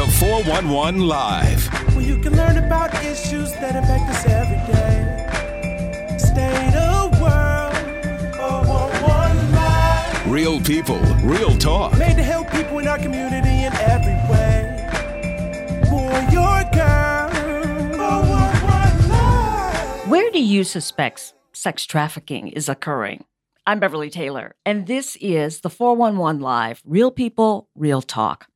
The 0.00 0.06
411 0.06 1.06
Live. 1.06 1.66
Where 1.94 2.02
you 2.02 2.16
can 2.16 2.34
learn 2.34 2.56
about 2.56 2.94
issues 3.04 3.52
that 3.52 3.76
impact 3.76 4.08
us 4.08 4.24
every 4.24 4.56
day. 4.72 6.16
State 6.16 6.74
of 6.74 7.20
world. 7.20 7.74
411 8.34 9.52
Live. 9.52 10.26
Real 10.26 10.58
people, 10.62 10.98
real 11.22 11.54
talk. 11.58 11.98
Made 11.98 12.16
to 12.16 12.22
help 12.22 12.50
people 12.50 12.78
in 12.78 12.88
our 12.88 12.96
community 12.96 13.50
in 13.50 13.74
every 13.74 14.16
way. 14.32 14.88
For 15.90 16.10
your 16.32 16.64
girl. 16.72 17.28
Where 20.08 20.30
do 20.30 20.42
you 20.42 20.64
suspect 20.64 21.34
sex 21.52 21.84
trafficking 21.84 22.48
is 22.48 22.70
occurring? 22.70 23.24
I'm 23.66 23.80
Beverly 23.80 24.08
Taylor, 24.08 24.54
and 24.64 24.86
this 24.86 25.16
is 25.20 25.60
the 25.60 25.68
411 25.68 26.40
Live 26.40 26.80
Real 26.86 27.10
People, 27.10 27.68
Real 27.74 28.00
Talk. 28.00 28.49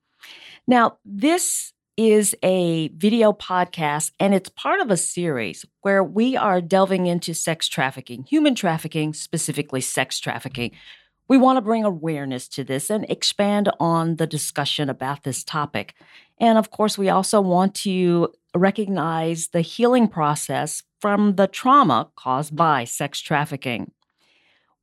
Now, 0.66 0.96
this 1.04 1.74
is 1.98 2.34
a 2.42 2.88
video 2.88 3.34
podcast, 3.34 4.12
and 4.18 4.34
it's 4.34 4.48
part 4.48 4.80
of 4.80 4.90
a 4.90 4.96
series 4.96 5.66
where 5.82 6.02
we 6.02 6.36
are 6.36 6.62
delving 6.62 7.06
into 7.06 7.34
sex 7.34 7.68
trafficking, 7.68 8.24
human 8.24 8.54
trafficking, 8.54 9.12
specifically 9.12 9.82
sex 9.82 10.18
trafficking. 10.18 10.70
We 11.28 11.36
want 11.36 11.58
to 11.58 11.62
bring 11.62 11.84
awareness 11.84 12.48
to 12.48 12.64
this 12.64 12.88
and 12.88 13.04
expand 13.10 13.70
on 13.78 14.16
the 14.16 14.26
discussion 14.26 14.88
about 14.88 15.22
this 15.22 15.44
topic. 15.44 15.94
And 16.38 16.56
of 16.56 16.70
course, 16.70 16.96
we 16.96 17.10
also 17.10 17.42
want 17.42 17.74
to 17.76 18.32
recognize 18.56 19.48
the 19.48 19.60
healing 19.60 20.08
process 20.08 20.82
from 20.98 21.36
the 21.36 21.46
trauma 21.46 22.08
caused 22.16 22.56
by 22.56 22.84
sex 22.84 23.20
trafficking. 23.20 23.92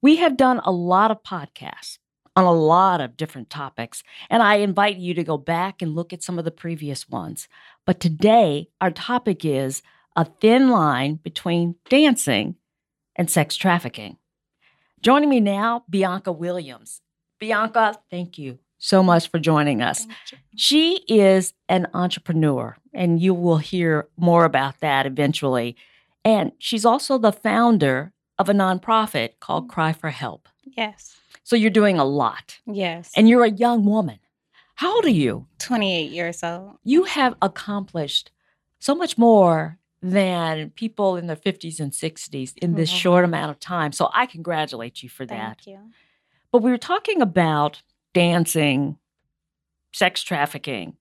We 0.02 0.18
have 0.18 0.38
done 0.38 0.62
a 0.64 0.72
lot 0.72 1.10
of 1.10 1.24
podcasts 1.24 1.98
on 2.36 2.46
a 2.46 2.54
lot 2.54 3.02
of 3.02 3.18
different 3.18 3.50
topics, 3.50 4.04
and 4.30 4.42
I 4.42 4.56
invite 4.56 4.98
you 4.98 5.14
to 5.14 5.24
go 5.24 5.38
back 5.38 5.82
and 5.82 5.96
look 5.96 6.14
at 6.14 6.24
some 6.24 6.40
of 6.40 6.46
the 6.46 6.52
previous 6.52 7.10
ones. 7.10 7.48
But 7.86 8.00
today, 8.00 8.70
our 8.80 8.92
topic 8.92 9.44
is 9.44 9.82
a 10.16 10.26
thin 10.26 10.70
line 10.70 11.16
between 11.16 11.76
dancing 11.90 12.56
and 13.16 13.30
sex 13.30 13.56
trafficking. 13.56 14.18
Joining 15.02 15.30
me 15.30 15.40
now, 15.40 15.84
Bianca 15.90 16.32
Williams. 16.32 17.02
Bianca, 17.40 17.98
thank 18.10 18.38
you 18.38 18.60
so 18.78 19.04
much 19.04 19.30
for 19.30 19.40
joining 19.40 19.82
us. 19.82 20.08
She 20.56 21.04
is 21.08 21.54
an 21.70 21.88
entrepreneur, 21.94 22.78
and 22.94 23.22
you 23.22 23.34
will 23.34 23.58
hear 23.58 24.08
more 24.18 24.46
about 24.46 24.80
that 24.80 25.06
eventually. 25.06 25.76
And 26.24 26.52
she's 26.60 26.86
also 26.86 27.18
the 27.18 27.32
founder 27.32 28.14
of 28.38 28.50
a 28.50 28.54
nonprofit 28.54 29.40
called 29.40 29.66
mm-hmm. 29.66 29.74
Cry 29.74 29.94
for 29.94 30.10
Help. 30.10 30.48
Yes. 30.78 31.20
So 31.44 31.56
you're 31.56 31.70
doing 31.72 31.98
a 32.00 32.06
lot, 32.06 32.60
Yes. 32.66 33.12
and 33.16 33.28
you're 33.28 33.44
a 33.44 33.50
young 33.52 33.86
woman. 33.86 34.20
How 34.76 34.96
old 34.96 35.06
are 35.06 35.10
you? 35.10 35.48
28 35.60 36.12
years 36.12 36.44
old. 36.44 36.78
You 36.84 37.04
have 37.04 37.36
accomplished 37.42 38.32
so 38.80 38.96
much 38.96 39.18
more 39.18 39.78
than 40.02 40.72
people 40.72 41.16
in 41.16 41.28
their 41.28 41.36
50s 41.36 41.80
and 41.80 41.94
60s 41.94 42.54
in 42.58 42.74
this 42.74 42.92
Mhm. 42.92 42.96
short 42.96 43.24
amount 43.26 43.52
of 43.52 43.60
time. 43.60 43.92
So 43.92 44.10
I 44.14 44.26
congratulate 44.26 45.04
you 45.04 45.10
for 45.10 45.26
that. 45.28 45.62
Thank 45.62 45.68
you. 45.68 45.92
But 46.52 46.64
we 46.64 46.72
were 46.72 46.78
talking 46.80 47.22
about 47.22 47.84
dancing, 48.14 48.98
sex 49.94 50.24
trafficking, 50.24 50.98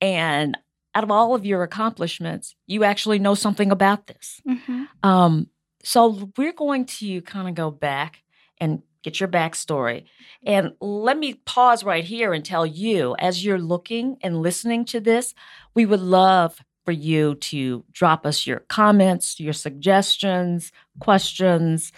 and 0.00 0.56
out 0.94 1.04
of 1.04 1.10
all 1.10 1.34
of 1.34 1.44
your 1.44 1.62
accomplishments, 1.62 2.54
you 2.66 2.84
actually 2.84 3.18
know 3.18 3.34
something 3.34 3.70
about 3.70 4.06
this. 4.06 4.40
hmm 4.46 4.84
Um, 5.02 5.48
so 5.82 6.30
we're 6.36 6.52
going 6.52 6.86
to 6.86 7.20
kind 7.22 7.48
of 7.48 7.54
go 7.54 7.70
back 7.70 8.22
and 8.58 8.82
get 9.02 9.20
your 9.20 9.28
backstory. 9.28 10.04
And 10.44 10.72
let 10.80 11.18
me 11.18 11.34
pause 11.34 11.84
right 11.84 12.04
here 12.04 12.32
and 12.32 12.44
tell 12.44 12.66
you, 12.66 13.14
as 13.18 13.44
you're 13.44 13.58
looking 13.58 14.16
and 14.22 14.42
listening 14.42 14.84
to 14.86 15.00
this, 15.00 15.34
we 15.74 15.86
would 15.86 16.00
love 16.00 16.58
for 16.84 16.92
you 16.92 17.34
to 17.36 17.84
drop 17.92 18.26
us 18.26 18.46
your 18.46 18.60
comments, 18.60 19.40
your 19.40 19.52
suggestions, 19.52 20.72
questions. 21.00 21.92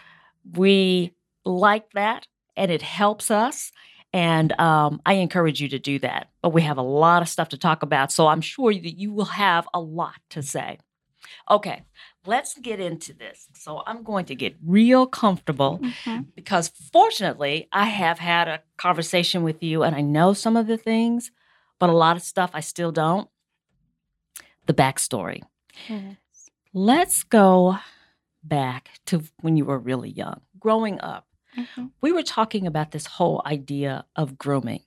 We 0.54 1.12
like 1.44 1.92
that 1.92 2.26
and 2.56 2.70
it 2.70 2.82
helps 2.82 3.31
us. 3.31 3.72
And 4.12 4.58
um, 4.60 5.00
I 5.04 5.14
encourage 5.14 5.60
you 5.60 5.69
to 5.70 5.78
do 5.78 5.98
that. 6.00 6.31
But 6.41 6.50
we 6.50 6.62
have 6.62 6.78
a 6.78 6.82
lot 6.82 7.22
of 7.22 7.28
stuff 7.28 7.50
to 7.50 7.58
talk 7.58 7.82
about. 7.82 8.12
So 8.12 8.28
I'm 8.28 8.41
sure 8.41 8.72
that 8.72 8.98
you 8.98 9.12
will 9.12 9.26
have 9.26 9.69
a 9.75 9.81
lot 9.81 10.14
to 10.31 10.42
say. 10.42 10.78
Okay, 11.50 11.84
let's 12.26 12.59
get 12.59 12.81
into 12.81 13.12
this. 13.12 13.47
So 13.54 13.82
I'm 13.87 14.03
going 14.03 14.26
to 14.26 14.34
get 14.34 14.56
real 14.64 15.06
comfortable 15.06 15.82
hmm 16.04 16.20
because 16.34 16.69
fortunately, 16.92 17.66
I 17.72 17.87
have 17.87 18.19
had 18.19 18.47
a 18.47 18.62
conversation 18.76 19.42
with 19.42 19.62
you 19.62 19.82
and 19.82 19.97
I 19.97 20.03
know 20.03 20.34
some 20.34 20.56
of 20.56 20.66
the 20.66 20.76
things, 20.76 21.31
but 21.78 21.88
a 21.88 21.94
lot 21.94 22.16
of 22.16 22.22
stuff 22.22 22.50
I 22.53 22.60
still 22.60 22.92
don't. 22.92 23.28
The 24.66 24.75
backstory. 24.75 25.42
Yes. 25.88 26.16
Let's 26.75 27.22
go 27.22 27.78
back 28.43 28.91
to 29.06 29.22
when 29.41 29.56
you 29.56 29.64
were 29.64 29.78
really 29.78 30.10
young, 30.10 30.41
growing 30.58 31.00
up. 31.00 31.26
Mhm. 31.56 31.91
We 32.00 32.12
were 32.12 32.22
talking 32.22 32.66
about 32.66 32.91
this 32.91 33.06
whole 33.06 33.43
idea 33.47 34.04
of 34.14 34.37
grooming. 34.37 34.82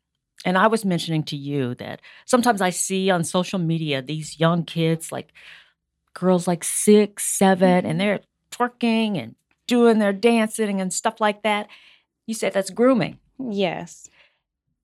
And 0.46 0.58
I 0.58 0.68
was 0.68 0.86
mentioning 0.86 1.24
to 1.24 1.36
you 1.36 1.76
that 1.76 2.02
sometimes 2.26 2.62
I 2.62 2.70
see 2.70 3.10
on 3.10 3.24
social 3.24 3.60
media 3.60 4.02
these 4.02 4.40
young 4.40 4.64
kids, 4.64 5.12
like 5.12 5.34
girls 6.14 6.48
like 6.48 6.64
six, 6.64 7.24
seven, 7.26 7.86
and 7.86 7.86
mm-hmm. 7.86 7.98
they're 8.00 8.20
twerking 8.52 9.22
and 9.22 9.36
doing 9.68 10.00
their 10.00 10.14
dancing 10.14 10.82
and 10.82 10.94
stuff 10.94 11.22
like 11.22 11.44
that. 11.44 11.68
You 12.26 12.34
said 12.34 12.54
that's 12.54 12.70
grooming. 12.72 13.20
Yes. 13.40 14.10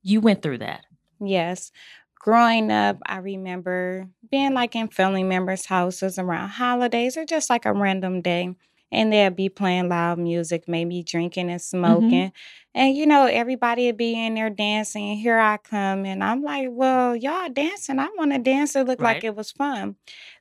You 0.01 0.21
went 0.21 0.41
through 0.41 0.59
that. 0.59 0.85
Yes. 1.19 1.71
Growing 2.19 2.71
up, 2.71 2.97
I 3.05 3.17
remember 3.17 4.07
being 4.31 4.53
like 4.53 4.75
in 4.75 4.87
family 4.87 5.23
members' 5.23 5.65
houses 5.65 6.17
around 6.17 6.49
holidays 6.49 7.17
or 7.17 7.25
just 7.25 7.49
like 7.49 7.65
a 7.65 7.73
random 7.73 8.21
day. 8.21 8.55
And 8.91 9.11
they'd 9.11 9.35
be 9.35 9.49
playing 9.49 9.89
loud 9.89 10.19
music, 10.19 10.67
maybe 10.67 11.03
drinking 11.03 11.49
and 11.49 11.59
mm-hmm. 11.59 11.77
smoking. 11.77 12.31
And, 12.73 12.95
you 12.95 13.05
know, 13.05 13.25
everybody 13.25 13.87
would 13.87 13.97
be 13.97 14.13
in 14.13 14.35
there 14.35 14.49
dancing. 14.49 15.11
And 15.11 15.19
here 15.19 15.39
I 15.39 15.57
come. 15.57 16.05
And 16.05 16.23
I'm 16.23 16.43
like, 16.43 16.67
well, 16.71 17.15
y'all 17.15 17.49
dancing. 17.49 17.99
I 17.99 18.09
want 18.17 18.31
to 18.31 18.37
dance. 18.37 18.75
It 18.75 18.85
looked 18.85 19.01
Right. 19.01 19.15
like 19.15 19.23
it 19.23 19.35
was 19.35 19.51
fun. 19.51 19.95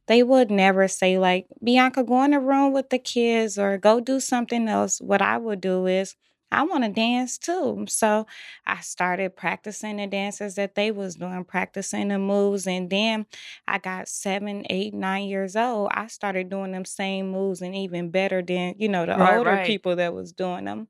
They 0.06 0.22
would 0.22 0.50
never 0.50 0.86
say, 0.88 1.18
like, 1.18 1.46
Bianca, 1.62 2.04
go 2.04 2.22
in 2.24 2.32
the 2.32 2.40
room 2.40 2.72
with 2.72 2.90
the 2.90 2.98
kids 2.98 3.58
or 3.58 3.78
go 3.78 4.00
do 4.00 4.20
something 4.20 4.68
else. 4.68 5.00
What 5.00 5.22
I 5.22 5.38
would 5.38 5.60
do 5.60 5.86
is, 5.86 6.14
I 6.52 6.62
want 6.62 6.84
to 6.84 6.90
dance 6.90 7.36
too. 7.36 7.84
So 7.88 8.26
I 8.64 8.80
started 8.80 9.34
practicing 9.34 9.96
the 9.96 10.06
dances 10.06 10.54
that 10.54 10.76
they 10.76 10.92
was 10.92 11.16
doing, 11.16 11.42
practicing 11.44 12.08
the 12.08 12.18
moves, 12.18 12.66
and 12.68 12.88
then 12.88 13.26
I 13.66 13.78
got 13.78 14.06
seven, 14.08 14.64
eight, 14.70 14.94
nine 14.94 15.24
years 15.24 15.56
old. 15.56 15.88
I 15.92 16.06
started 16.06 16.50
doing 16.50 16.70
them 16.70 16.84
same 16.84 17.30
moves 17.30 17.60
and 17.60 17.74
even 17.74 18.10
better 18.10 18.40
than 18.40 18.74
you 18.78 18.88
know 18.88 19.04
the 19.04 19.16
Right, 19.16 19.36
older 19.36 19.50
right. 19.50 19.66
people 19.66 19.96
that 19.96 20.14
was 20.14 20.32
doing 20.32 20.66
them. 20.66 20.86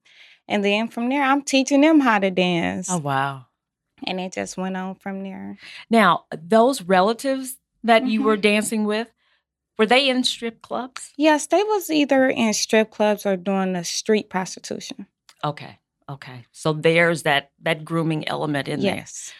And 0.48 0.62
then 0.62 0.88
from 0.88 1.08
there, 1.08 1.22
I'm 1.22 1.40
teaching 1.40 1.80
them 1.80 2.00
how 2.00 2.18
to 2.18 2.30
dance, 2.30 2.88
Oh, 2.90 2.98
wow. 2.98 3.46
and 4.06 4.20
it 4.20 4.32
just 4.32 4.58
went 4.58 4.76
on 4.76 4.96
from 4.96 5.22
there. 5.22 5.56
Now, 5.88 6.24
those 6.36 6.82
relatives 6.82 7.56
that 7.84 8.06
you 8.08 8.20
Mhm. 8.20 8.24
were 8.24 8.36
dancing 8.36 8.84
with, 8.84 9.12
were 9.78 9.86
they 9.86 10.08
in 10.08 10.24
strip 10.24 10.62
clubs? 10.62 11.12
Yes, 11.16 11.46
they 11.46 11.62
was 11.62 11.90
either 11.90 12.28
in 12.28 12.52
strip 12.54 12.90
clubs 12.90 13.24
or 13.26 13.36
doing 13.36 13.72
the 13.74 13.84
street 13.84 14.28
prostitution. 14.30 15.06
Okay. 15.44 15.78
Okay. 16.08 16.44
So 16.52 16.72
there's 16.72 17.22
that 17.22 17.50
that 17.62 17.84
grooming 17.84 18.26
element 18.28 18.68
in 18.68 18.80
there. 18.80 18.96
yes. 18.96 19.32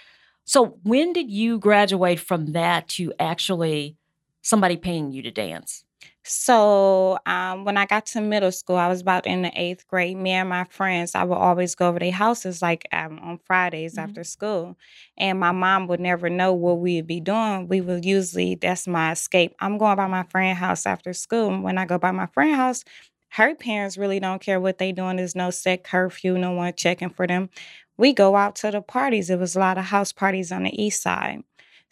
So 0.45 0.79
when 0.83 1.13
did 1.13 1.31
you 1.31 1.59
graduate 1.59 2.21
from 2.21 2.53
that 2.53 2.89
to 2.91 3.13
actually 3.19 3.97
somebody 4.43 4.77
paying 4.77 5.11
you 5.13 5.23
to 5.23 5.31
dance? 5.31 5.85
So 6.27 7.19
um, 7.27 7.65
when 7.65 7.77
I 7.77 7.85
got 7.85 8.07
to 8.07 8.21
middle 8.23 8.51
school, 8.51 8.77
I 8.77 8.89
was 8.89 9.03
about 9.03 9.27
in 9.27 9.43
the 9.43 9.53
eighth 9.61 9.87
grade. 9.89 10.17
Me 10.17 10.31
and 10.31 10.49
my 10.49 10.65
friends, 10.65 11.15
I 11.15 11.23
would 11.25 11.35
always 11.37 11.75
go 11.75 11.89
over 11.89 11.99
their 11.99 12.13
houses 12.13 12.63
like 12.63 12.89
um, 12.93 13.19
on 13.23 13.39
Fridays 13.45 13.95
Mhm. 13.97 14.05
after 14.05 14.25
school, 14.25 14.77
and 15.19 15.39
my 15.39 15.53
mom 15.53 15.87
would 15.89 16.01
never 16.01 16.31
know 16.31 16.55
what 16.55 16.79
we'd 16.79 17.07
be 17.07 17.21
doing. 17.21 17.69
We 17.69 17.83
would 17.83 18.05
usually 18.07 18.55
that's 18.55 18.87
my 18.87 19.13
escape. 19.13 19.55
I'm 19.61 19.77
going 19.77 19.97
by 19.97 20.07
my 20.07 20.23
friend 20.25 20.57
house 20.57 20.87
after 20.87 21.13
school. 21.13 21.49
and 21.53 21.63
When 21.63 21.77
I 21.77 21.85
go 21.85 21.99
by 21.99 22.11
my 22.11 22.27
friend 22.27 22.57
house, 22.57 22.85
her 23.33 23.55
parents 23.55 23.99
really 23.99 24.19
don't 24.21 24.41
care 24.41 24.61
what 24.61 24.79
they 24.79 24.93
doing. 24.93 25.17
There's 25.17 25.35
no 25.37 25.51
set 25.51 25.85
curfew, 25.85 26.39
no 26.39 26.53
one 26.53 26.73
checking 26.75 27.11
for 27.11 27.27
them. 27.27 27.51
We 27.99 28.13
go 28.15 28.35
out 28.37 28.57
to 28.57 28.71
the 28.71 28.81
parties. 28.81 29.29
It 29.29 29.39
was 29.39 29.57
a 29.57 29.61
lot 29.61 29.77
of 29.79 29.85
house 29.87 30.13
parties 30.13 30.51
on 30.53 30.63
the 30.65 30.83
east 30.83 31.03
side. 31.03 31.43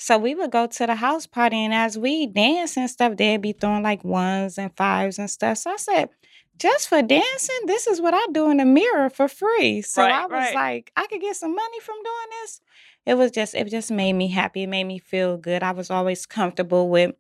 So 0.03 0.19
we 0.19 0.35
would 0.35 0.51
go 0.51 0.67
to 0.67 0.87
the 0.87 0.97
house 0.97 1.29
party, 1.29 1.65
and 1.65 1.73
as 1.73 1.97
we 1.97 2.27
dance 2.27 2.77
and 2.77 2.91
stuff, 2.91 3.17
they'd 3.17 3.41
be 3.41 3.53
throwing 3.53 3.85
like 3.85 4.03
ones 4.03 4.59
and 4.59 4.77
fives 4.77 5.17
and 5.17 5.31
stuff. 5.31 5.59
So 5.59 5.71
I 5.71 5.77
said, 5.77 6.09
just 6.59 6.89
for 6.89 7.03
dancing, 7.03 7.61
this 7.67 7.87
is 7.87 8.01
what 8.01 8.13
I 8.13 8.27
do 8.33 8.51
in 8.51 8.57
the 8.57 8.65
mirror 8.65 9.11
for 9.11 9.29
free. 9.29 9.81
So 9.81 10.03
Right, 10.03 10.13
I 10.13 10.23
was 10.23 10.33
right. 10.33 10.55
like, 10.55 10.93
I 10.97 11.07
could 11.07 11.21
get 11.21 11.37
some 11.37 11.55
money 11.55 11.79
from 11.81 11.95
doing 11.95 12.41
this. 12.43 12.61
It 13.07 13.15
was 13.15 13.31
just, 13.31 13.55
it 13.55 13.69
just 13.69 13.93
made 13.93 14.15
me 14.15 14.27
happy. 14.27 14.65
It 14.65 14.69
made 14.69 14.85
me 14.85 14.99
feel 14.99 15.37
good. 15.37 15.63
I 15.63 15.71
was 15.71 15.89
always 15.89 16.27
comfortable 16.27 16.89
with 16.89 17.15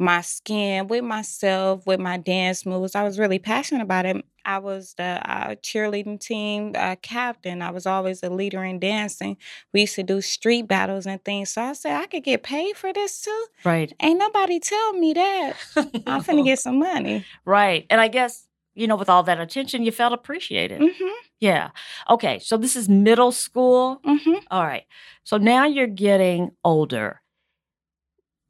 my 0.00 0.22
skin, 0.22 0.88
with 0.88 1.04
myself, 1.04 1.86
with 1.86 2.00
my 2.00 2.16
dance 2.16 2.64
moves. 2.64 2.94
I 2.94 3.04
was 3.04 3.18
really 3.18 3.38
passionate 3.38 3.82
about 3.82 4.06
it. 4.06 4.24
I 4.44 4.58
was 4.58 4.94
the 4.96 5.20
uh, 5.30 5.54
cheerleading 5.56 6.18
team 6.18 6.72
uh, 6.74 6.96
captain. 7.02 7.60
I 7.60 7.70
was 7.70 7.86
always 7.86 8.22
a 8.22 8.30
leader 8.30 8.64
in 8.64 8.78
dancing. 8.80 9.36
We 9.74 9.82
used 9.82 9.96
to 9.96 10.02
do 10.02 10.20
street 10.22 10.62
battles 10.66 11.06
and 11.06 11.22
things. 11.22 11.50
So 11.50 11.62
I 11.62 11.72
said, 11.74 12.00
I 12.00 12.06
could 12.06 12.24
get 12.24 12.42
paid 12.42 12.76
for 12.76 12.92
this 12.92 13.20
too. 13.20 13.46
Right. 13.64 13.92
Ain't 14.00 14.18
nobody 14.18 14.58
tell 14.58 14.94
me 14.94 15.12
that. 15.12 15.52
I'm 15.76 16.22
finna 16.22 16.44
get 16.44 16.58
some 16.58 16.78
money. 16.78 17.26
right. 17.44 17.86
And 17.90 18.00
I 18.00 18.08
guess, 18.08 18.46
you 18.74 18.86
know, 18.86 18.96
with 18.96 19.10
all 19.10 19.22
that 19.24 19.38
attention, 19.40 19.82
you 19.82 19.92
felt 19.92 20.14
appreciated. 20.14 20.80
Mm-hmm. 20.80 21.14
Yeah. 21.40 21.70
Okay. 22.08 22.38
So 22.38 22.56
this 22.56 22.76
is 22.76 22.88
middle 22.88 23.32
school. 23.32 24.00
Mm-hmm. 24.06 24.34
All 24.50 24.64
right. 24.64 24.84
So 25.24 25.36
now 25.36 25.66
you're 25.66 25.86
getting 25.86 26.52
older. 26.64 27.20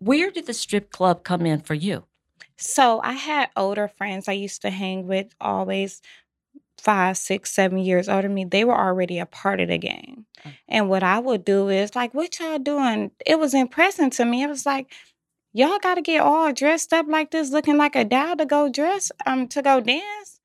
Where 0.00 0.30
did 0.30 0.46
the 0.46 0.54
strip 0.54 0.90
club 0.90 1.24
come 1.24 1.46
in 1.46 1.60
for 1.60 1.74
you? 1.74 2.04
So 2.56 3.00
I 3.02 3.12
had 3.12 3.50
older 3.56 3.86
friends 3.86 4.28
I 4.28 4.32
used 4.32 4.62
to 4.62 4.70
hang 4.70 5.06
with, 5.06 5.34
always 5.40 6.00
five, 6.78 7.18
six, 7.18 7.52
seven 7.52 7.78
years 7.78 8.08
older 8.08 8.22
than 8.22 8.34
me. 8.34 8.44
They 8.44 8.64
were 8.64 8.78
already 8.78 9.18
a 9.18 9.26
part 9.26 9.60
of 9.60 9.68
the 9.68 9.78
game. 9.78 10.24
Mm. 10.44 10.52
And 10.68 10.88
what 10.88 11.02
I 11.02 11.18
would 11.18 11.44
do 11.44 11.68
is 11.68 11.94
like, 11.94 12.14
what 12.14 12.40
y'all 12.40 12.58
doing? 12.58 13.10
It 13.26 13.38
was 13.38 13.52
impressive 13.52 14.10
to 14.12 14.24
me. 14.24 14.42
It 14.42 14.48
was 14.48 14.64
like, 14.64 14.92
y'all 15.52 15.78
got 15.78 15.96
to 15.96 16.02
get 16.02 16.22
all 16.22 16.52
dressed 16.52 16.92
up 16.94 17.06
like 17.06 17.30
this, 17.30 17.50
looking 17.50 17.76
like 17.76 17.94
a 17.94 18.04
doll 18.04 18.36
to 18.36 18.46
go 18.46 18.70
dress, 18.70 19.12
um, 19.26 19.48
to 19.48 19.60
go 19.60 19.80
dance. 19.80 20.39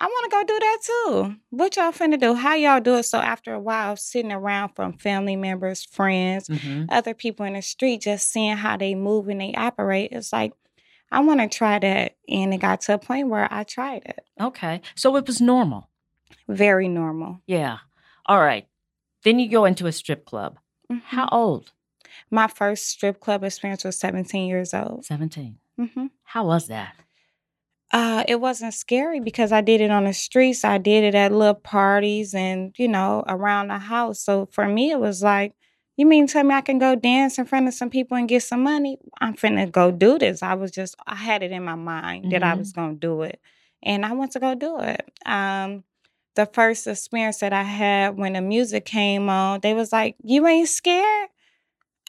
I 0.00 0.06
want 0.06 0.30
to 0.30 0.36
go 0.36 0.44
do 0.44 0.58
that 0.60 0.78
too. 0.82 1.36
What 1.50 1.76
y'all 1.76 1.90
finna 1.92 2.20
do? 2.20 2.34
How 2.34 2.54
y'all 2.54 2.80
do 2.80 2.96
it? 2.98 3.02
So 3.02 3.18
after 3.18 3.52
a 3.52 3.58
while, 3.60 3.92
of 3.94 3.98
sitting 3.98 4.30
around 4.30 4.70
from 4.76 4.92
family 4.92 5.34
members, 5.36 5.84
friends, 5.84 6.48
Mm-hmm. 6.48 6.84
other 6.88 7.14
people 7.14 7.44
in 7.46 7.54
the 7.54 7.62
street, 7.62 8.02
just 8.02 8.30
seeing 8.30 8.56
how 8.56 8.76
they 8.76 8.94
move 8.94 9.28
and 9.28 9.40
they 9.40 9.54
operate, 9.54 10.12
it's 10.12 10.32
like, 10.32 10.52
I 11.10 11.20
want 11.20 11.40
to 11.40 11.48
try 11.48 11.78
that. 11.80 12.16
And 12.28 12.54
it 12.54 12.58
got 12.58 12.82
to 12.82 12.94
a 12.94 12.98
point 12.98 13.28
where 13.28 13.48
I 13.50 13.64
tried 13.64 14.02
it. 14.06 14.20
Okay. 14.40 14.82
So 14.94 15.16
it 15.16 15.26
was 15.26 15.40
normal. 15.40 15.88
Very 16.46 16.86
normal. 16.88 17.40
Yeah. 17.46 17.78
All 18.26 18.40
right. 18.40 18.66
Then 19.24 19.38
you 19.40 19.48
go 19.48 19.64
into 19.64 19.86
a 19.86 19.92
strip 19.92 20.24
club. 20.26 20.58
Mhm. 20.92 21.02
How 21.02 21.28
old? 21.32 21.72
My 22.30 22.46
first 22.46 22.86
strip 22.88 23.20
club 23.20 23.42
experience 23.42 23.84
was 23.84 23.98
17 23.98 24.46
years 24.48 24.72
old. 24.74 25.04
17. 25.06 25.58
hmm 25.76 26.06
How 26.24 26.44
was 26.46 26.68
that? 26.68 26.94
Uh, 27.90 28.22
it 28.28 28.40
wasn't 28.40 28.74
scary 28.74 29.18
because 29.20 29.50
I 29.50 29.62
did 29.62 29.80
it 29.80 29.90
on 29.90 30.04
the 30.04 30.12
streets. 30.12 30.64
I 30.64 30.78
did 30.78 31.04
it 31.04 31.14
at 31.14 31.32
little 31.32 31.54
parties 31.54 32.34
and, 32.34 32.74
you 32.78 32.88
know, 32.88 33.24
around 33.26 33.68
the 33.68 33.78
house. 33.78 34.20
So 34.20 34.46
for 34.52 34.68
me, 34.68 34.90
it 34.90 35.00
was 35.00 35.22
like, 35.22 35.54
you 35.96 36.06
mean 36.06 36.26
tell 36.26 36.44
me 36.44 36.54
I 36.54 36.60
can 36.60 36.78
go 36.78 36.94
dance 36.94 37.38
in 37.38 37.46
front 37.46 37.66
of 37.66 37.74
some 37.74 37.90
people 37.90 38.16
and 38.16 38.28
get 38.28 38.42
some 38.42 38.62
money? 38.62 38.98
I'm 39.20 39.34
finna 39.34 39.70
go 39.70 39.90
do 39.90 40.18
this. 40.18 40.42
I 40.42 40.54
was 40.54 40.70
just, 40.70 40.96
I 41.06 41.16
had 41.16 41.42
it 41.42 41.50
in 41.50 41.64
my 41.64 41.74
mind 41.74 42.30
that 42.30 42.42
I 42.42 42.54
was 42.54 42.72
gonna 42.72 42.94
do 42.94 43.22
it. 43.22 43.40
And 43.82 44.04
I 44.04 44.12
went 44.12 44.32
to 44.32 44.40
go 44.40 44.54
do 44.54 44.78
it. 44.80 45.10
Um, 45.26 45.82
the 46.36 46.46
first 46.46 46.86
experience 46.86 47.38
that 47.38 47.52
I 47.52 47.64
had 47.64 48.16
when 48.16 48.34
the 48.34 48.40
music 48.40 48.84
came 48.84 49.28
on, 49.28 49.60
they 49.60 49.74
was 49.74 49.92
like, 49.92 50.14
You 50.22 50.46
ain't 50.46 50.68
scared? 50.68 51.30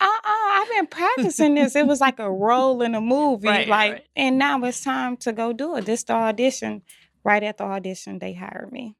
Uh-uh, 0.01 0.09
I've 0.25 0.69
been 0.69 0.87
practicing 0.87 1.55
this. 1.55 1.75
It 1.75 1.85
was 1.87 1.99
like 2.01 2.19
a 2.19 2.31
role 2.31 2.81
in 2.81 2.95
a 2.95 3.01
movie. 3.15 3.47
Right, 3.47 3.67
like, 3.67 3.91
right. 3.93 4.07
and 4.15 4.37
now 4.37 4.63
it's 4.63 4.83
time 4.83 5.17
to 5.17 5.33
go 5.33 5.53
do 5.53 5.75
it. 5.75 5.85
This 5.85 6.03
the 6.03 6.13
audition. 6.13 6.81
Right 7.23 7.43
at 7.43 7.57
the 7.57 7.65
audition, 7.65 8.19
they 8.19 8.33
hired 8.33 8.71
me. 8.71 8.95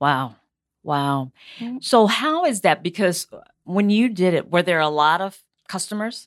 Wow. 0.00 0.36
Wow. 0.82 1.30
Mm. 1.60 1.82
So 1.84 2.06
how 2.06 2.44
is 2.44 2.62
that? 2.62 2.82
Because 2.82 3.28
uh, 3.32 3.38
when 3.64 3.90
you 3.90 4.08
did 4.08 4.34
it, 4.34 4.50
were 4.50 4.62
there 4.62 4.80
a 4.80 4.88
lot 4.88 5.20
of 5.20 5.38
customers? 5.68 6.26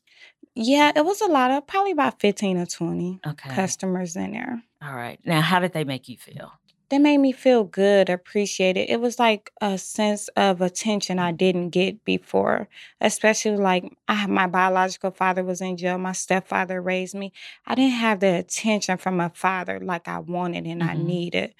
Yeah, 0.56 0.92
it 0.96 1.04
was 1.04 1.20
a 1.22 1.28
lot 1.28 1.52
of 1.52 1.68
probably 1.68 1.92
about 1.92 2.20
15 2.22 2.58
or 2.58 2.66
20 2.66 3.20
Okay. 3.25 3.50
customers 3.50 4.16
in 4.16 4.31
there. 4.31 4.64
All 4.81 4.94
right. 4.96 5.20
Now, 5.25 5.42
how 5.42 5.60
did 5.60 5.74
they 5.74 5.84
make 5.84 6.08
you 6.08 6.18
feel? 6.18 6.52
They 6.94 7.00
made 7.00 7.18
me 7.18 7.31
feel 7.31 7.63
good, 7.63 8.07
appreciated. 8.07 8.88
It 8.88 9.01
was 9.01 9.18
like 9.18 9.51
a 9.60 9.80
sense 9.80 10.28
of 10.38 10.62
attention 10.62 11.18
I 11.18 11.31
didn't 11.31 11.72
get 11.72 12.06
before, 12.06 12.68
especially 13.01 13.57
like 13.57 13.98
I, 14.07 14.28
my 14.28 14.45
biological 14.45 15.10
father 15.10 15.44
was 15.44 15.60
in 15.60 15.75
jail. 15.75 15.98
My 15.98 16.12
stepfather 16.12 16.80
raised 16.84 17.16
me. 17.16 17.34
I 17.66 17.74
didn't 17.74 17.94
have 17.95 18.19
the 18.19 18.36
attention 18.38 18.98
from 19.00 19.19
a 19.19 19.31
father 19.31 19.80
like 19.80 20.07
I 20.07 20.19
wanted 20.19 20.68
and 20.68 20.84
I 20.84 20.94
Mhm. 20.94 21.06
needed. 21.06 21.56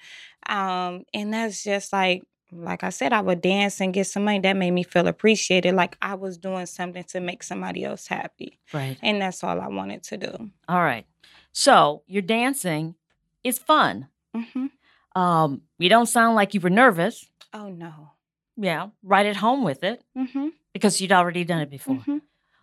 Um, 0.46 1.04
and 1.12 1.34
that's 1.34 1.64
just 1.64 1.92
like, 1.92 2.22
like 2.52 2.84
I 2.84 2.90
said, 2.90 3.12
I 3.12 3.20
would 3.20 3.40
dance 3.40 3.80
and 3.80 3.92
get 3.92 4.06
some 4.06 4.22
money. 4.22 4.38
That 4.38 4.56
made 4.56 4.70
me 4.70 4.84
feel 4.84 5.08
appreciated, 5.08 5.74
like 5.74 5.96
I 6.00 6.14
was 6.14 6.38
doing 6.38 6.66
something 6.66 7.02
to 7.08 7.18
make 7.18 7.42
somebody 7.42 7.82
else 7.82 8.06
happy. 8.06 8.60
Right. 8.72 8.96
And 9.02 9.20
that's 9.20 9.42
all 9.42 9.60
I 9.60 9.66
wanted 9.66 10.04
to 10.04 10.16
do. 10.16 10.50
All 10.68 10.84
right. 10.84 11.06
So 11.50 12.04
your 12.06 12.22
dancing 12.22 12.94
is 13.42 13.58
fun. 13.58 14.06
hmm 14.32 14.66
Um, 15.14 15.62
you 15.78 15.88
don't 15.88 16.06
sound 16.06 16.34
like 16.36 16.54
you 16.54 16.60
were 16.60 16.70
nervous. 16.70 17.24
Oh, 17.52 17.68
no. 17.68 18.10
Yeah. 18.56 18.88
Right 19.02 19.26
at 19.26 19.36
home 19.36 19.64
with 19.64 19.82
it 19.84 20.02
mm-hmm. 20.16 20.48
because 20.72 21.00
you'd 21.00 21.12
already 21.12 21.44
done 21.44 21.60
it 21.60 21.70
before. 21.70 21.96
hmm 21.96 22.18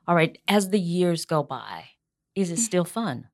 All 0.08 0.16
right. 0.16 0.38
As 0.48 0.70
the 0.70 0.80
years 0.80 1.26
go 1.26 1.44
by, 1.44 1.86
is 2.36 2.50
it 2.52 2.56
Mm. 2.60 2.64
still 2.64 2.86
fun? 2.86 3.28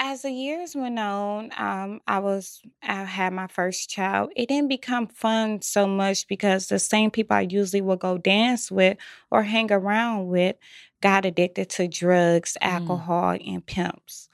as 0.00 0.22
the 0.22 0.30
years 0.30 0.76
went 0.76 0.96
on, 0.96 1.50
um, 1.58 2.00
I 2.06 2.20
was 2.20 2.62
I 2.84 3.02
had 3.02 3.32
my 3.32 3.48
first 3.48 3.90
child. 3.90 4.30
It 4.36 4.48
didn't 4.48 4.68
become 4.68 5.08
fun 5.08 5.60
so 5.60 5.88
much 5.88 6.28
because 6.28 6.68
the 6.68 6.78
same 6.78 7.10
people 7.10 7.36
I 7.36 7.48
usually 7.50 7.80
would 7.80 7.98
go 7.98 8.16
dance 8.16 8.70
with 8.70 8.96
or 9.32 9.42
hang 9.42 9.72
around 9.72 10.28
with 10.28 10.54
got 11.00 11.24
addicted 11.24 11.68
to 11.70 11.88
drugs, 11.88 12.56
Mm. 12.62 12.66
alcohol, 12.74 13.30
and 13.44 13.66
pimps. 13.66 14.27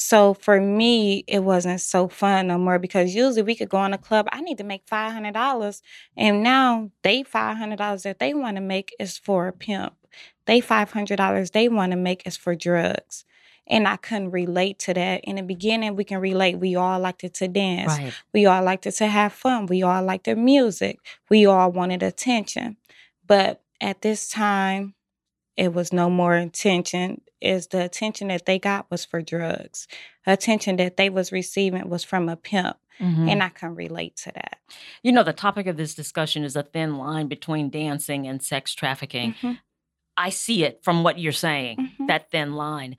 So 0.00 0.32
for 0.34 0.60
me, 0.60 1.24
it 1.26 1.40
wasn't 1.40 1.80
so 1.80 2.06
fun 2.06 2.46
no 2.46 2.56
more 2.56 2.78
because 2.78 3.16
usually 3.16 3.42
we 3.42 3.56
could 3.56 3.68
go 3.68 3.84
in 3.84 3.92
a 3.92 3.98
club. 3.98 4.28
I 4.30 4.40
need 4.40 4.58
to 4.58 4.64
make 4.64 4.82
five 4.86 5.12
hundred 5.12 5.34
dollars, 5.34 5.82
and 6.16 6.44
now 6.44 6.92
they 7.02 7.24
five 7.24 7.56
hundred 7.56 7.78
dollars 7.78 8.04
that 8.04 8.20
they 8.20 8.32
want 8.32 8.56
to 8.56 8.60
make 8.60 8.94
is 9.00 9.18
for 9.18 9.48
a 9.48 9.52
pimp. 9.52 9.94
They 10.46 10.60
five 10.60 10.92
hundred 10.92 11.16
dollars 11.16 11.50
they 11.50 11.68
want 11.68 11.90
to 11.90 11.96
make 11.96 12.24
is 12.24 12.36
for 12.36 12.54
drugs. 12.54 13.24
And 13.66 13.88
I 13.88 13.96
couldn't 13.96 14.30
relate 14.30 14.78
to 14.80 14.94
that. 14.94 15.24
In 15.24 15.34
the 15.34 15.42
beginning, 15.42 15.96
we 15.96 16.04
can 16.04 16.20
relate. 16.20 16.58
We 16.58 16.76
all 16.76 17.00
liked 17.00 17.24
it 17.24 17.34
to 17.34 17.48
dance. 17.48 17.98
Right. 17.98 18.14
We 18.32 18.46
all 18.46 18.62
liked 18.62 18.86
it 18.86 18.92
to 18.92 19.08
have 19.08 19.32
fun. 19.32 19.66
We 19.66 19.82
all 19.82 20.02
liked 20.02 20.24
the 20.24 20.36
music. 20.36 21.00
We 21.28 21.44
all 21.44 21.72
wanted 21.72 22.04
attention. 22.04 22.76
But 23.26 23.60
at 23.80 24.00
this 24.00 24.30
time, 24.30 24.94
it 25.56 25.74
was 25.74 25.92
no 25.92 26.08
more 26.08 26.34
attention. 26.34 27.20
Is 27.40 27.68
the 27.68 27.84
attention 27.84 28.28
that 28.28 28.46
they 28.46 28.58
got 28.58 28.90
was 28.90 29.04
for 29.04 29.22
drugs. 29.22 29.86
Attention 30.26 30.76
that 30.76 30.96
they 30.96 31.08
was 31.10 31.30
receiving 31.32 31.88
was 31.88 32.02
from 32.04 32.28
a 32.28 32.36
pimp. 32.36 32.76
Mhm. 33.00 33.30
And 33.30 33.42
I 33.44 33.48
can 33.50 33.74
relate 33.76 34.16
to 34.24 34.32
that. 34.32 34.58
you 35.02 35.12
know, 35.12 35.22
the 35.22 35.32
topic 35.32 35.66
of 35.66 35.76
this 35.78 35.94
discussion 35.94 36.44
is 36.44 36.54
a 36.56 36.62
thin 36.62 36.98
line 36.98 37.26
between 37.28 37.70
dancing 37.70 38.26
and 38.26 38.42
sex 38.42 38.74
trafficking. 38.74 39.34
Mhm, 39.40 39.58
I 40.16 40.28
see 40.30 40.64
it 40.64 40.82
from 40.82 41.02
what 41.04 41.18
you're 41.18 41.32
saying, 41.32 41.76
mhm. 41.98 42.06
that 42.08 42.30
thin 42.30 42.52
line. 42.54 42.96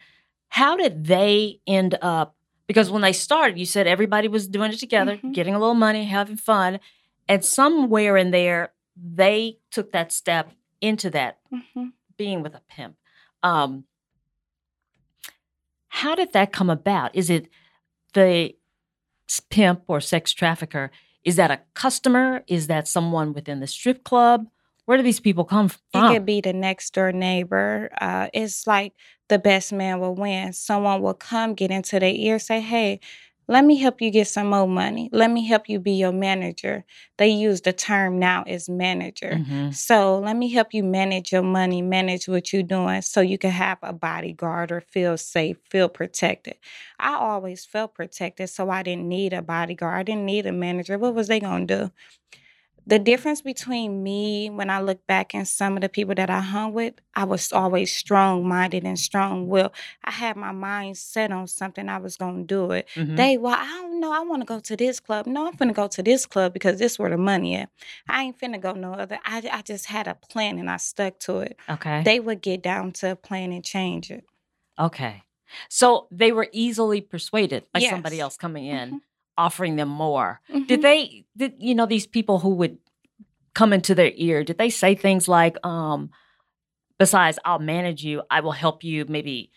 How 0.47 0.75
did 0.77 1.05
they 1.05 1.59
end 1.67 1.95
up? 2.01 2.35
Because 2.65 2.89
when 2.89 3.01
they 3.03 3.13
started, 3.13 3.59
you 3.59 3.65
said 3.65 3.85
everybody 3.87 4.27
was 4.27 4.47
doing 4.47 4.71
it 4.71 4.79
together, 4.79 5.17
Mhm. 5.17 5.33
getting 5.33 5.53
a 5.53 5.59
little 5.59 5.75
money, 5.75 6.05
having 6.05 6.37
fun. 6.37 6.79
And 7.27 7.43
somewhere 7.45 8.15
in 8.17 8.31
there, 8.31 8.73
they 8.95 9.59
took 9.69 9.91
that 9.91 10.11
step 10.11 10.51
into 10.81 11.09
that 11.11 11.37
Mhm. 11.51 11.91
being 12.17 12.41
with 12.41 12.55
a 12.55 12.61
pimp. 12.67 12.95
Um, 13.43 13.85
how 15.89 16.15
did 16.15 16.33
that 16.33 16.51
come 16.51 16.69
about? 16.69 17.15
Is 17.15 17.29
it 17.29 17.49
the 18.13 18.55
pimp 19.49 19.83
or 19.87 19.99
sex 19.99 20.31
trafficker? 20.31 20.91
Is 21.23 21.35
that 21.35 21.51
a 21.51 21.59
customer? 21.73 22.43
Is 22.47 22.67
that 22.67 22.87
someone 22.87 23.33
within 23.33 23.59
the 23.59 23.67
strip 23.67 24.03
club? 24.03 24.47
Where 24.85 24.97
do 24.97 25.03
these 25.03 25.19
people 25.19 25.43
come 25.45 25.69
from? 25.69 26.05
It 26.05 26.13
could 26.13 26.25
be 26.25 26.41
the 26.41 26.53
next 26.53 26.95
door 26.95 27.11
neighbor. 27.11 27.89
Uh, 28.01 28.29
it's 28.33 28.65
like 28.65 28.93
the 29.27 29.37
best 29.37 29.71
man 29.71 29.99
will 29.99 30.15
win. 30.15 30.53
Someone 30.53 31.01
will 31.01 31.13
come 31.13 31.53
get 31.53 31.69
into 31.69 31.99
their 31.99 32.09
ear, 32.11 32.39
say, 32.39 32.59
Hey, 32.59 32.99
let 33.49 33.65
me 33.65 33.77
help 33.77 34.01
you 34.01 34.11
get 34.11 34.27
some 34.29 34.47
more 34.51 34.67
money. 34.67 35.09
Let 35.11 35.31
me 35.31 35.45
help 35.47 35.69
you 35.69 35.79
be 35.79 35.93
your 35.93 36.13
manager. 36.13 36.85
They 37.17 37.29
use 37.29 37.61
the 37.61 37.73
term 37.73 38.19
now 38.19 38.43
as 38.47 38.69
manager. 38.69 39.43
Mhm. 39.45 39.75
So 39.75 40.19
let 40.19 40.37
me 40.37 40.49
help 40.51 40.73
you 40.73 40.83
manage 40.83 41.31
your 41.33 41.43
money, 41.43 41.81
manage 41.81 42.27
what 42.29 42.53
you're 42.53 42.63
doing 42.63 43.01
so 43.01 43.21
you 43.21 43.37
can 43.39 43.51
have 43.51 43.79
a 43.83 43.93
bodyguard 43.93 44.71
or 44.71 44.81
feel 44.81 45.17
safe, 45.17 45.57
feel 45.69 45.89
protected. 45.89 46.55
I 46.99 47.15
always 47.15 47.65
felt 47.65 47.95
protected, 47.95 48.49
so 48.49 48.69
I 48.69 48.83
didn't 48.83 49.07
need 49.09 49.33
a 49.33 49.41
bodyguard. 49.41 49.95
I 49.99 50.03
didn't 50.03 50.25
need 50.25 50.45
a 50.45 50.53
manager. 50.53 50.97
What 50.97 51.15
was 51.15 51.27
they 51.27 51.39
going 51.39 51.67
to 51.67 51.77
do? 51.87 51.91
The 52.89 52.97
difference 52.97 53.43
between 53.43 54.01
me 54.01 54.49
when 54.49 54.71
I 54.71 54.81
look 54.81 55.05
back 55.05 55.35
and 55.35 55.47
some 55.47 55.77
of 55.77 55.81
the 55.81 55.89
people 55.89 56.15
that 56.15 56.31
I 56.31 56.39
hung 56.39 56.73
with, 56.73 56.95
I 57.13 57.23
was 57.23 57.53
always 57.53 57.95
strong 57.95 58.47
minded 58.47 58.83
and 58.83 58.97
strong 58.97 59.47
willed. 59.47 59.73
I 60.03 60.09
had 60.09 60.35
my 60.35 60.51
mind 60.51 60.97
set 60.97 61.31
on 61.31 61.45
something, 61.47 61.87
I 61.87 61.99
was 61.99 62.17
to 62.17 62.43
do 62.47 62.71
it. 62.71 62.87
Mhm. 62.95 63.15
They, 63.15 63.37
well, 63.37 63.53
I 63.53 63.67
don't 63.81 63.99
know. 63.99 64.11
I 64.11 64.21
want 64.21 64.41
to 64.41 64.45
go 64.45 64.59
to 64.59 64.75
this 64.75 64.99
club. 64.99 65.27
No, 65.27 65.45
I'm 65.45 65.53
finna 65.53 65.75
go 65.75 65.87
to 65.87 66.01
this 66.01 66.25
club 66.25 66.51
because 66.51 66.79
this 66.79 66.97
where 66.97 67.11
the 67.11 67.17
money 67.17 67.57
at. 67.57 67.69
I 68.07 68.23
ain't 68.23 68.39
finna 68.39 68.59
go 68.59 68.73
no 68.73 68.93
other. 68.93 69.19
I, 69.23 69.47
I 69.51 69.61
just 69.61 69.85
had 69.85 70.07
a 70.07 70.15
plan 70.15 70.57
and 70.57 70.67
I 70.67 70.77
stuck 70.77 71.19
to 71.19 71.41
it. 71.41 71.57
okay. 71.69 72.01
They 72.03 72.19
would 72.19 72.41
get 72.41 72.63
down 72.63 72.91
to 72.93 73.11
a 73.11 73.15
plan 73.15 73.51
and 73.51 73.63
change 73.63 74.09
it. 74.09 74.23
okay. 74.79 75.21
So 75.67 76.07
they 76.09 76.31
were 76.31 76.47
easily 76.51 77.01
persuaded 77.01 77.65
by 77.73 77.81
somebody 77.91 78.19
else 78.19 78.35
coming 78.37 78.65
in, 78.65 78.89
Mhm. 78.93 79.01
Offering 79.45 79.75
them 79.77 79.87
more. 79.89 80.41
Mhm. 80.53 80.67
Did 80.67 80.81
they, 80.81 81.25
did, 81.37 81.53
you 81.59 81.73
know, 81.75 81.85
these 81.87 82.07
people 82.07 82.39
who 82.39 82.49
would 82.55 82.77
come 83.53 83.71
into 83.73 83.95
their 83.95 84.11
ear, 84.15 84.43
did 84.43 84.57
they 84.57 84.69
say 84.69 84.95
things 84.95 85.27
like, 85.27 85.55
um, 85.65 86.09
besides, 86.97 87.39
I'll 87.45 87.59
manage 87.59 88.03
you, 88.03 88.21
I 88.29 88.41
will 88.41 88.51
help 88.65 88.83
you 88.83 89.05
maybe 89.07 89.51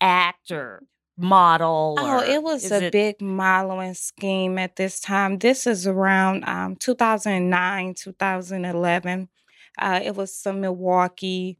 act 0.00 0.50
or 0.50 0.82
model? 1.16 1.96
Oh, 1.98 2.06
or 2.18 2.24
it 2.24 2.42
was 2.42 2.70
a 2.72 2.86
it- 2.86 2.92
big 2.92 3.20
modeling 3.20 3.94
scheme 3.94 4.58
at 4.58 4.76
this 4.76 5.00
time. 5.00 5.38
This 5.38 5.66
is 5.66 5.86
around 5.86 6.44
um, 6.48 6.76
2009, 6.76 7.94
2011. 7.94 9.28
Uh, 9.78 10.00
it 10.02 10.14
was 10.16 10.34
some 10.34 10.60
Milwaukee 10.60 11.58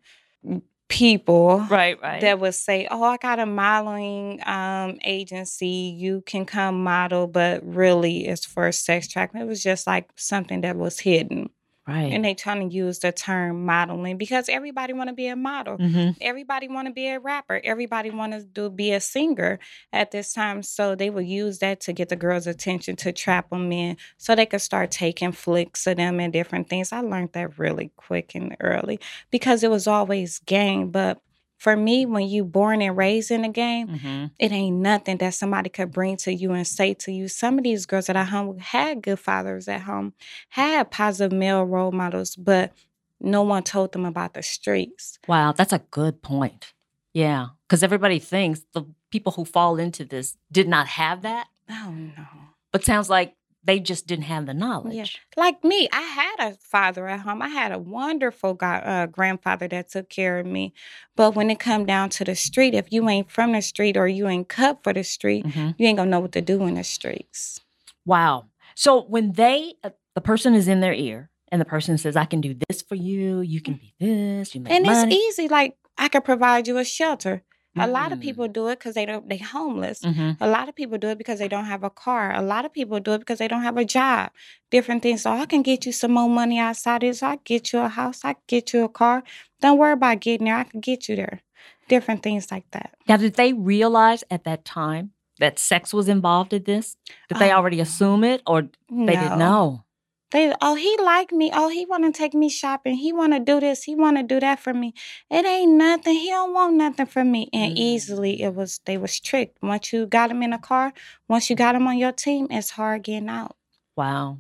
people 0.93 1.67
Right, 1.71 2.01
right. 2.03 2.21
that 2.21 2.39
would 2.39 2.55
say, 2.55 2.87
"Oh, 2.91 3.03
I 3.03 3.17
got 3.17 3.39
a 3.39 3.47
modeling 3.47 4.41
um, 4.47 4.99
agency. 5.05 5.95
You 5.97 6.23
can 6.27 6.45
come 6.45 6.83
model," 6.85 7.27
but 7.27 7.65
really, 7.65 8.27
it's 8.27 8.45
for 8.45 8.71
sex 8.73 9.09
trafficking. 9.09 9.41
It 9.41 9.47
was 9.47 9.63
just 9.63 9.87
like 9.87 10.11
something 10.17 10.61
that 10.61 10.77
was 10.77 11.01
hidden, 11.01 11.49
right. 11.87 12.13
and 12.13 12.25
they 12.25 12.35
trying 12.35 12.69
to 12.69 12.75
use 12.75 13.01
the 13.01 13.13
term 13.13 13.65
modeling 13.65 14.17
because 14.17 14.49
everybody 14.49 14.93
want 14.93 15.09
to 15.09 15.15
be 15.15 15.27
a 15.27 15.37
model. 15.37 15.77
hmm 15.77 16.11
Everybody 16.21 16.69
want 16.69 16.87
to 16.89 16.93
be 16.93 17.09
a 17.09 17.19
rapper. 17.19 17.61
Everybody 17.63 18.11
want 18.11 18.33
to 18.33 18.43
do 18.43 18.71
be 18.71 18.93
a 18.93 19.01
singer 19.01 19.59
at 19.93 20.11
this 20.11 20.33
time. 20.33 20.63
So 20.63 20.95
they 20.95 21.11
would 21.11 21.27
use 21.27 21.59
that 21.59 21.81
to 21.83 21.93
get 21.93 22.09
the 22.09 22.17
girls' 22.17 22.47
attention 22.47 22.97
to 22.97 23.13
trap 23.13 23.51
them 23.51 23.73
in, 23.73 23.97
so 24.17 24.35
they 24.35 24.47
could 24.47 24.61
start 24.61 24.91
taking 24.91 25.33
flicks 25.33 25.87
of 25.87 25.97
them 25.97 26.21
and 26.21 26.33
different 26.33 26.69
things. 26.69 26.93
I 26.93 27.01
learned 27.01 27.33
that 27.33 27.59
really 27.59 27.91
quick 27.97 28.35
and 28.35 28.57
early 28.61 29.01
because 29.31 29.63
it 29.63 29.71
was 29.71 29.87
always 29.87 30.39
game. 30.41 30.91
But 30.91 31.21
for 31.63 31.77
me, 31.77 32.07
when 32.07 32.27
you 32.27 32.45
born 32.45 32.83
and 32.83 32.97
raised 32.97 33.31
in 33.31 33.43
the 33.43 33.49
game, 33.49 33.87
hmm 33.87 34.25
it 34.41 34.51
ain't 34.51 34.79
nothing 34.79 35.19
that 35.19 35.35
somebody 35.35 35.71
could 35.71 35.93
bring 35.93 36.17
to 36.17 36.33
you 36.35 36.51
and 36.53 36.67
say 36.67 36.93
to 36.95 37.13
you. 37.13 37.29
Some 37.29 37.59
of 37.59 37.63
these 37.65 37.87
girls 37.87 38.07
that 38.07 38.17
I 38.17 38.25
hung 38.25 38.59
had 38.59 39.01
good 39.01 39.21
fathers 39.21 39.69
at 39.69 39.83
home, 39.83 40.15
had 40.49 40.91
positive 40.91 41.31
male 41.39 41.63
role 41.63 41.93
models, 41.93 42.35
but 42.35 42.73
no 43.21 43.43
one 43.43 43.63
told 43.63 43.93
them 43.93 44.05
about 44.05 44.35
the 44.35 44.43
streets. 44.43 45.21
Wow, 45.29 45.53
that's 45.53 45.73
a 45.73 45.83
good 45.93 46.21
point. 46.23 46.73
Yeah, 47.15 47.49
because 47.69 47.85
everybody 47.85 48.19
thinks 48.19 48.63
the 48.73 48.83
people 49.11 49.31
who 49.33 49.45
fall 49.45 49.79
into 49.79 50.05
this 50.05 50.37
did 50.51 50.67
not 50.67 50.89
have 50.89 51.23
that, 51.23 51.47
Oh 51.71 51.95
no. 51.95 52.27
but 52.73 52.85
sounds 52.85 53.09
like 53.09 53.37
they 53.65 53.79
just 53.79 54.07
didn't 54.07 54.25
have 54.25 54.47
the 54.47 54.55
knowledge. 54.55 54.95
Yeah. 54.95 55.05
Like 55.43 55.63
me, 55.63 55.89
I 55.93 56.01
had 56.01 56.37
a 56.51 56.57
father 56.61 57.07
at 57.07 57.21
home. 57.21 57.41
I 57.43 57.49
had 57.49 57.71
a 57.73 57.79
wonderful 57.79 58.55
guy, 58.55 58.79
uh, 58.79 59.07
grandfather 59.07 59.69
that 59.69 59.91
took 59.91 60.09
care 60.09 60.39
of 60.41 60.47
me. 60.47 60.75
But 61.17 61.35
when 61.37 61.49
it 61.51 61.59
come 61.61 61.87
down 61.87 62.11
to 62.11 62.25
the 62.25 62.35
street, 62.35 62.75
if 62.75 62.93
you 62.93 63.09
ain't 63.09 63.31
from 63.31 63.53
the 63.53 63.63
street 63.63 63.97
or 63.97 64.09
you 64.09 64.27
ain't 64.29 64.49
cut 64.49 64.83
for 64.83 64.93
the 64.93 65.05
street, 65.05 65.45
Mhm. 65.47 65.75
you 65.79 65.87
ain't 65.87 65.97
gonna 65.97 66.11
know 66.11 66.21
what 66.21 66.33
to 66.33 66.41
do 66.41 66.63
in 66.67 66.75
the 66.75 66.85
streets. 66.85 67.61
Wow. 68.05 68.47
So 68.75 69.03
when 69.03 69.33
they, 69.33 69.75
uh, 69.85 69.91
the 70.15 70.21
person 70.21 70.55
is 70.55 70.67
in 70.67 70.81
their 70.81 70.95
ear 70.95 71.31
and 71.49 71.61
the 71.61 71.65
person 71.65 71.99
says, 71.99 72.17
I 72.17 72.25
can 72.25 72.41
do 72.41 72.55
this 72.69 72.83
for 72.83 72.95
you, 72.97 73.41
you 73.43 73.61
can 73.61 73.75
be 73.75 73.95
this, 74.01 74.55
you 74.55 74.61
make 74.61 74.73
And 74.73 74.85
money. 74.87 75.15
it's 75.15 75.39
easy. 75.39 75.49
Like 75.49 75.77
I 75.97 76.09
could 76.09 76.25
provide 76.25 76.67
you 76.67 76.79
a 76.79 76.85
shelter. 76.85 77.43
A 77.77 77.87
lot 77.87 78.13
of 78.13 78.19
Mm. 78.19 78.23
people 78.23 78.49
do 78.49 78.69
it 78.69 78.79
because 78.79 78.95
they 78.95 79.07
don't 79.07 79.29
they 79.29 79.39
homeless. 79.39 80.01
Mhm. 80.03 80.37
A 80.41 80.47
lot 80.47 80.69
of 80.69 80.75
people 80.75 80.99
do 80.99 81.09
it 81.09 81.17
because 81.19 81.39
they 81.39 81.49
don't 81.49 81.65
have 81.65 81.83
a 81.83 81.91
car. 81.91 82.35
A 82.35 82.43
lot 82.43 82.65
of 82.67 82.73
people 82.73 83.01
do 83.01 83.13
it 83.15 83.21
because 83.21 83.39
they 83.39 83.49
don't 83.49 83.63
have 83.63 83.79
a 83.79 83.85
job. 83.85 84.31
Different 84.71 85.03
things. 85.03 85.23
So 85.23 85.31
I 85.33 85.47
can 85.47 85.63
get 85.63 85.87
you 85.87 85.93
some 85.93 86.13
more 86.13 86.29
money 86.29 86.59
outside 86.59 87.01
this. 87.01 87.23
I 87.23 87.37
get 87.45 87.73
you 87.73 87.79
a 87.81 87.89
house. 87.89 88.25
I 88.25 88.37
get 88.47 88.73
you 88.75 88.85
a 88.85 88.89
car. 88.89 89.23
Don't 89.63 89.79
worry 89.79 89.93
about 89.93 90.21
getting 90.21 90.47
there. 90.47 90.57
I 90.57 90.65
can 90.65 90.81
get 90.81 91.09
you 91.09 91.17
there. 91.17 91.41
Different 91.89 92.23
things 92.23 92.51
like 92.51 92.71
that. 92.73 92.95
Now, 93.09 93.17
did 93.17 93.35
they 93.35 93.53
realize 93.53 94.23
at 94.31 94.45
that 94.45 94.65
time 94.65 95.13
that 95.39 95.59
sex 95.59 95.95
was 95.95 96.09
involved 96.09 96.53
in 96.53 96.65
this? 96.65 96.97
Did 97.29 97.39
they 97.39 97.51
Oh, 97.53 97.57
already 97.57 97.81
assume 97.81 98.23
it 98.25 98.43
or 98.47 98.69
they 98.91 99.17
didn't 99.17 99.39
know? 99.39 99.85
They 100.33 100.53
oh 100.63 100.75
he 100.75 100.97
like 101.03 101.31
me. 101.33 101.51
Oh 101.53 101.69
he 101.69 101.85
want 101.85 102.05
to 102.05 102.13
take 102.13 102.33
me 102.35 102.49
shopping. 102.49 102.95
He 102.97 103.13
want 103.13 103.35
to 103.35 103.39
do 103.41 103.61
this. 103.61 103.85
He 103.85 103.95
want 103.95 104.17
to 104.17 104.23
do 104.23 104.41
that 104.41 104.61
for 104.61 104.73
me. 104.73 104.95
It 105.31 105.45
ain't 105.45 105.73
nothing. 105.73 106.15
He 106.15 106.31
don't 106.31 106.55
want 106.55 106.75
nothing 106.75 107.07
from 107.07 107.31
me. 107.31 107.51
And 107.53 107.73
Mm. 107.73 107.79
easily 107.79 108.43
it 108.43 108.55
was 108.55 108.81
they 108.87 108.97
was 108.97 109.21
tricked. 109.21 109.59
Once 109.63 109.93
you 109.93 110.07
got 110.07 110.31
him 110.31 110.43
in 110.43 110.53
a 110.55 110.59
car, 110.59 110.93
once 111.29 111.51
you 111.51 111.57
got 111.57 111.75
him 111.75 111.87
on 111.87 111.99
your 111.99 112.13
team, 112.13 112.47
it's 112.51 112.71
hard 112.71 113.03
getting 113.03 113.29
out. 113.29 113.57
Wow. 113.97 114.39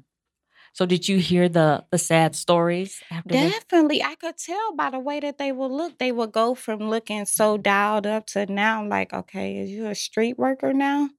So 0.72 0.86
did 0.86 1.08
you 1.08 1.18
hear 1.18 1.48
the 1.48 1.84
the 1.90 1.98
sad 1.98 2.34
stories? 2.36 3.02
Definitely, 3.26 4.02
I 4.02 4.14
could 4.16 4.36
tell 4.38 4.74
by 4.74 4.90
the 4.90 4.98
way 4.98 5.20
that 5.20 5.38
they 5.38 5.52
would 5.52 5.70
look. 5.70 5.98
They 5.98 6.12
would 6.12 6.32
go 6.32 6.54
from 6.54 6.88
looking 6.90 7.26
so 7.26 7.58
dialed 7.58 8.06
up 8.06 8.26
to 8.28 8.46
now, 8.46 8.86
like, 8.86 9.12
okay, 9.12 9.58
is 9.58 9.70
you 9.70 9.86
a 9.86 9.94
street 9.94 10.38
worker 10.38 10.72
now? 10.72 11.10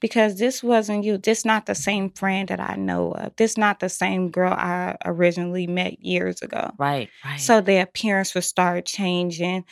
Because 0.00 0.38
this 0.38 0.62
wasn't 0.62 1.04
you. 1.04 1.18
This 1.18 1.44
not 1.44 1.66
the 1.66 1.74
same 1.74 2.10
friend 2.10 2.48
that 2.48 2.60
I 2.60 2.76
know 2.76 3.12
of. 3.12 3.34
This 3.36 3.56
not 3.56 3.80
the 3.80 3.88
same 3.88 4.30
girl 4.30 4.52
I 4.52 4.96
originally 5.04 5.66
met 5.66 6.00
years 6.04 6.40
ago. 6.40 6.70
Right, 6.78 7.08
right. 7.24 7.40
So 7.40 7.60
their 7.60 7.82
appearance 7.82 8.34
would 8.34 8.44
start 8.44 8.84
changing. 8.86 9.64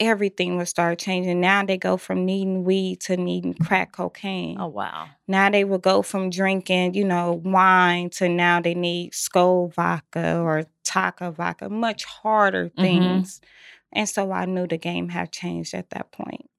Everything 0.00 0.56
would 0.56 0.66
start 0.68 0.98
changing. 0.98 1.40
Now 1.40 1.64
they 1.64 1.76
go 1.76 1.96
from 1.96 2.24
needing 2.24 2.64
weed 2.64 3.00
to 3.02 3.16
needing 3.16 3.54
crack 3.54 3.92
cocaine. 3.92 4.56
oh 4.60 4.66
wow. 4.66 5.06
Now 5.28 5.50
they 5.50 5.64
will 5.64 5.78
go 5.78 6.02
from 6.02 6.30
drinking, 6.30 6.94
you 6.94 7.04
know, 7.04 7.40
wine 7.44 8.10
to 8.10 8.28
now 8.28 8.60
they 8.60 8.74
need 8.74 9.12
Skol 9.12 9.72
vodka 9.72 10.38
or 10.40 10.64
Taaka 10.84 11.30
vodka, 11.32 11.68
much 11.68 12.04
harder 12.04 12.70
Mhm. 12.70 12.80
things. 12.80 13.40
And 13.92 14.08
so 14.08 14.32
I 14.32 14.44
knew 14.46 14.66
the 14.66 14.78
game 14.78 15.08
had 15.10 15.30
changed 15.32 15.74
at 15.74 15.90
that 15.90 16.10
point. 16.12 16.50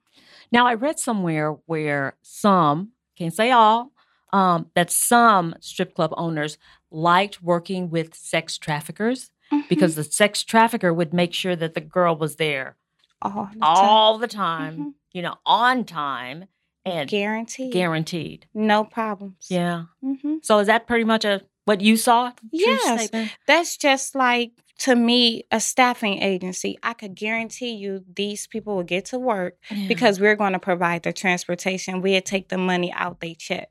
Now 0.52 0.66
I 0.68 0.74
read 0.76 1.00
somewhere 1.00 1.52
where 1.66 2.16
some, 2.22 2.92
can't 3.18 3.34
say 3.34 3.52
all, 3.52 3.92
um, 4.34 4.70
that 4.76 4.92
some 4.92 5.56
strip 5.60 5.94
club 5.96 6.14
owners 6.18 6.58
liked 6.92 7.42
working 7.42 7.90
with 7.90 8.14
sex 8.16 8.58
traffickers 8.58 9.32
Mhm. 9.52 9.68
because 9.70 9.96
the 9.96 10.04
sex 10.04 10.44
trafficker 10.44 10.94
would 10.94 11.14
make 11.14 11.34
sure 11.34 11.56
that 11.56 11.74
the 11.74 11.82
girl 11.82 12.16
was 12.16 12.36
there 12.38 12.78
all 13.22 13.48
the 13.52 13.60
time. 13.60 14.20
the 14.20 14.28
time, 14.28 14.78
Mhm. 14.78 14.94
you 15.14 15.22
know, 15.22 15.36
on 15.46 15.84
time 15.86 16.46
and 16.86 17.10
guaranteed, 17.10 17.72
guaranteed. 17.74 18.48
no 18.54 18.84
problems. 18.84 19.48
Yeah. 19.50 19.86
hmm 20.02 20.38
So 20.44 20.60
is 20.60 20.68
that 20.68 20.86
pretty 20.88 21.04
much 21.06 21.26
a 21.26 21.42
what 21.66 21.82
you 21.82 21.98
saw? 21.98 22.32
Yes. 22.52 23.10
That's 23.48 23.78
just 23.78 24.16
like 24.16 24.52
to 24.80 24.96
me 24.96 25.44
a 25.52 25.60
staffing 25.60 26.22
agency. 26.22 26.78
I 26.84 26.94
could 26.94 27.16
guarantee 27.16 27.72
you 27.76 28.04
these 28.16 28.48
people 28.48 28.76
will 28.76 28.84
get 28.84 29.06
to 29.06 29.20
work 29.20 29.58
Yeah. 29.70 29.88
because 29.88 30.20
we're 30.20 30.36
going 30.36 30.54
to 30.54 30.60
provide 30.60 31.04
the 31.04 31.14
transportation. 31.14 32.02
We'll 32.02 32.22
take 32.22 32.50
the 32.50 32.58
money 32.58 32.92
out 32.94 33.20
they 33.20 33.36
check. 33.36 33.70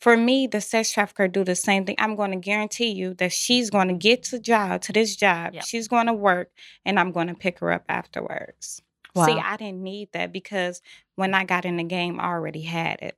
For 0.00 0.16
me, 0.16 0.46
the 0.46 0.60
sex 0.60 0.92
trafficker 0.92 1.28
do 1.28 1.44
the 1.44 1.54
same 1.54 1.86
thing. 1.86 1.94
I'm 1.98 2.14
going 2.14 2.32
to 2.32 2.36
guarantee 2.36 2.90
you 2.90 3.14
that 3.14 3.32
she's 3.32 3.70
going 3.70 3.88
to 3.88 3.94
get 3.94 4.22
to 4.24 4.38
job 4.38 4.82
to 4.82 4.92
this 4.92 5.16
job. 5.16 5.54
Yep. 5.54 5.64
She's 5.64 5.88
going 5.88 6.08
to 6.08 6.12
work, 6.12 6.50
and 6.84 6.98
I'm 6.98 7.10
going 7.10 7.28
to 7.28 7.34
pick 7.34 7.60
her 7.60 7.72
up 7.72 7.84
afterwards. 7.88 8.82
See, 9.16 9.38
I 9.38 9.56
didn't 9.56 9.82
need 9.82 10.08
that 10.12 10.32
because 10.32 10.82
when 11.14 11.34
I 11.34 11.44
got 11.44 11.64
in 11.64 11.76
the 11.76 11.84
game, 11.84 12.18
I 12.18 12.24
already 12.24 12.62
had 12.62 13.00
it. 13.00 13.16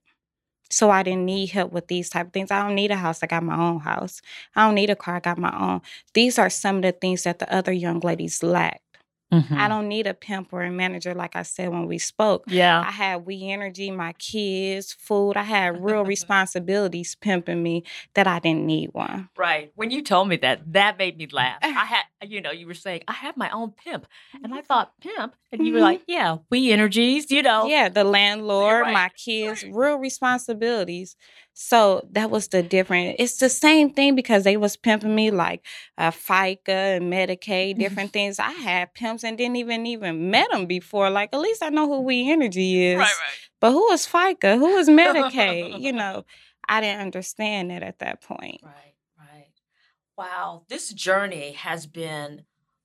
So 0.70 0.90
I 0.90 1.02
didn't 1.02 1.24
need 1.24 1.50
help 1.50 1.72
with 1.72 1.88
these 1.88 2.08
type 2.08 2.28
of 2.28 2.32
things. 2.32 2.50
I 2.50 2.62
don't 2.62 2.74
need 2.74 2.90
a 2.90 2.96
house. 2.96 3.22
I 3.22 3.26
got 3.26 3.42
my 3.42 3.56
own 3.56 3.80
house. 3.80 4.20
I 4.54 4.66
don't 4.66 4.74
need 4.74 4.90
a 4.90 4.96
car. 4.96 5.16
I 5.16 5.20
got 5.20 5.38
my 5.38 5.56
own. 5.58 5.80
These 6.14 6.38
are 6.38 6.50
some 6.50 6.76
of 6.76 6.82
the 6.82 6.92
things 6.92 7.22
that 7.22 7.38
the 7.38 7.52
other 7.54 7.72
young 7.72 8.00
ladies 8.00 8.42
lacked. 8.42 8.80
Mhm. 9.32 9.56
I 9.58 9.66
don't 9.66 9.88
need 9.88 10.06
a 10.06 10.14
pimp 10.14 10.52
or 10.52 10.62
a 10.62 10.70
manager, 10.70 11.12
like 11.12 11.34
I 11.34 11.42
said 11.42 11.70
when 11.70 11.86
we 11.86 11.98
spoke. 11.98 12.44
Yeah. 12.46 12.80
I 12.86 12.92
had 12.92 13.26
WE 13.26 13.50
Energy, 13.50 13.90
my 13.90 14.12
kids, 14.12 14.92
food. 14.92 15.36
I 15.36 15.42
had 15.42 15.82
real 15.82 16.04
responsibilities 16.14 17.16
pimping 17.16 17.60
me 17.60 17.82
that 18.14 18.28
I 18.28 18.38
didn't 18.38 18.64
need 18.66 18.90
one. 18.92 19.28
Right. 19.36 19.72
When 19.74 19.90
you 19.90 20.02
told 20.02 20.28
me 20.28 20.36
that, 20.36 20.72
that 20.72 20.96
made 20.98 21.18
me 21.18 21.26
laugh. 21.30 21.58
I 21.62 21.68
had, 21.70 22.04
you 22.30 22.40
know, 22.40 22.50
you 22.50 22.66
were 22.66 22.74
saying, 22.74 23.02
I 23.08 23.12
have 23.12 23.36
my 23.36 23.50
own 23.50 23.72
pimp. 23.72 24.06
And 24.42 24.54
I 24.54 24.62
thought, 24.62 24.92
pimp? 25.00 25.34
And 25.52 25.66
you 25.66 25.72
were 25.72 25.78
Mhm. 25.78 25.82
like, 25.82 26.02
yeah, 26.06 26.36
WE 26.50 26.72
Energies, 26.72 27.30
you 27.30 27.42
know. 27.42 27.66
Yeah, 27.66 27.88
the 27.88 28.04
landlord, 28.04 28.82
right, 28.82 28.92
my 28.92 29.08
kids, 29.10 29.64
real 29.70 29.96
responsibilities. 29.96 31.16
So 31.54 32.06
that 32.12 32.30
was 32.30 32.48
the 32.48 32.62
different. 32.62 33.16
It's 33.18 33.38
the 33.38 33.48
same 33.48 33.90
thing 33.90 34.14
because 34.14 34.44
they 34.44 34.56
was 34.58 34.76
pimping 34.76 35.14
me 35.14 35.30
like 35.30 35.64
uh, 35.96 36.10
FICA 36.10 36.96
and 36.98 37.10
Medicaid, 37.12 37.78
different 37.78 38.12
things. 38.12 38.38
I 38.38 38.50
had 38.50 38.92
pimps 38.92 39.24
and 39.24 39.38
didn't 39.38 39.56
even 39.56 39.86
even 39.86 40.30
met 40.30 40.50
them 40.50 40.66
before. 40.66 41.08
Like 41.08 41.30
at 41.32 41.40
least 41.40 41.62
I 41.62 41.70
know 41.70 41.86
who 41.86 42.00
WE 42.02 42.30
Energy 42.30 42.84
is. 42.84 42.98
Right, 42.98 43.04
right. 43.04 43.38
But 43.60 43.72
who 43.72 43.90
is 43.92 44.06
FICA? 44.06 44.58
Who 44.58 44.76
is 44.76 44.88
Medicaid? 44.88 45.80
you 45.80 45.92
know, 46.00 46.26
I 46.68 46.80
didn't 46.82 47.00
understand 47.00 47.70
that 47.70 47.82
at 47.82 48.00
that 48.00 48.20
point. 48.20 48.60
Right. 48.62 48.94
Wow. 50.16 50.62
This 50.68 50.92
journey 50.92 51.52
has 51.52 51.86
been 51.86 52.42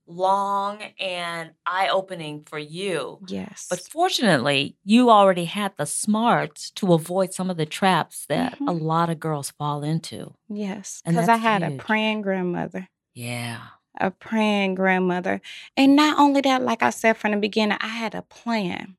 long 0.07 0.81
and 0.99 1.51
eye 1.65 1.87
opening 1.87 2.43
for 2.45 2.59
you. 2.59 3.19
Yes. 3.27 3.67
But 3.69 3.79
fortunately, 3.79 4.75
you 4.83 5.09
already 5.09 5.45
had 5.45 5.73
the 5.77 5.85
smarts 5.85 6.69
to 6.71 6.93
avoid 6.93 7.33
some 7.33 7.49
of 7.49 7.55
the 7.57 7.65
traps 7.65 8.25
that 8.27 8.55
a 8.59 8.63
Mhm. 8.73 8.81
lot 8.81 9.09
of 9.09 9.19
girls 9.19 9.51
fall 9.51 9.83
into. 9.83 10.33
yes, 10.49 11.01
because 11.05 11.29
I 11.29 11.37
had 11.37 11.61
huge. 11.63 11.73
a 11.79 11.83
praying 11.83 12.21
grandmother. 12.21 12.89
Yeah. 13.13 13.61
a 13.99 14.09
praying 14.09 14.73
grandmother. 14.73 15.41
And 15.75 15.97
not 15.97 16.17
only 16.17 16.39
that, 16.41 16.61
like 16.63 16.81
I 16.81 16.91
said 16.91 17.17
from 17.17 17.31
the 17.31 17.37
beginning, 17.37 17.77
I 17.81 17.89
had 17.89 18.15
a 18.15 18.21
plan. 18.21 18.95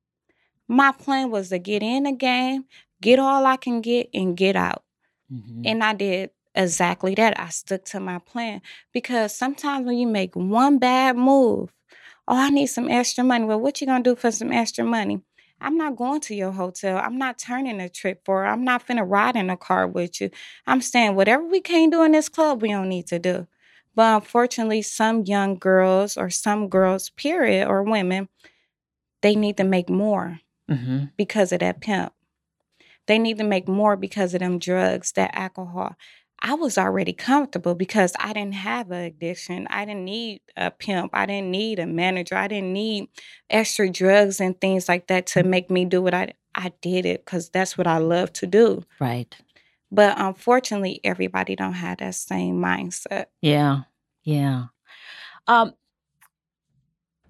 My 0.68 0.92
plan 0.92 1.30
was 1.30 1.48
to 1.48 1.58
get 1.58 1.82
in 1.82 2.02
the 2.02 2.12
game, 2.12 2.66
get 3.00 3.18
all 3.18 3.46
I 3.46 3.56
can 3.56 3.80
get, 3.80 4.10
and 4.12 4.36
get 4.36 4.54
out. 4.54 4.84
Mhm. 5.32 5.62
And 5.66 5.82
I 5.82 5.94
did 5.94 6.30
exactly 6.54 7.14
that. 7.14 7.38
I 7.38 7.48
stuck 7.48 7.84
to 7.86 8.00
my 8.00 8.18
plan 8.18 8.60
because 8.92 9.36
sometimes 9.36 9.86
when 9.86 9.96
you 9.96 10.06
make 10.06 10.34
one 10.34 10.78
bad 10.78 11.16
move, 11.16 11.72
oh, 12.28 12.36
I 12.36 12.50
need 12.50 12.66
some 12.66 12.88
extra 12.88 13.24
money. 13.24 13.44
Well, 13.44 13.60
what 13.60 13.80
you 13.80 13.86
gonna 13.86 14.02
do 14.02 14.16
for 14.16 14.30
some 14.30 14.52
extra 14.52 14.84
money? 14.84 15.22
I'm 15.60 15.76
not 15.76 15.96
going 15.96 16.20
to 16.22 16.34
your 16.34 16.50
hotel. 16.50 16.98
I'm 16.98 17.18
not 17.18 17.38
turning 17.38 17.80
a 17.80 17.88
trip 17.88 18.22
for. 18.24 18.44
I'm 18.44 18.64
not 18.64 18.86
finna 18.86 19.08
ride 19.08 19.36
in 19.36 19.48
a 19.48 19.56
car 19.56 19.86
with 19.86 20.20
you. 20.20 20.30
I'm 20.66 20.80
saying 20.80 21.14
whatever 21.14 21.44
we 21.44 21.60
can't 21.60 21.92
do 21.92 22.02
in 22.02 22.12
this 22.12 22.28
club, 22.28 22.62
we 22.62 22.68
don't 22.68 22.88
need 22.88 23.06
to 23.08 23.18
do. 23.20 23.46
But 23.94 24.22
unfortunately, 24.22 24.82
some 24.82 25.22
young 25.22 25.56
girls 25.56 26.16
or 26.16 26.30
some 26.30 26.68
girls, 26.68 27.10
period, 27.10 27.68
or 27.68 27.82
women, 27.82 28.28
they 29.20 29.36
need 29.36 29.56
to 29.58 29.64
make 29.64 29.88
more 29.88 30.40
Mhm. 30.68 31.12
because 31.16 31.52
of 31.52 31.60
that 31.60 31.80
pimp. 31.80 32.12
They 33.06 33.18
need 33.18 33.38
to 33.38 33.44
make 33.44 33.68
more 33.68 33.96
because 33.96 34.34
of 34.34 34.40
them 34.40 34.58
drugs, 34.58 35.12
that 35.12 35.30
alcohol. 35.34 35.96
I 36.44 36.54
was 36.54 36.76
already 36.76 37.12
comfortable 37.12 37.76
because 37.76 38.14
I 38.18 38.32
didn't 38.32 38.54
have 38.54 38.90
an 38.90 39.04
addiction. 39.04 39.68
I 39.70 39.84
didn't 39.84 40.04
need 40.04 40.40
a 40.56 40.72
pimp. 40.72 41.12
I 41.14 41.24
didn't 41.24 41.52
need 41.52 41.78
a 41.78 41.86
manager. 41.86 42.34
I 42.34 42.48
didn't 42.48 42.72
need 42.72 43.08
extra 43.48 43.88
drugs 43.88 44.40
and 44.40 44.60
things 44.60 44.88
like 44.88 45.06
that 45.06 45.26
to 45.28 45.44
make 45.44 45.70
me 45.70 45.84
do 45.84 46.02
what 46.02 46.14
I 46.14 46.32
I 46.54 46.72
did 46.82 47.06
it 47.06 47.24
because 47.24 47.48
that's 47.48 47.78
what 47.78 47.86
I 47.86 47.98
love 47.98 48.32
to 48.34 48.46
do. 48.46 48.82
Right. 49.00 49.34
But 49.90 50.18
unfortunately, 50.18 51.00
everybody 51.04 51.54
don't 51.54 51.74
have 51.74 51.98
that 51.98 52.14
same 52.14 52.56
mindset. 52.56 53.26
Yeah. 53.40 53.82
Yeah. 54.24 54.66
Um, 55.46 55.74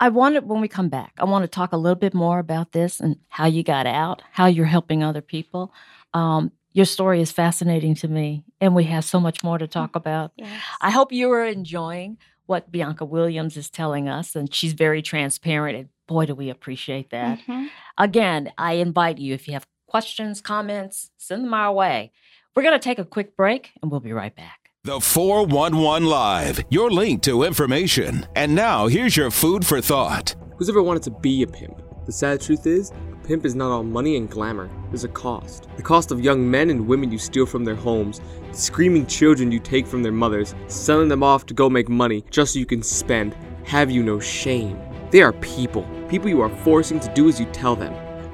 I 0.00 0.08
wanted 0.08 0.46
when 0.48 0.60
we 0.60 0.68
come 0.68 0.88
back, 0.88 1.12
I 1.18 1.24
want 1.24 1.44
to 1.44 1.48
talk 1.48 1.72
a 1.72 1.76
little 1.76 1.98
bit 1.98 2.14
more 2.14 2.38
about 2.38 2.72
this 2.72 2.98
and 2.98 3.16
how 3.28 3.46
you 3.46 3.62
got 3.62 3.86
out, 3.86 4.22
how 4.32 4.46
you're 4.46 4.66
helping 4.66 5.04
other 5.04 5.20
people. 5.20 5.72
Um, 6.14 6.50
your 6.72 6.86
story 6.86 7.20
is 7.20 7.30
fascinating 7.32 7.94
to 7.96 8.08
me, 8.08 8.44
and 8.60 8.74
we 8.74 8.84
have 8.84 9.04
so 9.04 9.20
much 9.20 9.42
more 9.42 9.58
to 9.58 9.66
talk 9.66 9.96
about. 9.96 10.32
Yes. 10.36 10.62
I 10.80 10.90
hope 10.90 11.12
you 11.12 11.30
are 11.32 11.44
enjoying 11.44 12.18
what 12.46 12.72
Bianca 12.72 13.04
Williams 13.04 13.56
is 13.56 13.70
telling 13.70 14.08
us, 14.08 14.34
and 14.34 14.52
she's 14.52 14.72
very 14.72 15.02
transparent. 15.02 15.76
And 15.78 15.88
boy, 16.06 16.26
do 16.26 16.34
we 16.34 16.50
appreciate 16.50 17.10
that. 17.10 17.38
Mhm. 17.46 17.68
Again, 17.98 18.52
I 18.58 18.74
invite 18.74 19.18
you 19.18 19.34
if 19.34 19.46
you 19.46 19.54
have 19.54 19.66
questions, 19.86 20.40
comments, 20.40 21.10
send 21.16 21.44
them 21.44 21.54
our 21.54 21.72
way. 21.72 22.10
We're 22.54 22.62
going 22.62 22.78
to 22.78 22.82
take 22.82 22.98
a 22.98 23.04
quick 23.04 23.36
break, 23.36 23.70
and 23.80 23.90
we'll 23.90 24.00
be 24.00 24.12
right 24.12 24.34
back. 24.34 24.70
The 24.84 25.00
411 25.00 26.04
Live, 26.08 26.64
your 26.68 26.90
link 26.90 27.22
to 27.22 27.44
information. 27.44 28.26
And 28.34 28.54
now 28.54 28.88
here's 28.88 29.16
your 29.16 29.30
food 29.30 29.64
for 29.64 29.80
thought. 29.80 30.34
Who's 30.56 30.68
ever 30.68 30.82
wanted 30.82 31.04
to 31.04 31.10
be 31.10 31.42
a 31.42 31.46
pimp? 31.46 31.80
The 32.04 32.12
sad 32.12 32.40
truth 32.40 32.66
is, 32.66 32.90
a 32.90 33.11
pimp 33.22 33.46
is 33.46 33.54
not 33.54 33.70
all 33.70 33.82
money 33.82 34.16
and 34.16 34.28
glamour. 34.28 34.68
There's 34.90 35.04
a 35.04 35.08
cost. 35.08 35.68
The 35.76 35.82
cost 35.82 36.10
of 36.10 36.20
young 36.20 36.50
men 36.50 36.70
and 36.70 36.86
women 36.86 37.12
you 37.12 37.18
steal 37.18 37.46
from 37.46 37.64
their 37.64 37.74
homes, 37.74 38.20
screaming 38.52 39.06
children 39.06 39.52
you 39.52 39.60
take 39.60 39.86
from 39.86 40.02
their 40.02 40.12
mothers, 40.12 40.54
selling 40.66 41.08
them 41.08 41.22
off 41.22 41.46
to 41.46 41.54
go 41.54 41.70
make 41.70 41.88
money 41.88 42.24
just 42.30 42.52
so 42.52 42.58
you 42.58 42.66
can 42.66 42.82
spend. 42.82 43.34
Have 43.64 43.90
you 43.90 44.02
no 44.02 44.18
shame? 44.18 44.78
They 45.10 45.22
are 45.22 45.32
people. 45.34 45.86
People 46.08 46.28
you 46.28 46.40
are 46.40 46.48
forcing 46.48 47.00
to 47.00 47.14
do 47.14 47.28
as 47.28 47.38
you 47.38 47.46
tell 47.46 47.76
them. 47.76 47.92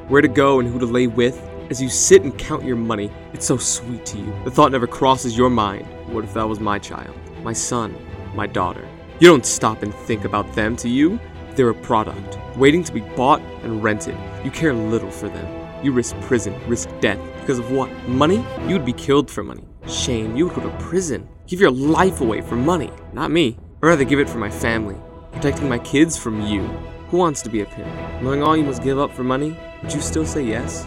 Where 0.09 0.23
to 0.23 0.29
go 0.29 0.61
and 0.61 0.69
who 0.69 0.79
to 0.79 0.87
lay 0.87 1.07
with. 1.07 1.39
As 1.71 1.83
you 1.83 1.91
sit 1.91 2.23
and 2.23 2.37
count 2.39 2.65
your 2.65 2.77
money, 2.77 3.11
it's 3.35 3.47
so 3.47 3.59
sweet 3.59 4.07
to 4.07 4.19
you. 4.19 4.33
The 4.45 4.51
thought 4.51 4.73
never 4.73 4.87
crosses 4.87 5.37
your 5.37 5.51
mind. 5.51 5.87
What 6.13 6.25
if 6.25 6.33
that 6.35 6.49
was 6.49 6.61
my 6.61 6.79
child? 6.79 7.15
My 7.43 7.53
son? 7.53 7.95
My 8.35 8.47
daughter? 8.47 8.89
You 9.21 9.29
don't 9.29 9.45
stop 9.45 9.83
and 9.83 9.95
think 9.95 10.25
about 10.25 10.55
them 10.55 10.77
to 10.77 10.89
you. 10.89 11.21
They're 11.57 11.69
a 11.71 11.75
product, 11.75 12.39
waiting 12.57 12.85
to 12.85 12.93
be 12.93 13.01
bought 13.01 13.43
and 13.63 13.83
rented. 13.83 14.17
You 14.45 14.51
care 14.51 14.73
little 14.73 15.11
for 15.11 15.29
them. 15.29 15.47
You 15.85 15.93
risk 15.93 16.19
prison, 16.21 16.55
risk 16.67 16.89
death. 17.01 17.19
Because 17.41 17.59
of 17.59 17.71
what? 17.71 17.91
Money? 18.09 18.45
You 18.67 18.75
would 18.75 18.85
be 18.85 18.93
killed 18.93 19.31
for 19.31 19.43
money. 19.43 19.65
Shame, 19.87 20.37
you 20.37 20.47
would 20.47 20.55
go 20.55 20.63
to 20.63 20.77
prison. 20.79 21.29
Give 21.47 21.61
your 21.61 21.71
life 21.71 22.21
away 22.21 22.41
for 22.41 22.57
money. 22.57 22.91
Not 23.13 23.31
me. 23.31 23.57
I'd 23.83 23.87
rather 23.87 24.05
give 24.05 24.21
it 24.21 24.29
for 24.29 24.39
my 24.39 24.51
family. 24.51 24.97
Protecting 25.33 25.69
my 25.69 25.79
kids 25.79 26.17
from 26.17 26.41
you. 26.43 26.63
Who 27.11 27.17
wants 27.17 27.43
to 27.43 27.51
be 27.51 27.63
a 27.63 27.67
pimp? 27.67 27.89
Knowing 28.23 28.43
all 28.43 28.57
you 28.57 28.65
must 28.65 28.83
give 28.83 28.99
up 28.99 29.13
for 29.13 29.25
money, 29.25 29.57
would 29.83 29.93
you 29.95 30.01
still 30.01 30.27
say 30.27 30.43
yes? 30.43 30.87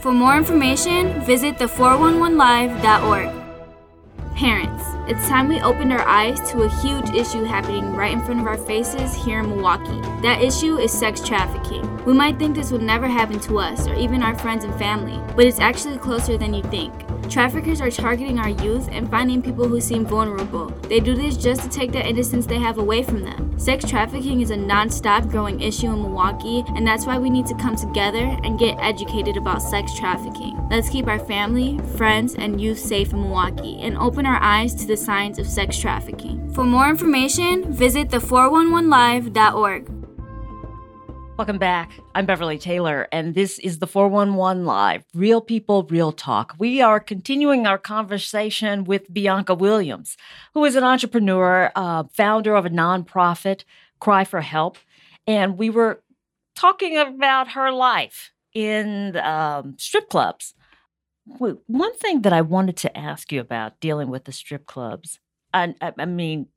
For 0.00 0.12
more 0.12 0.36
information, 0.36 1.20
visit 1.22 1.56
the411live.org. 1.58 3.49
Parents, 4.40 4.82
it's 5.06 5.28
time 5.28 5.48
we 5.48 5.60
opened 5.60 5.92
our 5.92 6.00
eyes 6.00 6.40
to 6.50 6.62
a 6.62 6.80
huge 6.80 7.10
issue 7.10 7.44
happening 7.44 7.94
right 7.94 8.14
in 8.14 8.24
front 8.24 8.40
of 8.40 8.46
our 8.46 8.56
faces 8.56 9.14
here 9.14 9.40
in 9.40 9.50
Milwaukee. 9.50 10.00
That 10.22 10.40
issue 10.40 10.78
is 10.78 10.90
sex 10.90 11.20
trafficking. 11.20 12.02
We 12.06 12.14
might 12.14 12.38
think 12.38 12.56
this 12.56 12.72
would 12.72 12.80
never 12.80 13.06
happen 13.06 13.38
to 13.40 13.58
us 13.58 13.86
or 13.86 13.94
even 13.96 14.22
our 14.22 14.34
friends 14.38 14.64
and 14.64 14.74
family, 14.76 15.20
but 15.36 15.44
it's 15.44 15.60
actually 15.60 15.98
closer 15.98 16.38
than 16.38 16.54
you 16.54 16.62
think. 16.62 16.90
Traffickers 17.28 17.82
are 17.82 17.90
targeting 17.90 18.38
our 18.38 18.48
youth 18.48 18.88
and 18.90 19.10
finding 19.10 19.42
people 19.42 19.68
who 19.68 19.78
seem 19.78 20.06
vulnerable. 20.06 20.68
They 20.88 21.00
do 21.00 21.14
this 21.14 21.36
just 21.36 21.60
to 21.64 21.68
take 21.68 21.92
the 21.92 22.02
innocence 22.02 22.46
they 22.46 22.58
have 22.58 22.78
away 22.78 23.02
from 23.02 23.22
them. 23.22 23.58
Sex 23.58 23.84
trafficking 23.84 24.40
is 24.40 24.50
a 24.50 24.56
non-stop 24.56 25.28
growing 25.28 25.60
issue 25.60 25.88
in 25.88 26.00
Milwaukee, 26.00 26.64
and 26.68 26.86
that's 26.86 27.04
why 27.04 27.18
we 27.18 27.28
need 27.28 27.44
to 27.44 27.54
come 27.56 27.76
together 27.76 28.24
and 28.42 28.58
get 28.58 28.78
educated 28.80 29.36
about 29.36 29.60
sex 29.60 29.94
trafficking. 29.94 30.59
Let's 30.70 30.88
keep 30.88 31.08
our 31.08 31.18
family, 31.18 31.80
friends, 31.96 32.36
and 32.36 32.60
youth 32.60 32.78
safe 32.78 33.12
in 33.12 33.22
Milwaukee 33.22 33.80
and 33.80 33.98
open 33.98 34.24
our 34.24 34.40
eyes 34.40 34.72
to 34.76 34.86
the 34.86 34.96
signs 34.96 35.40
of 35.40 35.48
sex 35.48 35.76
trafficking. 35.76 36.48
For 36.54 36.62
more 36.62 36.88
information, 36.88 37.72
visit 37.72 38.08
the411live.org. 38.10 39.88
Welcome 41.36 41.58
back. 41.58 41.90
I'm 42.14 42.24
Beverly 42.24 42.56
Taylor, 42.56 43.08
and 43.10 43.34
this 43.34 43.58
is 43.58 43.80
the 43.80 43.88
411 43.88 44.64
Live 44.64 45.02
Real 45.12 45.40
People, 45.40 45.82
Real 45.90 46.12
Talk. 46.12 46.54
We 46.56 46.80
are 46.80 47.00
continuing 47.00 47.66
our 47.66 47.78
conversation 47.78 48.84
with 48.84 49.12
Bianca 49.12 49.54
Williams, 49.54 50.16
who 50.54 50.64
is 50.64 50.76
an 50.76 50.84
entrepreneur, 50.84 51.72
uh, 51.74 52.04
founder 52.12 52.54
of 52.54 52.64
a 52.64 52.70
nonprofit, 52.70 53.64
Cry 53.98 54.22
for 54.22 54.40
Help. 54.40 54.78
And 55.26 55.58
we 55.58 55.68
were 55.68 56.00
talking 56.54 56.96
about 56.96 57.48
her 57.48 57.72
life 57.72 58.30
in 58.54 59.16
um, 59.16 59.74
strip 59.76 60.08
clubs. 60.08 60.54
Well, 61.26 61.58
One 61.66 61.94
thing 61.96 62.22
that 62.22 62.32
I 62.32 62.40
wanted 62.40 62.76
to 62.78 62.96
ask 62.96 63.30
you 63.32 63.40
about 63.40 63.80
dealing 63.80 64.08
with 64.08 64.24
the 64.24 64.32
strip 64.32 64.66
clubs, 64.66 65.20
I, 65.52 65.74
I, 65.80 65.92
I 65.98 66.04
mean, 66.06 66.48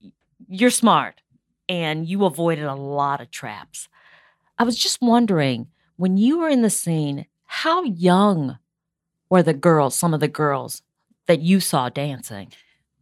you're 0.48 0.70
smart 0.70 1.22
and 1.70 2.08
you 2.08 2.26
avoided 2.26 2.66
a 2.66 2.76
lot 2.76 3.22
of 3.22 3.32
traps. 3.32 3.88
I 4.60 4.64
was 4.64 4.78
just 4.78 5.02
wondering 5.02 5.70
when 5.98 6.18
you 6.18 6.40
were 6.40 6.50
in 6.50 6.62
the 6.64 6.70
scene, 6.70 7.28
how 7.46 7.84
young 7.84 8.60
were 9.30 9.44
the 9.44 9.54
girls, 9.54 9.96
some 9.96 10.14
of 10.14 10.20
the 10.22 10.30
girls 10.30 10.84
that 11.28 11.42
you 11.42 11.60
saw 11.60 11.90
dancing? 11.90 12.54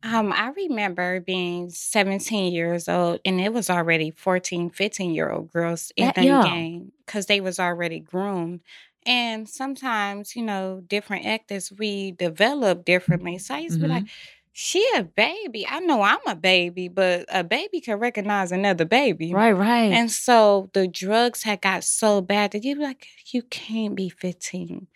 Um, 0.03 0.33
I 0.33 0.47
remember 0.49 1.19
being 1.19 1.69
17 1.69 2.51
years 2.53 2.89
old 2.89 3.19
and 3.23 3.39
it 3.39 3.53
was 3.53 3.69
already 3.69 4.09
14, 4.09 4.69
15 4.71 5.13
year 5.13 5.29
old 5.29 5.51
girls 5.51 5.91
in 5.95 6.07
That 6.07 6.15
the 6.15 6.25
young? 6.25 6.41
game 6.41 6.91
because 7.05 7.27
they 7.27 7.39
was 7.39 7.59
already 7.59 7.99
groomed. 7.99 8.61
And 9.05 9.49
sometimes, 9.49 10.35
you 10.35 10.43
know, 10.43 10.81
different 10.87 11.25
actors 11.25 11.71
we 11.71 12.11
develop 12.11 12.85
differently. 12.85 13.37
So 13.39 13.55
I 13.55 13.59
used 13.59 13.77
to 13.77 13.83
be 13.83 13.89
like, 13.89 14.05
she 14.53 14.87
a 14.95 15.03
baby. 15.03 15.65
I 15.67 15.79
know 15.79 16.01
I'm 16.01 16.19
a 16.27 16.35
baby, 16.35 16.87
but 16.87 17.25
a 17.29 17.43
baby 17.43 17.81
can 17.81 17.97
recognize 17.97 18.51
another 18.51 18.85
baby. 18.85 19.33
Right, 19.33 19.53
right. 19.53 19.91
And 19.91 20.11
so 20.11 20.69
the 20.73 20.87
drugs 20.87 21.43
had 21.43 21.61
got 21.61 21.83
so 21.83 22.21
bad 22.21 22.51
that 22.51 22.63
you'd 22.63 22.77
be 22.77 22.83
like, 22.83 23.07
you 23.31 23.41
can't 23.43 23.95
be 23.95 24.09
15. 24.09 24.87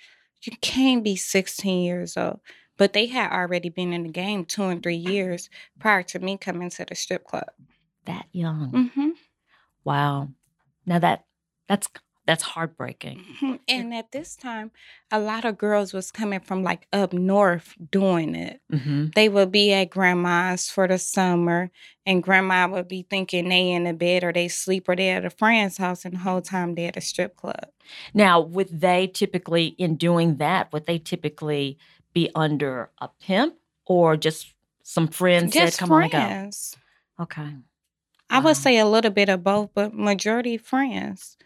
You 0.43 0.51
can't 0.61 1.03
be 1.03 1.15
16 1.15 1.83
years 1.83 2.17
old. 2.17 2.41
But 2.77 2.93
they 2.93 3.05
had 3.07 3.31
already 3.31 3.69
been 3.69 3.93
in 3.93 4.03
the 4.03 4.09
game 4.09 4.45
two 4.45 4.63
and 4.63 4.83
three 4.83 4.95
years 4.97 5.49
prior 5.79 6.03
to 6.03 6.19
me 6.19 6.37
coming 6.37 6.69
to 6.71 6.85
the 6.85 6.93
strip 6.95 7.23
club. 7.23 7.47
that 8.05 8.27
young. 8.31 8.91
hmm 8.93 9.09
Wow. 9.83 10.29
Now 10.85 10.99
that 10.99 11.25
that's 11.67 11.87
that's 12.25 12.43
heartbreaking. 12.43 13.23
hmm 13.39 13.55
And 13.67 13.93
at 13.93 14.11
this 14.11 14.35
time, 14.35 14.71
a 15.11 15.19
lot 15.19 15.45
of 15.45 15.57
girls 15.57 15.93
was 15.93 16.11
coming 16.11 16.39
from 16.39 16.63
like 16.63 16.87
up 16.93 17.13
north 17.13 17.75
doing 17.91 18.35
it. 18.35 18.61
hmm 18.71 19.07
They 19.15 19.29
would 19.29 19.51
be 19.51 19.71
at 19.73 19.89
grandma's 19.89 20.69
for 20.69 20.87
the 20.87 20.97
summer, 20.97 21.71
and 22.05 22.23
grandma 22.23 22.67
would 22.67 22.87
be 22.87 23.05
thinking 23.09 23.49
they 23.49 23.71
in 23.71 23.83
the 23.85 23.93
bed 23.93 24.23
or 24.23 24.33
they 24.33 24.47
sleep 24.47 24.89
or 24.89 24.95
they 24.95 25.09
at 25.09 25.25
a 25.25 25.29
friend's 25.29 25.77
house, 25.77 26.05
and 26.05 26.15
the 26.15 26.19
whole 26.19 26.41
time 26.41 26.75
they 26.75 26.85
at 26.85 26.97
a 26.97 27.01
strip 27.01 27.35
club. 27.35 27.69
Now, 28.13 28.39
would 28.41 28.81
they 28.81 29.07
typically, 29.07 29.67
in 29.67 29.95
doing 29.95 30.37
that, 30.37 30.71
would 30.73 30.85
they 30.85 30.97
typically 30.99 31.77
be 32.13 32.29
under 32.35 32.89
a 32.99 33.09
pimp 33.21 33.55
or 33.85 34.17
just 34.17 34.53
some 34.83 35.07
friends 35.07 35.53
that 35.53 35.59
Just 35.61 35.77
come 35.79 35.91
on 35.91 36.09
friends. 36.09 36.75
go? 37.17 37.23
Okay. 37.23 37.55
I 38.29 38.39
Wow. 38.39 38.45
would 38.45 38.57
say 38.57 38.77
a 38.79 38.85
little 38.87 39.11
bit 39.11 39.29
of 39.29 39.43
both, 39.43 39.69
but 39.73 39.93
majority 39.93 40.57
friends. 40.57 41.37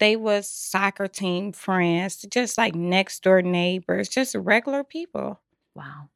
They 0.00 0.16
was 0.16 0.48
soccer 0.50 1.06
team 1.06 1.52
friends, 1.52 2.16
just 2.30 2.58
like 2.58 2.74
next 2.74 3.22
door 3.22 3.42
neighbors, 3.42 4.08
just 4.08 4.34
regular 4.34 4.82
people. 4.84 5.40
Wow. 5.74 6.08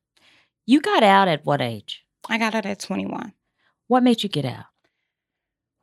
You 0.66 0.80
got 0.80 1.02
out 1.02 1.28
at 1.28 1.46
what 1.46 1.60
age? 1.60 2.04
I 2.28 2.38
got 2.38 2.54
out 2.54 2.66
at 2.66 2.80
21. 2.80 3.32
What 3.86 4.02
made 4.02 4.22
you 4.22 4.28
get 4.28 4.44
out? 4.44 4.64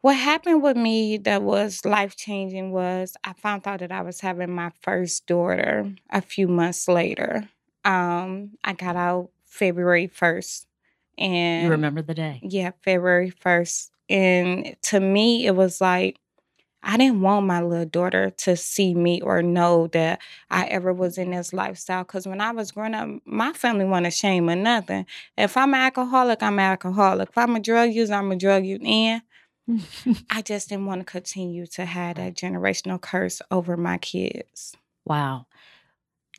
What 0.01 0.15
happened 0.17 0.61
with 0.61 0.77
me 0.77 1.17
that 1.17 1.41
was 1.41 1.83
life 1.83 2.15
changing 2.15 2.71
was 2.71 3.15
I 3.23 3.33
found 3.33 3.65
out 3.65 3.79
that 3.79 3.91
I 3.91 4.01
was 4.03 4.19
having 4.21 4.51
my 4.53 4.71
first 4.81 5.25
daughter 5.25 5.91
a 6.11 6.21
few 6.21 6.47
months 6.47 6.87
later. 6.87 7.49
Um, 7.83 8.51
I 8.63 8.73
got 8.73 8.95
out 8.95 9.29
February 9.45 10.07
1st. 10.07 10.65
And 11.17 11.63
You 11.63 11.71
remember 11.71 12.01
the 12.03 12.13
day? 12.13 12.39
yeah, 12.43 12.71
February 12.83 13.31
1st. 13.31 13.89
And 14.09 14.75
to 14.83 14.99
me, 14.99 15.47
it 15.47 15.55
was 15.55 15.81
like, 15.81 16.17
I 16.85 16.97
didn't 16.97 17.21
want 17.21 17.47
my 17.47 17.61
little 17.61 17.85
daughter 17.85 18.29
to 18.29 18.55
see 18.55 18.93
me 18.93 19.19
or 19.19 19.41
know 19.41 19.87
that 19.87 20.21
I 20.51 20.65
ever 20.67 20.93
was 20.93 21.17
in 21.17 21.31
this 21.31 21.51
lifestyle. 21.51 22.03
Because 22.03 22.27
when 22.27 22.39
I 22.39 22.51
was 22.51 22.71
growing 22.71 22.93
up, 22.93 23.09
my 23.25 23.53
family 23.53 23.85
wasn't 23.85 24.07
ashamed 24.07 24.51
of 24.51 24.59
nothing. 24.59 25.07
If 25.35 25.57
I'm 25.57 25.73
an 25.73 25.81
alcoholic, 25.81 26.43
I'm 26.43 26.59
an 26.59 26.65
alcoholic. 26.65 27.29
If 27.29 27.37
I'm 27.37 27.55
a 27.55 27.59
drug 27.59 27.91
user, 27.91 28.13
I'm 28.13 28.31
a 28.31 28.35
drug 28.35 28.65
user. 28.65 28.83
And 28.85 29.21
I 30.29 30.43
just 30.43 30.69
didn't 30.69 30.85
want 30.85 31.01
to 31.01 31.05
continue 31.05 31.65
to 31.67 31.85
have 31.85 32.17
that 32.17 32.35
generational 32.35 33.01
curse 33.01 33.41
over 33.49 33.75
my 33.75 33.97
kids. 33.97 34.75
wow. 35.05 35.47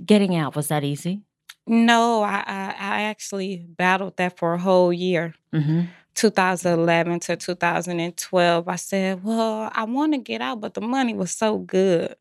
Getting 0.05 0.37
out, 0.37 0.55
was 0.55 0.69
that 0.69 0.85
easy? 0.85 1.23
No, 1.67 2.23
I, 2.23 2.45
I, 2.47 2.75
I 2.79 3.03
actually 3.05 3.67
battled 3.67 4.19
that 4.19 4.37
for 4.37 4.53
a 4.53 4.59
whole 4.59 4.93
year. 4.93 5.35
Mm-hmm. 5.55 5.87
2011 6.17 7.21
to 7.21 7.37
2012, 7.37 8.69
I 8.69 8.77
said, 8.77 9.23
Well, 9.23 9.71
I 9.73 9.85
want 9.85 10.13
to 10.15 10.19
get 10.19 10.41
out, 10.41 10.61
but 10.61 10.75
the 10.75 10.81
money 10.81 11.15
was 11.15 11.31
so 11.31 11.59
good. 11.59 12.17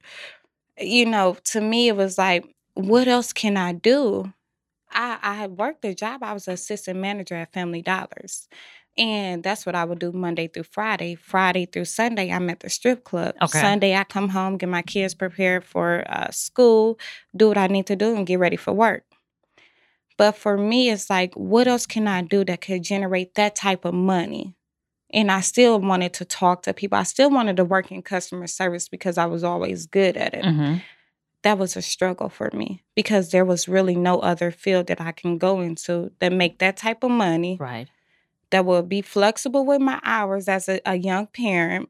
You 0.79 1.05
know, 1.05 1.37
to 1.45 1.61
me, 1.61 1.87
it 1.87 1.95
was 1.95 2.17
like, 2.17 2.45
What 2.75 3.07
else 3.07 3.33
can 3.33 3.57
I 3.57 3.73
do? 3.73 4.31
I, 4.91 5.17
I 5.21 5.35
had 5.35 5.51
worked 5.51 5.83
a 5.85 5.95
job. 5.95 6.23
I 6.23 6.33
was 6.33 6.47
assistant 6.47 6.99
manager 6.99 7.35
at 7.35 7.53
Family 7.53 7.81
Dollars. 7.81 8.47
And 8.97 9.43
that's 9.43 9.65
what 9.65 9.75
I 9.75 9.83
would 9.83 9.99
do 9.99 10.13
Monday 10.13 10.47
through 10.47 10.63
Friday. 10.63 11.15
Friday 11.15 11.65
through 11.65 11.85
Sunday, 11.85 12.31
I'm 12.31 12.49
at 12.49 12.61
the 12.61 12.69
strip 12.69 13.03
club. 13.03 13.35
Okay. 13.41 13.59
Sunday, 13.59 13.95
I 13.95 14.05
come 14.05 14.29
home, 14.29 14.57
get 14.57 14.69
my 14.69 14.83
kids 14.83 15.13
prepared 15.13 15.65
for 15.65 16.05
uh, 16.07 16.31
school, 16.31 16.97
do 17.35 17.49
what 17.49 17.57
I 17.57 17.67
need 17.67 17.87
to 17.87 17.97
do, 17.97 18.15
and 18.15 18.25
get 18.25 18.39
ready 18.39 18.55
for 18.55 18.71
work. 18.71 19.03
But 20.17 20.33
for 20.33 20.57
me, 20.57 20.89
it's 20.89 21.09
like, 21.09 21.33
what 21.33 21.67
else 21.67 21.85
can 21.85 22.07
I 22.07 22.21
do 22.21 22.45
that 22.45 22.61
could 22.61 22.83
generate 22.83 23.35
that 23.35 23.55
type 23.55 23.85
of 23.85 23.93
money? 23.93 24.55
And 25.11 25.31
I 25.31 25.41
still 25.41 25.79
wanted 25.79 26.13
to 26.15 26.25
talk 26.25 26.63
to 26.63 26.73
people. 26.73 26.97
I 26.97 27.03
still 27.03 27.29
wanted 27.29 27.57
to 27.57 27.65
work 27.65 27.91
in 27.91 28.01
customer 28.01 28.47
service 28.47 28.87
because 28.89 29.17
I 29.17 29.25
was 29.25 29.43
always 29.43 29.85
good 29.85 30.17
at 30.17 30.33
it. 30.33 30.43
Mm-hmm. 30.43 30.77
That 31.43 31.57
was 31.57 31.75
a 31.77 31.81
struggle 31.81 32.29
for 32.29 32.49
me 32.53 32.83
because 32.95 33.31
there 33.31 33.45
was 33.45 33.67
really 33.67 33.95
no 33.95 34.19
other 34.19 34.51
field 34.51 34.87
that 34.87 34.99
I 34.99 35.11
can 35.11 35.37
go 35.37 35.61
into 35.61 36.11
that 36.19 36.31
make 36.33 36.57
that 36.59 36.75
type 36.75 37.03
of 37.03 37.11
money 37.11 37.57
Right. 37.59 37.87
that 38.49 38.65
will 38.65 38.81
be 38.81 39.01
flexible 39.01 39.63
with 39.65 39.79
my 39.79 39.99
hours 40.03 40.47
as 40.47 40.67
a, 40.67 40.81
a 40.85 40.95
young 40.95 41.27
parent. 41.27 41.89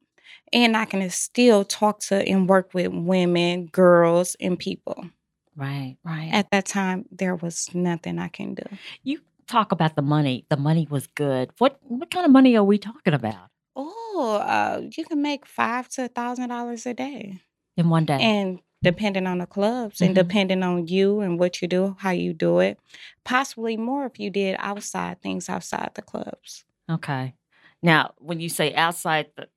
And 0.52 0.76
I 0.76 0.86
can 0.86 1.10
still 1.10 1.64
talk 1.64 2.00
to 2.02 2.16
and 2.28 2.50
work 2.50 2.74
with 2.74 2.88
women, 2.92 3.68
girls, 3.68 4.36
and 4.40 4.60
people. 4.60 5.10
Right. 5.56 5.98
Right. 6.04 6.30
At 6.34 6.52
that 6.52 6.66
time, 6.66 7.06
there 7.12 7.36
was 7.36 7.74
nothing 7.74 8.20
I 8.20 8.28
can 8.28 8.56
do. 8.56 8.64
you 9.04 9.22
talk 9.48 9.72
about 9.72 9.96
the 9.96 10.02
money. 10.02 10.46
The 10.50 10.58
money 10.58 10.88
was 10.90 11.08
good. 11.08 11.52
What 11.60 11.78
what 11.84 12.10
kind 12.12 12.26
of 12.26 12.32
money 12.32 12.56
are 12.58 12.64
we 12.64 12.78
talking 12.78 13.14
about 13.14 13.50
Oh, 13.76 14.40
uh, 14.42 14.82
you 14.98 15.04
can 15.06 15.22
make 15.22 15.46
five 15.46 15.88
to 15.90 16.06
a 16.06 16.08
thousand 16.08 16.50
dollars 16.50 16.86
a 16.86 16.94
day, 16.94 17.42
in 17.78 17.90
one 17.90 18.06
day? 18.06 18.20
and 18.22 18.60
depending 18.84 19.26
on 19.28 19.40
the 19.40 19.46
clubs 19.48 20.00
Mhm. 20.00 20.06
and 20.08 20.16
depending 20.16 20.62
on 20.64 20.88
you 20.88 21.20
and 21.22 21.40
what 21.40 21.62
you 21.62 21.68
do, 21.68 21.96
how 22.00 22.12
you 22.12 22.34
do 22.34 22.60
it, 22.60 22.80
possibly 23.24 23.78
more 23.78 24.06
if 24.06 24.20
you 24.20 24.30
did 24.30 24.56
outside 24.60 25.22
things 25.22 25.50
outside 25.50 25.92
the 25.96 26.02
clubs. 26.02 26.66
okay. 26.90 27.34
Now, 27.82 28.14
when 28.18 28.40
you 28.40 28.50
say 28.50 28.74
outside 28.74 29.28
the 29.38 29.48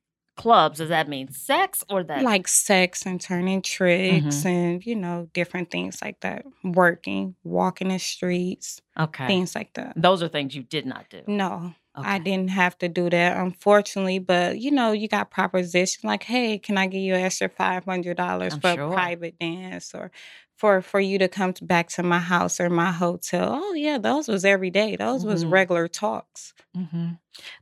clubs, 0.43 0.77
does 0.79 0.89
that 0.89 1.07
mean 1.07 1.27
sex 1.31 1.83
or 1.89 2.03
that? 2.03 2.23
like 2.23 2.47
sex 2.47 3.05
and 3.05 3.19
turning 3.29 3.61
tricks 3.61 4.43
Mhm. 4.43 4.45
and 4.45 4.85
you 4.89 4.95
know 4.95 5.27
different 5.33 5.67
things 5.71 5.95
like 6.05 6.17
that 6.21 6.39
working 6.63 7.35
walking 7.43 7.89
the 7.89 7.99
streets 7.99 8.81
okay. 9.05 9.27
things 9.27 9.53
like 9.55 9.71
that 9.73 9.93
Those 9.95 10.23
are 10.23 10.29
things 10.35 10.55
you 10.57 10.63
did 10.63 10.85
not 10.93 11.03
do. 11.09 11.21
no 11.27 11.73
i 12.13 12.17
didn't 12.17 12.51
have 12.63 12.75
to 12.77 12.87
do 12.87 13.09
that 13.09 13.35
unfortunately 13.37 14.19
but 14.19 14.49
you 14.63 14.71
know 14.71 14.89
you 15.01 15.07
got 15.17 15.29
proposition 15.39 16.01
like 16.11 16.23
hey 16.23 16.57
can 16.57 16.77
i 16.77 16.85
give 16.87 17.01
you 17.07 17.13
an 17.15 17.21
extra 17.27 17.49
$500 17.49 18.53
I'm 18.53 18.59
for 18.61 18.73
sure. 18.75 18.91
a 18.91 18.93
private 18.93 19.35
dance 19.39 19.93
or 19.93 20.09
for 20.57 20.81
for 20.81 20.99
you 21.01 21.17
to 21.19 21.27
come 21.27 21.51
to, 21.53 21.63
back 21.65 21.89
to 21.95 22.03
my 22.03 22.19
house 22.19 22.59
or 22.63 22.69
my 22.69 22.91
hotel 22.91 23.47
oh 23.61 23.73
yeah 23.73 23.97
those 23.97 24.27
was 24.29 24.45
every 24.45 24.69
day 24.71 24.95
those 24.95 25.25
was 25.25 25.43
Mhm. 25.43 25.51
regular 25.59 25.87
talks 25.89 26.53
hmm 26.75 27.09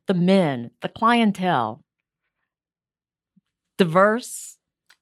The 0.07 0.13
men, 0.13 0.71
the 0.81 0.89
clientele, 0.89 1.83
diverse. 3.77 4.57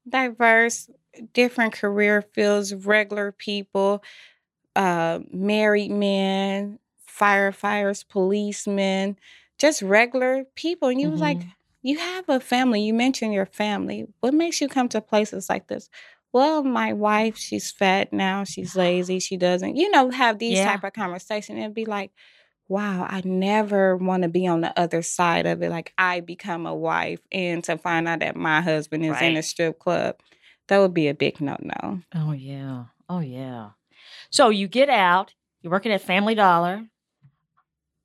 diverse, 0.08 0.90
different 1.34 1.74
career 1.74 2.22
fields, 2.22 2.74
regular 2.76 3.32
people, 3.32 4.04
uh, 4.76 5.20
married 5.32 5.92
men, 5.92 6.80
firefighters, 7.10 8.08
policemen, 8.08 9.18
just 9.60 9.82
regular 9.82 10.46
people. 10.56 10.90
And 10.90 11.02
you 11.02 11.10
was 11.12 11.22
like, 11.22 11.40
Mhm. 11.40 11.52
you 11.84 12.00
have 12.00 12.30
a 12.30 12.40
family. 12.40 12.82
You 12.82 12.94
mentioned 12.94 13.34
your 13.34 13.46
family. 13.48 14.08
What 14.22 14.34
makes 14.34 14.62
you 14.62 14.68
come 14.70 14.90
to 14.90 15.02
places 15.02 15.50
like 15.50 15.68
this? 15.68 15.90
Well, 16.34 16.64
my 16.64 16.94
wife, 16.94 17.38
she's 17.38 17.72
fat 17.72 18.12
now. 18.14 18.44
She's 18.44 18.76
lazy. 18.76 19.20
She 19.20 19.38
doesn't, 19.38 19.76
you 19.78 19.90
know, 19.92 20.10
have 20.12 20.40
these 20.40 20.60
Yeah. 20.60 20.66
type 20.66 20.84
of 20.84 20.94
conversation 20.94 21.58
and 21.58 21.74
be 21.74 21.86
like, 21.86 22.12
wow, 22.68 23.06
I 23.10 23.22
never 23.24 23.96
want 23.96 24.24
to 24.24 24.30
be 24.30 24.48
on 24.48 24.62
the 24.62 24.78
other 24.80 25.02
side 25.02 25.46
of 25.46 25.62
it. 25.62 25.70
Like 25.70 25.94
I 25.98 26.20
become 26.22 26.66
a 26.66 26.76
wife 26.76 27.20
and 27.32 27.64
to 27.66 27.78
find 27.78 28.08
out 28.08 28.20
that 28.20 28.36
my 28.36 28.62
husband 28.62 29.04
is 29.06 29.12
in 29.22 29.38
a 29.38 29.44
strip 29.44 29.80
club, 29.80 30.16
that 30.68 30.80
would 30.80 30.94
be 30.94 31.08
a 31.08 31.14
big 31.14 31.40
no 31.42 31.58
no. 31.62 32.02
Oh 32.16 32.32
yeah. 32.32 32.86
Oh 33.10 33.20
yeah. 33.20 33.70
So 34.32 34.50
you 34.50 34.68
get 34.68 34.90
out, 34.90 35.34
you're 35.62 35.72
working 35.72 35.92
at 35.92 36.02
Family 36.02 36.36
Dollar. 36.36 36.84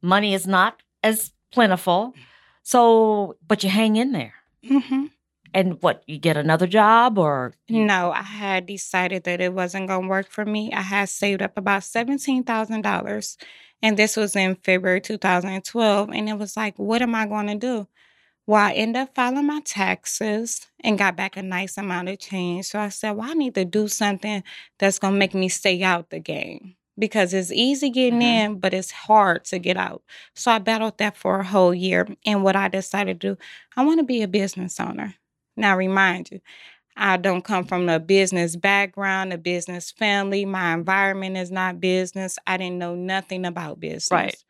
Money 0.03 0.35
is 0.35 0.47
not 0.47 0.83
as 1.03 1.33
plentiful. 1.53 2.15
So, 2.63 3.37
but 3.47 3.63
you 3.65 3.71
hang 3.71 3.97
in 3.97 4.13
there. 4.13 4.35
hmm 4.67 5.07
And 5.53 5.83
what, 5.83 6.03
you 6.07 6.19
get 6.19 6.37
another 6.37 6.67
job 6.67 7.19
or 7.19 7.55
you- 7.67 7.85
No, 7.85 8.13
I 8.13 8.23
had 8.23 8.67
decided 8.67 9.25
that 9.25 9.41
it 9.41 9.53
wasn't 9.53 9.89
going 9.89 10.03
to 10.03 10.09
work 10.09 10.29
for 10.31 10.45
me. 10.45 10.71
I 10.73 10.83
had 10.83 11.09
saved 11.09 11.43
up 11.43 11.59
about 11.59 11.83
$17,000. 11.83 13.37
And 13.83 13.97
this 13.97 14.17
was 14.17 14.37
in 14.37 14.57
February 14.57 15.01
2012. 15.01 16.11
And 16.11 16.29
it 16.29 16.39
was 16.39 16.57
like, 16.57 16.79
what 16.79 17.03
am 17.03 17.15
I 17.15 17.27
going 17.27 17.47
to 17.49 17.55
do? 17.55 17.89
Well, 18.47 18.65
I 18.67 18.73
ended 18.73 19.03
up 19.03 19.15
filing 19.15 19.47
my 19.47 19.61
taxes 19.65 20.67
and 20.83 20.99
got 20.99 21.17
back 21.17 21.37
a 21.37 21.43
nice 21.43 21.79
amount 21.79 22.09
of 22.09 22.19
change. 22.19 22.67
So 22.67 22.81
I 22.81 22.89
said, 22.89 23.13
well, 23.13 23.31
I 23.31 23.35
need 23.35 23.55
to 23.55 23.65
do 23.65 23.89
something 23.89 24.43
that's 24.79 24.99
going 24.99 25.15
to 25.15 25.19
make 25.19 25.35
me 25.35 25.49
stay 25.49 25.83
out 25.83 26.11
the 26.11 26.19
game 26.19 26.77
because 26.99 27.33
it's 27.33 27.53
easy 27.53 27.91
getting 27.91 28.21
Mhm. 28.21 28.23
in, 28.55 28.59
but 28.61 28.75
it's 28.75 28.91
hard 28.91 29.45
to 29.47 29.59
get 29.59 29.77
out. 29.77 30.03
So 30.35 30.51
I 30.51 30.59
battled 30.59 30.99
that 30.99 31.17
for 31.17 31.41
a 31.41 31.45
whole 31.45 31.75
year. 31.75 32.09
And 32.27 32.43
what 32.43 32.57
I 32.57 32.69
decided 32.69 33.21
to 33.21 33.35
do, 33.37 33.39
I 33.77 33.85
want 33.85 34.01
to 34.01 34.05
be 34.05 34.23
a 34.23 34.29
business 34.29 34.81
owner. 34.81 35.15
Now, 35.57 35.77
remind 35.77 36.31
you, 36.31 36.41
I 36.97 37.17
don't 37.17 37.43
come 37.43 37.65
from 37.65 37.89
a 37.89 37.99
business 37.99 38.57
background, 38.57 39.33
a 39.33 39.39
business 39.39 39.91
family. 39.91 40.45
My 40.45 40.75
environment 40.75 41.37
is 41.37 41.51
not 41.51 41.81
business. 41.81 42.39
I 42.47 42.57
didn't 42.57 42.79
know 42.79 42.95
nothing 42.95 43.47
about 43.47 43.81
business. 43.81 44.11
Right. 44.11 44.45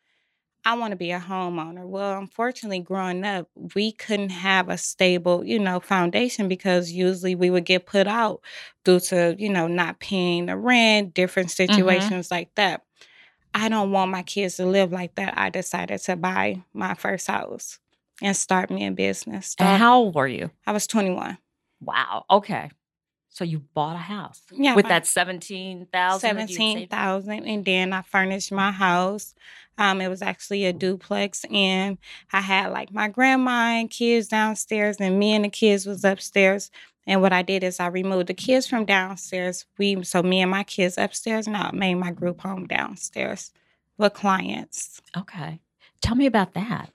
I 0.63 0.75
want 0.75 0.91
to 0.91 0.97
be 0.97 1.11
a 1.11 1.19
homeowner. 1.19 1.87
Well, 1.87 2.19
unfortunately, 2.19 2.79
growing 2.79 3.23
up, 3.23 3.49
we 3.73 3.91
couldn't 3.91 4.29
have 4.29 4.69
a 4.69 4.77
stable, 4.77 5.43
you 5.43 5.57
know, 5.57 5.79
foundation 5.79 6.47
because 6.47 6.91
usually 6.91 7.33
we 7.33 7.49
would 7.49 7.65
get 7.65 7.87
put 7.87 8.07
out 8.07 8.41
due 8.83 8.99
to, 8.99 9.35
you 9.39 9.49
know, 9.49 9.67
not 9.67 9.99
paying 9.99 10.45
the 10.45 10.57
rent, 10.57 11.15
different 11.15 11.49
mm-hmm. 11.49 11.73
situations 11.73 12.29
like 12.29 12.53
that. 12.55 12.83
I 13.53 13.69
don't 13.69 13.91
want 13.91 14.11
my 14.11 14.21
kids 14.23 14.57
to 14.57 14.65
live 14.65 14.91
like 14.91 15.15
that. 15.15 15.33
I 15.35 15.49
decided 15.49 15.99
to 16.01 16.15
buy 16.15 16.63
my 16.73 16.93
first 16.93 17.27
house 17.27 17.79
and 18.21 18.37
start 18.37 18.69
me 18.69 18.85
a 18.85 18.91
business. 18.91 19.55
and 19.57 19.81
how 19.81 19.97
old 19.97 20.15
were 20.15 20.27
you? 20.27 20.51
I 20.67 20.71
was 20.71 20.85
21. 20.85 21.37
Wow. 21.81 22.25
Okay. 22.29 22.71
So 23.29 23.45
you 23.45 23.59
bought 23.73 23.95
a 23.95 23.99
house 23.99 24.41
Yeah, 24.51 24.75
with 24.75 24.87
that 24.89 25.07
17,000 25.07 25.87
that 26.35 26.41
you'd 26.49 26.55
Seventeen 26.57 26.89
saved? 26.89 26.93
and 27.47 27.63
then 27.63 27.93
I 27.93 28.01
furnished 28.01 28.51
my 28.51 28.71
house. 28.71 29.33
Um, 29.77 30.01
it 30.01 30.09
was 30.09 30.21
actually 30.21 30.65
a 30.65 30.73
duplex, 30.73 31.45
and 31.49 31.97
I 32.33 32.41
had 32.41 32.71
like 32.73 32.91
my 32.93 33.07
grandma 33.07 33.77
and 33.79 33.89
kids 33.89 34.27
downstairs, 34.27 34.97
and 34.99 35.17
me 35.17 35.33
and 35.33 35.45
the 35.45 35.49
kids 35.49 35.85
was 35.85 36.03
upstairs. 36.03 36.71
And 37.07 37.21
what 37.21 37.31
I 37.33 37.41
did 37.41 37.63
is 37.63 37.79
I 37.79 37.87
removed 37.87 38.27
the 38.27 38.33
kids 38.33 38.67
from 38.67 38.83
downstairs. 38.85 39.65
We 39.77 40.03
so 40.03 40.21
me 40.21 40.41
and 40.41 40.51
my 40.51 40.63
kids 40.63 40.97
upstairs, 40.97 41.47
and 41.47 41.55
I 41.55 41.71
made 41.71 41.95
my 41.95 42.11
group 42.11 42.41
home 42.41 42.67
downstairs 42.67 43.51
with 43.97 44.13
clients. 44.13 45.01
Okay. 45.17 45.61
Tell 46.01 46.15
me 46.15 46.25
about 46.25 46.53
that. 46.53 46.91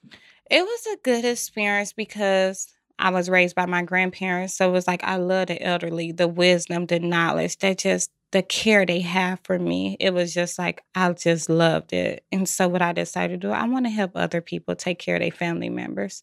It 0.51 0.63
was 0.63 0.87
a 0.93 0.99
good 1.03 1.25
experience 1.25 1.95
because 1.95 2.69
I 2.99 3.11
was 3.11 3.29
raised 3.29 3.55
by 3.55 3.67
my 3.67 3.83
grandparents. 3.83 4.55
So 4.55 4.69
it 4.69 4.73
was 4.73 4.87
like 4.87 5.05
I 5.05 5.17
love 5.17 5.49
the 5.49 5.63
elderly, 5.63 6.13
the 6.13 6.29
wisdom, 6.29 6.87
the 6.87 6.99
knowledge, 7.01 7.59
that 7.59 7.79
just 7.79 8.11
the 8.33 8.43
care 8.43 8.85
they 8.87 9.01
have 9.01 9.41
for 9.45 9.59
me. 9.59 9.97
It 10.01 10.13
was 10.15 10.33
just 10.35 10.59
like 10.59 10.83
I 10.95 11.13
just 11.13 11.49
loved 11.49 11.93
it. 11.93 12.25
And 12.33 12.49
so 12.49 12.69
what 12.69 12.83
I 12.83 12.93
decided 12.93 13.41
to 13.41 13.49
do, 13.49 13.53
I 13.53 13.67
want 13.69 13.87
to 13.87 13.91
help 13.91 14.13
other 14.15 14.41
people 14.41 14.75
take 14.75 14.99
care 14.99 15.17
of 15.17 15.21
their 15.21 15.31
family 15.31 15.69
members. 15.69 16.23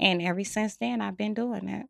And 0.00 0.20
ever 0.22 0.44
since 0.44 0.76
then, 0.76 1.00
I've 1.00 1.16
been 1.16 1.34
doing 1.34 1.68
it. 1.68 1.86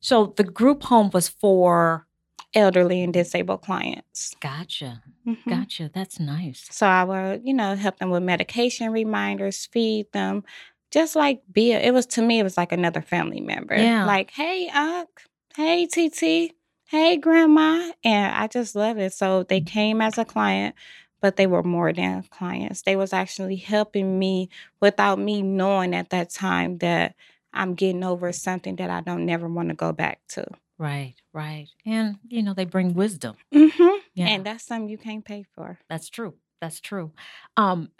So 0.00 0.34
the 0.36 0.44
group 0.44 0.84
home 0.84 1.10
was 1.12 1.28
for. 1.28 2.06
Elderly 2.54 3.02
and 3.02 3.14
disabled 3.14 3.62
clients. 3.62 4.34
Gotcha. 4.38 5.02
Mhm. 5.26 5.48
Gotcha. 5.48 5.90
That's 5.94 6.20
nice. 6.20 6.66
So 6.70 6.86
I 6.86 7.02
would, 7.02 7.40
you 7.46 7.54
know, 7.54 7.74
help 7.76 7.96
them 7.96 8.10
with 8.10 8.22
medication 8.22 8.92
reminders, 8.92 9.64
feed 9.72 10.12
them, 10.12 10.44
just 10.92 11.16
like 11.16 11.42
be. 11.52 11.72
A, 11.72 11.80
it 11.80 11.92
was 11.92 12.06
to 12.06 12.22
me, 12.22 12.38
it 12.38 12.44
was 12.44 12.56
like 12.56 12.72
another 12.72 13.02
family 13.02 13.40
member. 13.40 13.76
Yeah. 13.76 14.04
Like, 14.04 14.30
hey, 14.30 14.68
Unc, 14.68 15.08
hey, 15.56 15.86
TT, 15.86 16.54
hey, 16.86 17.16
Grandma, 17.16 17.90
and 18.04 18.34
I 18.34 18.46
just 18.46 18.76
love 18.76 18.98
it. 18.98 19.12
So 19.12 19.44
they 19.44 19.60
came 19.60 20.00
as 20.00 20.18
a 20.18 20.24
client, 20.24 20.74
but 21.20 21.36
they 21.36 21.46
were 21.46 21.62
more 21.62 21.92
than 21.92 22.22
clients. 22.24 22.82
They 22.82 22.96
was 22.96 23.12
actually 23.12 23.56
helping 23.56 24.18
me 24.18 24.50
without 24.80 25.18
me 25.18 25.42
knowing 25.42 25.94
at 25.94 26.10
that 26.10 26.30
time 26.30 26.78
that 26.78 27.14
I'm 27.52 27.74
getting 27.74 28.04
over 28.04 28.32
something 28.32 28.76
that 28.76 28.90
I 28.90 29.00
don't 29.00 29.26
never 29.26 29.48
want 29.48 29.68
to 29.70 29.74
go 29.74 29.92
back 29.92 30.20
to. 30.30 30.46
Right. 30.78 31.14
Right. 31.32 31.68
And 31.86 32.18
you 32.28 32.42
know 32.42 32.54
they 32.54 32.64
bring 32.64 32.94
wisdom. 32.94 33.36
Mm-hmm. 33.54 33.98
Yeah. 34.14 34.26
And 34.28 34.44
that's 34.44 34.64
something 34.64 34.88
you 34.88 34.98
can't 34.98 35.24
pay 35.24 35.44
for. 35.54 35.78
That's 35.88 36.10
true. 36.10 36.34
That's 36.60 36.80
true. 36.80 37.12
Um, 37.56 37.90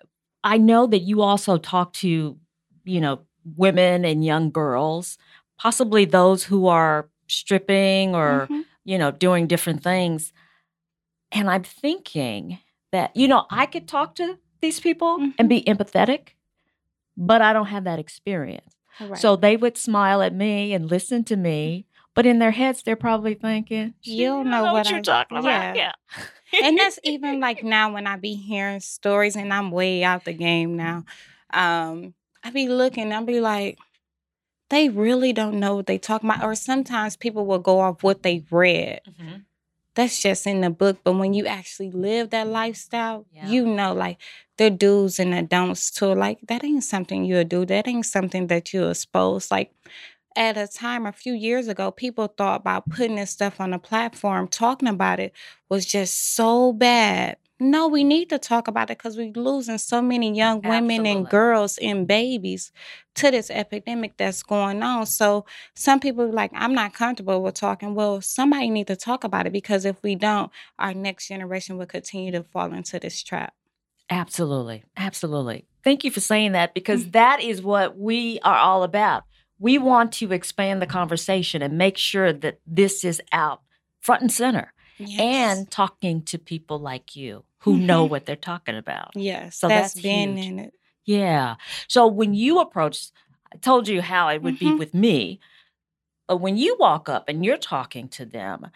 I 0.45 0.59
know 0.59 0.87
that 0.87 1.01
you 1.01 1.23
also 1.23 1.57
talk 1.57 1.93
to, 1.95 2.37
you 2.85 3.01
know, 3.01 3.21
women 3.57 4.05
and 4.05 4.25
young 4.25 4.51
girls, 4.51 5.19
possibly 5.59 6.05
those 6.05 6.45
who 6.45 6.67
are 6.67 7.09
stripping 7.29 8.15
or, 8.15 8.47
Mhm. 8.51 8.65
you 8.85 8.99
know, 8.99 9.11
doing 9.11 9.47
different 9.47 9.83
things. 9.83 10.33
And 11.31 11.49
I'm 11.51 11.63
thinking 11.65 12.59
that, 12.93 13.17
you 13.17 13.27
know, 13.29 13.47
I 13.51 13.67
could 13.67 13.89
talk 13.89 14.15
to 14.17 14.39
these 14.61 14.81
people 14.81 15.19
Mhm. 15.19 15.35
and 15.39 15.49
be 15.49 15.63
empathetic, 15.63 16.35
but 17.17 17.41
I 17.43 17.53
don't 17.53 17.67
have 17.67 17.85
that 17.85 17.99
experience. 17.99 18.75
Right. 19.01 19.19
So 19.19 19.37
they 19.37 19.57
would 19.57 19.79
smile 19.79 20.21
at 20.23 20.35
me 20.35 20.73
and 20.75 20.91
listen 20.91 21.25
to 21.25 21.37
me, 21.37 21.87
but 22.15 22.27
in 22.27 22.39
their 22.39 22.51
heads, 22.51 22.83
they're 22.83 22.95
probably 22.97 23.35
thinking, 23.35 23.95
You 24.03 24.27
don't 24.27 24.49
"I 24.49 24.51
know 24.51 24.73
what 24.75 24.91
you're 24.91 24.99
I- 24.99 25.03
talking 25.03 25.39
about. 25.39 25.75
yeah. 25.77 25.93
Yeah. 26.55 26.63
and 26.63 26.77
that's 26.79 26.99
even 27.05 27.41
like 27.41 27.65
now 27.65 27.93
when 27.95 28.07
I 28.07 28.17
be 28.17 28.35
hearing 28.35 28.81
stories 28.81 29.37
and 29.37 29.53
I'm 29.55 29.71
way 29.71 30.05
out 30.05 30.25
the 30.27 30.35
game 30.35 30.77
now. 30.77 31.05
Um, 31.55 32.13
I 32.45 32.51
be 32.51 32.69
looking, 32.69 33.13
I 33.13 33.23
be 33.23 33.41
like, 33.41 33.79
they 34.71 34.89
really 34.89 35.33
don't 35.33 35.61
know 35.61 35.77
what 35.77 35.87
they 35.87 35.99
talk 35.99 36.23
about. 36.23 36.43
Or 36.43 36.55
sometimes 36.55 37.17
people 37.17 37.45
will 37.47 37.59
go 37.59 37.81
off 37.81 38.03
what 38.03 38.23
they 38.23 38.45
read. 38.51 39.01
Mhm. 39.07 39.45
That's 39.95 40.23
just 40.23 40.47
in 40.47 40.63
the 40.63 40.71
book. 40.71 41.01
But 41.05 41.13
when 41.17 41.35
you 41.35 41.47
actually 41.47 41.91
live 41.91 42.31
that 42.31 42.47
lifestyle, 42.49 43.27
Yeah. 43.31 43.49
you 43.49 43.67
know, 43.67 43.93
like 43.93 44.19
the 44.57 44.71
do's 44.71 45.19
and 45.19 45.33
the 45.35 45.43
don'ts 45.43 45.91
too. 45.91 46.15
Like 46.15 46.39
that 46.49 46.65
ain't 46.65 46.85
something 46.85 47.25
you'll 47.25 47.45
do. 47.45 47.67
That 47.67 47.87
ain't 47.87 48.07
something 48.07 48.47
that 48.47 48.73
you 48.73 48.89
expose. 48.89 49.51
Like 49.51 49.73
at 50.35 50.57
a 50.57 50.67
time 50.67 51.05
a 51.05 51.13
few 51.13 51.35
years 51.35 51.69
ago, 51.69 51.91
people 51.91 52.27
thought 52.29 52.63
about 52.63 52.89
putting 52.89 53.17
this 53.17 53.31
stuff 53.31 53.61
on 53.61 53.75
a 53.75 53.79
platform, 53.79 54.49
talking 54.49 54.89
about 54.89 55.21
it 55.21 55.35
was 55.69 55.85
just 55.85 56.35
so 56.35 56.73
bad. 56.73 57.37
No, 57.63 57.87
we 57.87 58.03
need 58.03 58.29
to 58.31 58.41
talk 58.41 58.67
about 58.67 58.91
it 58.91 58.99
because 58.99 59.17
we're 59.17 59.31
losing 59.37 59.79
so 59.79 60.03
many 60.03 60.35
young 60.37 60.61
women 60.63 61.07
and 61.07 61.29
girls 61.29 61.79
and 61.79 62.09
babies 62.09 62.73
to 63.15 63.31
this 63.31 63.51
epidemic 63.51 64.17
that's 64.17 64.43
going 64.43 64.83
on. 64.83 65.07
So 65.07 65.47
some 65.75 66.01
people 66.01 66.29
like, 66.29 66.51
I'm 66.55 66.75
not 66.75 66.93
comfortable 66.93 67.41
with 67.41 67.55
talking. 67.55 67.95
Well, 67.95 68.21
somebody 68.21 68.69
need 68.69 68.89
to 68.89 68.97
talk 68.97 69.23
about 69.23 69.47
it 69.47 69.53
because 69.53 69.85
if 69.85 70.03
we 70.03 70.17
don't, 70.17 70.51
our 70.81 70.93
next 70.93 71.29
generation 71.29 71.79
will 71.79 71.87
continue 71.87 72.33
to 72.33 72.43
fall 72.43 72.73
into 72.73 72.99
this 72.99 73.23
trap. 73.23 73.55
Absolutely. 74.11 74.83
Absolutely. 74.97 75.65
Thank 75.85 76.03
you 76.03 76.11
for 76.11 76.21
saying 76.21 76.53
that 76.53 76.75
because 76.75 77.05
Mm. 77.05 77.13
that 77.13 77.41
is 77.41 77.63
what 77.63 77.97
we 77.97 78.41
are 78.43 78.59
all 78.59 78.83
about. 78.83 79.23
We 79.61 79.79
want 79.79 80.11
to 80.15 80.33
expand 80.33 80.83
the 80.83 80.87
conversation 80.87 81.63
and 81.63 81.79
make 81.79 81.97
sure 81.97 82.33
that 82.33 82.59
this 82.67 83.05
is 83.05 83.23
out 83.31 83.63
front 84.01 84.23
and 84.23 84.33
center 84.33 84.73
and 85.19 85.71
talking 85.71 86.23
to 86.23 86.39
people 86.39 86.79
like 86.79 87.17
you 87.17 87.45
who 87.59 87.79
know 87.79 88.07
Mhm. 88.07 88.11
what 88.11 88.27
they're 88.27 88.37
talking 88.37 88.77
about. 88.77 89.11
yes, 89.15 89.57
so 89.57 89.69
that's 89.69 89.95
that's 89.95 90.03
been 90.03 90.37
huge. 90.37 90.47
in 90.47 90.59
it. 90.59 90.75
Yeah. 91.05 91.57
So 91.89 92.07
when 92.07 92.35
you 92.35 92.61
approach, 92.61 93.11
I 93.53 93.57
told 93.59 93.89
you 93.89 94.01
how 94.03 94.29
it 94.29 94.43
would 94.43 94.59
be 94.59 94.67
Mhm. 94.67 94.79
with 94.79 94.95
me. 94.95 95.41
But 96.29 96.39
when 96.39 96.57
you 96.57 96.77
walk 96.79 97.09
up 97.09 97.29
and 97.29 97.45
you're 97.45 97.59
talking 97.59 98.09
to 98.11 98.25
them, 98.25 98.71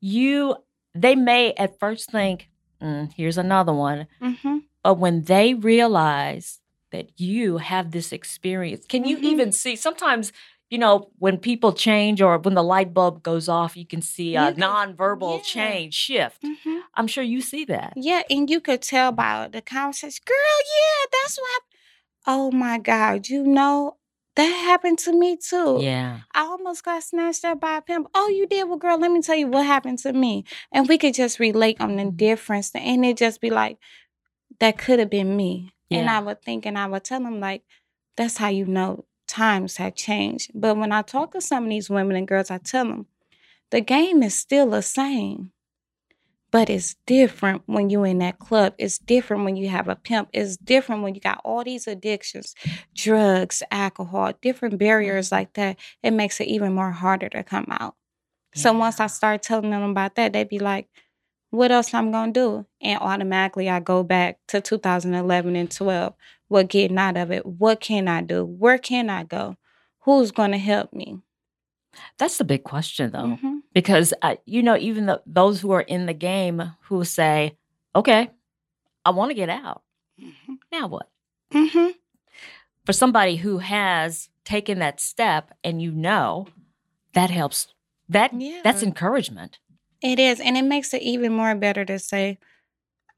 you 0.00 0.56
they 0.94 1.16
may 1.16 1.52
at 1.54 1.78
first 1.78 2.10
think, 2.10 2.50
"Mm, 2.82 3.10
here's 3.14 3.38
another 3.38 3.72
one. 3.72 4.06
hmm 4.20 4.58
But 4.82 4.94
when 4.98 5.22
they 5.24 5.54
realize 5.54 6.60
that 6.90 7.18
you 7.20 7.58
have 7.58 7.92
this 7.92 8.12
experience, 8.12 8.84
can 8.86 9.04
you 9.04 9.16
Mhm. 9.16 9.22
even 9.24 9.52
see 9.52 9.76
sometimes, 9.76 10.32
you 10.72 10.78
know, 10.78 11.10
when 11.18 11.36
people 11.36 11.74
change 11.74 12.22
or 12.22 12.38
when 12.38 12.54
the 12.54 12.62
light 12.64 12.94
bulb 12.94 13.22
goes 13.22 13.46
off, 13.46 13.76
you 13.76 13.84
can 13.84 14.00
see 14.00 14.34
a 14.36 14.48
You 14.48 14.54
nonverbal 14.54 15.36
yeah. 15.36 15.42
change 15.44 15.92
shift. 15.92 16.42
hmm 16.42 16.78
I'm 16.94 17.06
sure 17.06 17.22
you 17.22 17.42
see 17.42 17.66
that. 17.66 17.92
Yeah, 17.94 18.22
and 18.30 18.48
you 18.48 18.58
could 18.58 18.80
tell 18.80 19.12
by 19.12 19.48
the 19.52 19.60
conversation, 19.60 20.22
girl, 20.24 20.36
yeah, 20.78 21.06
that's 21.12 21.36
what 21.36 21.50
happened. 21.52 21.78
Oh 22.26 22.50
my 22.56 22.78
God, 22.78 23.28
you 23.28 23.44
know, 23.44 23.98
that 24.36 24.44
happened 24.46 24.98
to 25.00 25.12
me 25.12 25.36
too. 25.36 25.80
Yeah. 25.82 26.20
I 26.34 26.40
almost 26.44 26.84
got 26.84 27.02
snatched 27.02 27.44
up 27.44 27.60
by 27.60 27.76
a 27.76 27.82
pimp. 27.82 28.08
Oh, 28.14 28.28
you 28.34 28.46
did? 28.46 28.66
Well, 28.66 28.78
girl, 28.78 28.98
let 28.98 29.10
me 29.10 29.20
tell 29.20 29.36
you 29.36 29.48
what 29.48 29.66
happened 29.66 29.98
to 30.00 30.14
me. 30.14 30.44
And 30.72 30.88
we 30.88 30.96
could 30.96 31.12
just 31.12 31.38
relate 31.38 31.82
on 31.82 31.96
the 31.96 32.04
Mhm. 32.04 32.16
difference. 32.16 32.70
And 32.74 33.04
it 33.04 33.18
just 33.18 33.42
be 33.42 33.50
like, 33.50 33.76
that 34.58 34.78
could 34.78 35.00
have 35.00 35.10
been 35.10 35.36
me. 35.36 35.74
Yeah. 35.90 35.98
And 35.98 36.08
I 36.10 36.20
would 36.20 36.40
think 36.40 36.64
and 36.64 36.78
I 36.78 36.86
would 36.86 37.04
tell 37.04 37.20
them, 37.20 37.40
like, 37.40 37.62
that's 38.16 38.38
how 38.38 38.48
you 38.48 38.64
know 38.64 39.04
times 39.32 39.78
have 39.78 39.94
changed. 39.94 40.50
But 40.54 40.76
when 40.76 40.92
I 40.92 41.02
talk 41.02 41.32
to 41.32 41.40
some 41.40 41.64
of 41.64 41.70
these 41.70 41.88
women 41.88 42.16
and 42.16 42.28
girls, 42.28 42.50
I 42.50 42.58
tell 42.58 42.84
them, 42.84 43.06
the 43.70 43.80
game 43.80 44.22
is 44.22 44.34
still 44.34 44.70
the 44.70 44.82
same. 44.82 45.52
But 46.50 46.68
it's 46.68 46.96
different 47.06 47.62
when 47.64 47.88
you're 47.88 48.04
in 48.04 48.18
that 48.18 48.38
club. 48.38 48.74
It's 48.76 48.98
different 48.98 49.44
when 49.44 49.56
you 49.56 49.70
have 49.70 49.88
a 49.88 49.96
pimp. 49.96 50.28
It's 50.34 50.58
different 50.58 51.02
when 51.02 51.14
you 51.14 51.20
got 51.20 51.40
all 51.44 51.64
these 51.64 51.86
addictions, 51.86 52.54
drugs, 52.94 53.62
alcohol, 53.70 54.32
different 54.42 54.78
barriers 54.78 55.28
mm-hmm. 55.28 55.34
like 55.36 55.54
that. 55.54 55.78
It 56.02 56.10
makes 56.10 56.38
it 56.40 56.48
even 56.48 56.74
more 56.74 56.90
harder 56.90 57.30
to 57.30 57.42
come 57.42 57.68
out. 57.70 57.94
So 58.54 58.70
once 58.74 59.00
I 59.00 59.06
start 59.06 59.42
telling 59.42 59.70
them 59.70 59.82
about 59.82 60.16
that, 60.16 60.34
they'd 60.34 60.46
be 60.46 60.58
like, 60.58 60.88
what 61.48 61.72
else 61.72 61.94
I'm 61.94 62.10
gonna 62.10 62.32
do? 62.32 62.66
And 62.82 63.00
automatically 63.00 63.70
I 63.70 63.80
go 63.80 64.02
back 64.02 64.38
to 64.48 64.60
2011 64.60 65.56
and 65.56 65.70
12. 65.70 66.14
What 66.52 66.68
getting 66.68 66.98
out 66.98 67.16
of 67.16 67.30
it? 67.30 67.46
What 67.46 67.80
can 67.80 68.08
I 68.08 68.20
do? 68.20 68.44
Where 68.44 68.76
can 68.76 69.08
I 69.08 69.24
go? 69.24 69.56
Who's 70.00 70.32
gonna 70.32 70.58
help 70.58 70.92
me? 70.92 71.16
That's 72.18 72.36
the 72.36 72.44
big 72.44 72.62
question, 72.62 73.10
though, 73.10 73.38
Mhm. 73.38 73.62
because 73.72 74.12
uh, 74.20 74.36
you 74.44 74.62
know, 74.62 74.76
even 74.76 75.06
the, 75.06 75.22
those 75.24 75.62
who 75.62 75.70
are 75.70 75.80
in 75.80 76.04
the 76.04 76.12
game 76.12 76.62
who 76.88 77.04
say, 77.04 77.56
"Okay, 77.96 78.28
I 79.06 79.10
want 79.12 79.30
to 79.30 79.34
get 79.34 79.48
out. 79.48 79.82
Mhm. 80.20 80.58
Now 80.70 80.88
what?" 80.88 81.08
Mhm. 81.54 81.94
For 82.84 82.92
somebody 82.92 83.36
who 83.36 83.58
has 83.58 84.28
taken 84.44 84.78
that 84.80 85.00
step, 85.00 85.52
and 85.64 85.80
you 85.80 85.90
know, 85.90 86.48
that 87.14 87.30
helps. 87.30 87.68
That 88.10 88.32
that's 88.62 88.82
encouragement. 88.82 89.58
It 90.02 90.18
is, 90.18 90.38
and 90.38 90.58
it 90.58 90.64
makes 90.64 90.92
it 90.92 91.00
even 91.00 91.32
more 91.32 91.54
better 91.54 91.86
to 91.86 91.98
say, 91.98 92.38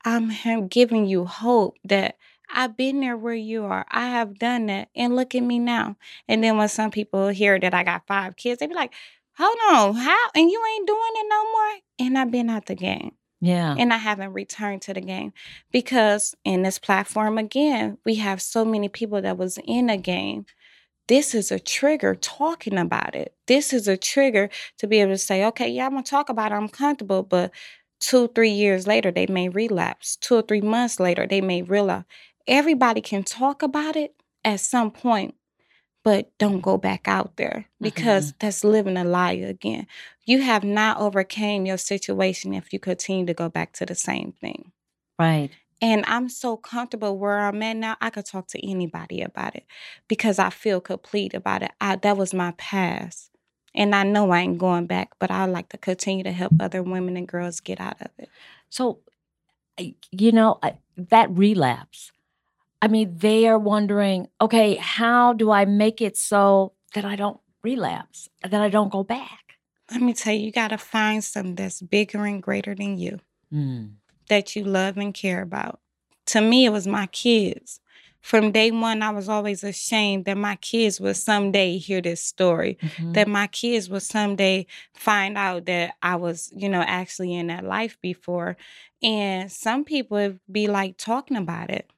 I'm 0.04 0.68
giving 0.68 1.06
you 1.06 1.24
hope 1.24 1.76
that 1.84 2.16
I've 2.54 2.76
been 2.76 3.00
there 3.00 3.16
where 3.16 3.34
you 3.34 3.64
are. 3.64 3.84
I 3.90 4.08
have 4.08 4.38
done 4.38 4.66
that, 4.66 4.88
and 4.94 5.16
look 5.16 5.34
at 5.34 5.42
me 5.42 5.58
now. 5.58 5.96
And 6.28 6.42
then 6.42 6.56
when 6.56 6.68
some 6.68 6.90
people 6.90 7.28
hear 7.28 7.58
that 7.58 7.74
I 7.74 7.82
got 7.84 8.06
five 8.06 8.36
kids, 8.36 8.60
they 8.60 8.66
be 8.66 8.74
like, 8.74 8.92
"Hold 9.36 9.56
on, 9.70 9.94
how? 9.96 10.28
And 10.34 10.50
you 10.50 10.62
ain't 10.74 10.86
doing 10.86 11.12
it 11.16 11.26
no 11.28 11.42
more?" 11.52 11.80
And 11.98 12.18
I've 12.18 12.30
been 12.30 12.48
out 12.48 12.66
the 12.66 12.74
game, 12.74 13.12
Yeah. 13.40 13.74
and 13.76 13.92
I 13.92 13.98
haven't 13.98 14.32
returned 14.32 14.82
to 14.82 14.94
the 14.94 15.00
game 15.00 15.32
because 15.72 16.34
in 16.44 16.62
this 16.62 16.78
platform 16.78 17.36
again, 17.38 17.98
we 18.04 18.14
have 18.16 18.40
so 18.40 18.64
many 18.64 18.88
people 18.88 19.20
that 19.22 19.36
was 19.36 19.58
in 19.64 19.90
a 19.90 19.96
game. 19.96 20.46
This 21.06 21.34
is 21.34 21.52
a 21.52 21.58
trigger 21.58 22.14
talking 22.14 22.78
about 22.78 23.14
it. 23.14 23.34
This 23.46 23.72
is 23.74 23.86
a 23.88 23.96
trigger 23.96 24.48
to 24.78 24.86
be 24.86 25.00
able 25.00 25.12
to 25.12 25.18
say, 25.18 25.44
okay, 25.46 25.68
yeah, 25.68 25.84
I'm 25.86 25.92
gonna 25.92 26.02
talk 26.02 26.28
about 26.30 26.50
it. 26.52 26.54
I'm 26.54 26.68
comfortable, 26.68 27.22
but 27.22 27.50
two, 28.00 28.28
three 28.28 28.50
years 28.50 28.86
later, 28.86 29.10
they 29.10 29.26
may 29.26 29.48
relapse. 29.48 30.16
Two 30.16 30.36
or 30.36 30.42
three 30.42 30.60
months 30.62 30.98
later, 31.00 31.26
they 31.26 31.40
may 31.40 31.62
realize. 31.62 32.04
Everybody 32.46 33.00
can 33.00 33.22
talk 33.22 33.62
about 33.62 33.96
it 33.96 34.14
at 34.44 34.60
some 34.60 34.90
point, 34.90 35.34
but 36.02 36.30
don't 36.38 36.60
go 36.60 36.76
back 36.76 37.08
out 37.08 37.36
there 37.36 37.66
because 37.80 38.28
mm-hmm. 38.28 38.36
that's 38.40 38.64
living 38.64 38.96
a 38.96 39.04
lie 39.04 39.32
again. 39.32 39.86
You 40.26 40.42
have 40.42 40.64
not 40.64 40.98
overcame 40.98 41.66
your 41.66 41.78
situation 41.78 42.54
if 42.54 42.72
you 42.72 42.78
continue 42.78 43.26
to 43.26 43.34
go 43.34 43.48
back 43.48 43.72
to 43.74 43.86
the 43.86 43.94
same 43.94 44.32
thing. 44.40 44.72
Right. 45.18 45.50
And 45.80 46.04
I'm 46.06 46.28
so 46.28 46.56
comfortable 46.56 47.18
where 47.18 47.40
I'm 47.40 47.62
at 47.62 47.76
now. 47.76 47.96
I 48.00 48.10
could 48.10 48.24
talk 48.24 48.46
to 48.48 48.66
anybody 48.66 49.20
about 49.20 49.54
it 49.54 49.64
because 50.08 50.38
I 50.38 50.50
feel 50.50 50.80
complete 50.80 51.34
about 51.34 51.62
it. 51.62 51.72
I, 51.80 51.96
that 51.96 52.16
was 52.16 52.32
my 52.32 52.52
past. 52.52 53.30
And 53.74 53.94
I 53.94 54.04
know 54.04 54.30
I 54.30 54.40
ain't 54.40 54.58
going 54.58 54.86
back, 54.86 55.10
but 55.18 55.30
I 55.30 55.46
like 55.46 55.70
to 55.70 55.78
continue 55.78 56.24
to 56.24 56.32
help 56.32 56.52
other 56.60 56.82
women 56.82 57.16
and 57.16 57.26
girls 57.26 57.60
get 57.60 57.80
out 57.80 58.00
of 58.00 58.08
it. 58.18 58.28
So, 58.70 59.00
you 59.76 60.32
know, 60.32 60.58
I- 60.62 60.78
that 60.96 61.28
relapse. 61.30 62.12
I 62.84 62.88
mean, 62.88 63.16
they 63.16 63.48
are 63.48 63.58
wondering, 63.58 64.28
okay, 64.42 64.74
how 64.74 65.32
do 65.32 65.50
I 65.50 65.64
make 65.64 66.02
it 66.02 66.18
so 66.18 66.74
that 66.92 67.06
I 67.06 67.16
don't 67.16 67.40
relapse, 67.62 68.28
that 68.42 68.60
I 68.60 68.68
don't 68.68 68.92
go 68.92 69.02
back? 69.02 69.54
Let 69.90 70.02
me 70.02 70.12
tell 70.12 70.34
you, 70.34 70.40
you 70.40 70.52
got 70.52 70.68
to 70.68 70.76
find 70.76 71.24
something 71.24 71.54
that's 71.54 71.80
bigger 71.80 72.26
and 72.26 72.42
greater 72.42 72.74
than 72.74 72.98
you 72.98 73.20
Mm. 73.50 73.94
that 74.28 74.54
you 74.54 74.64
love 74.64 74.98
and 74.98 75.14
care 75.14 75.40
about. 75.40 75.80
To 76.26 76.42
me, 76.42 76.66
it 76.66 76.70
was 76.70 76.86
my 76.86 77.06
kids. 77.06 77.80
From 78.20 78.52
day 78.52 78.70
one, 78.70 79.02
I 79.02 79.10
was 79.10 79.30
always 79.30 79.64
ashamed 79.64 80.26
that 80.26 80.36
my 80.36 80.56
kids 80.56 81.00
would 81.00 81.16
someday 81.16 81.78
hear 81.78 82.02
this 82.02 82.22
story, 82.22 82.76
Mhm. 82.82 83.14
that 83.14 83.28
my 83.28 83.46
kids 83.46 83.88
would 83.88 84.02
someday 84.02 84.66
find 84.94 85.38
out 85.38 85.64
that 85.66 85.94
I 86.02 86.16
was, 86.16 86.52
you 86.54 86.68
know, 86.68 86.82
actually 86.82 87.32
in 87.34 87.46
that 87.46 87.64
life 87.64 87.96
before. 88.02 88.58
And 89.02 89.50
some 89.50 89.84
people 89.84 90.16
would 90.18 90.40
be 90.52 90.66
like 90.66 90.96
talking 90.98 91.38
about 91.38 91.70
it. 91.70 91.90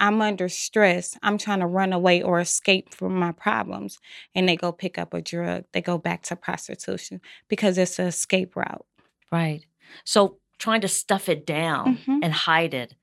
I'm 0.00 0.20
under 0.20 0.48
stress. 0.48 1.16
I'm 1.22 1.38
trying 1.38 1.60
to 1.60 1.66
run 1.66 1.92
away 1.92 2.22
or 2.22 2.40
escape 2.40 2.92
from 2.94 3.14
my 3.16 3.32
problems. 3.32 3.98
And 4.34 4.48
they 4.48 4.56
go 4.56 4.72
pick 4.72 4.98
up 4.98 5.14
a 5.14 5.22
drug. 5.22 5.64
They 5.72 5.80
go 5.80 5.98
back 5.98 6.22
to 6.24 6.36
prostitution 6.36 7.20
because 7.48 7.78
it's 7.78 7.98
an 7.98 8.06
escape 8.08 8.56
route. 8.56 8.84
Right. 9.30 9.64
So 10.04 10.38
trying 10.58 10.80
to 10.82 10.88
stuff 10.88 11.28
it 11.28 11.46
down 11.46 11.98
Mhm. 11.98 12.20
and 12.22 12.32
hide 12.32 12.74
it, 12.74 12.94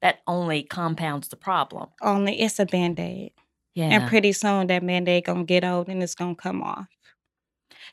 that 0.00 0.20
only 0.26 0.62
compounds 0.64 1.28
the 1.28 1.36
problem. 1.36 1.90
Only 2.00 2.40
it's 2.40 2.58
a 2.58 2.66
band 2.66 2.98
aid. 2.98 3.32
Yeah. 3.74 3.86
And 3.90 4.08
pretty 4.08 4.32
soon 4.32 4.66
that 4.66 4.84
band-aid 4.86 5.24
gonna 5.24 5.44
get 5.44 5.64
old 5.64 5.88
and 5.88 6.02
it's 6.02 6.14
gonna 6.14 6.34
come 6.34 6.62
off. 6.62 6.86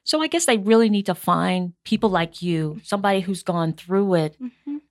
so 0.04 0.22
I 0.22 0.28
guess 0.28 0.46
they 0.46 0.58
really 0.58 0.90
need 0.90 1.06
to 1.08 1.16
find 1.16 1.74
people 1.84 2.10
like 2.10 2.42
you, 2.42 2.80
somebody 2.84 3.20
who's 3.22 3.44
gone 3.44 3.74
through 3.74 4.14
it, 4.16 4.38
Mhm. 4.42 4.82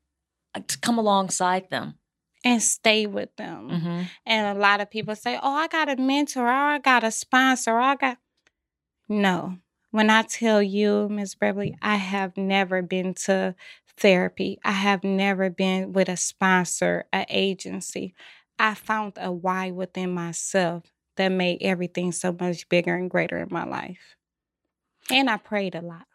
uh, 0.55 0.61
to 0.67 0.79
come 0.79 0.99
alongside 0.99 1.71
them. 1.71 1.99
And 2.45 2.63
stay 2.63 3.07
with 3.07 3.35
them. 3.37 3.69
Mm-hmm. 3.71 4.03
And 4.27 4.57
a 4.57 4.61
lot 4.61 4.81
of 4.81 4.91
people 4.91 5.17
say, 5.17 5.39
Oh, 5.43 5.55
I 5.55 5.67
got 5.67 5.89
a 5.89 5.97
mentor, 5.97 6.47
or 6.47 6.49
I 6.49 6.79
got 6.79 7.03
a 7.03 7.11
sponsor, 7.11 7.73
or 7.73 7.81
I 7.81 7.97
got 7.97 8.19
No. 9.09 9.57
When 9.91 10.11
I 10.11 10.23
tell 10.23 10.63
you, 10.63 11.09
Miss 11.09 11.35
Beverly, 11.35 11.75
I 11.81 11.97
have 11.97 12.37
never 12.37 12.83
been 12.83 13.15
to 13.25 13.55
therapy. 13.97 14.59
I 14.65 14.73
have 14.73 15.03
never 15.03 15.51
been 15.51 15.93
with 15.93 16.09
a 16.09 16.17
sponsor, 16.17 17.07
an 17.13 17.27
agency. 17.29 18.15
I 18.59 18.75
found 18.75 19.15
a 19.17 19.33
why 19.33 19.71
within 19.71 20.13
myself 20.13 20.85
that 21.17 21.29
made 21.29 21.59
everything 21.63 22.13
so 22.13 22.37
much 22.39 22.69
bigger 22.69 22.95
and 22.95 23.11
greater 23.11 23.39
in 23.39 23.49
my 23.51 23.65
life. 23.65 24.17
And 25.11 25.31
I 25.31 25.37
prayed 25.39 25.75
a 25.75 25.81
lot. 25.81 26.07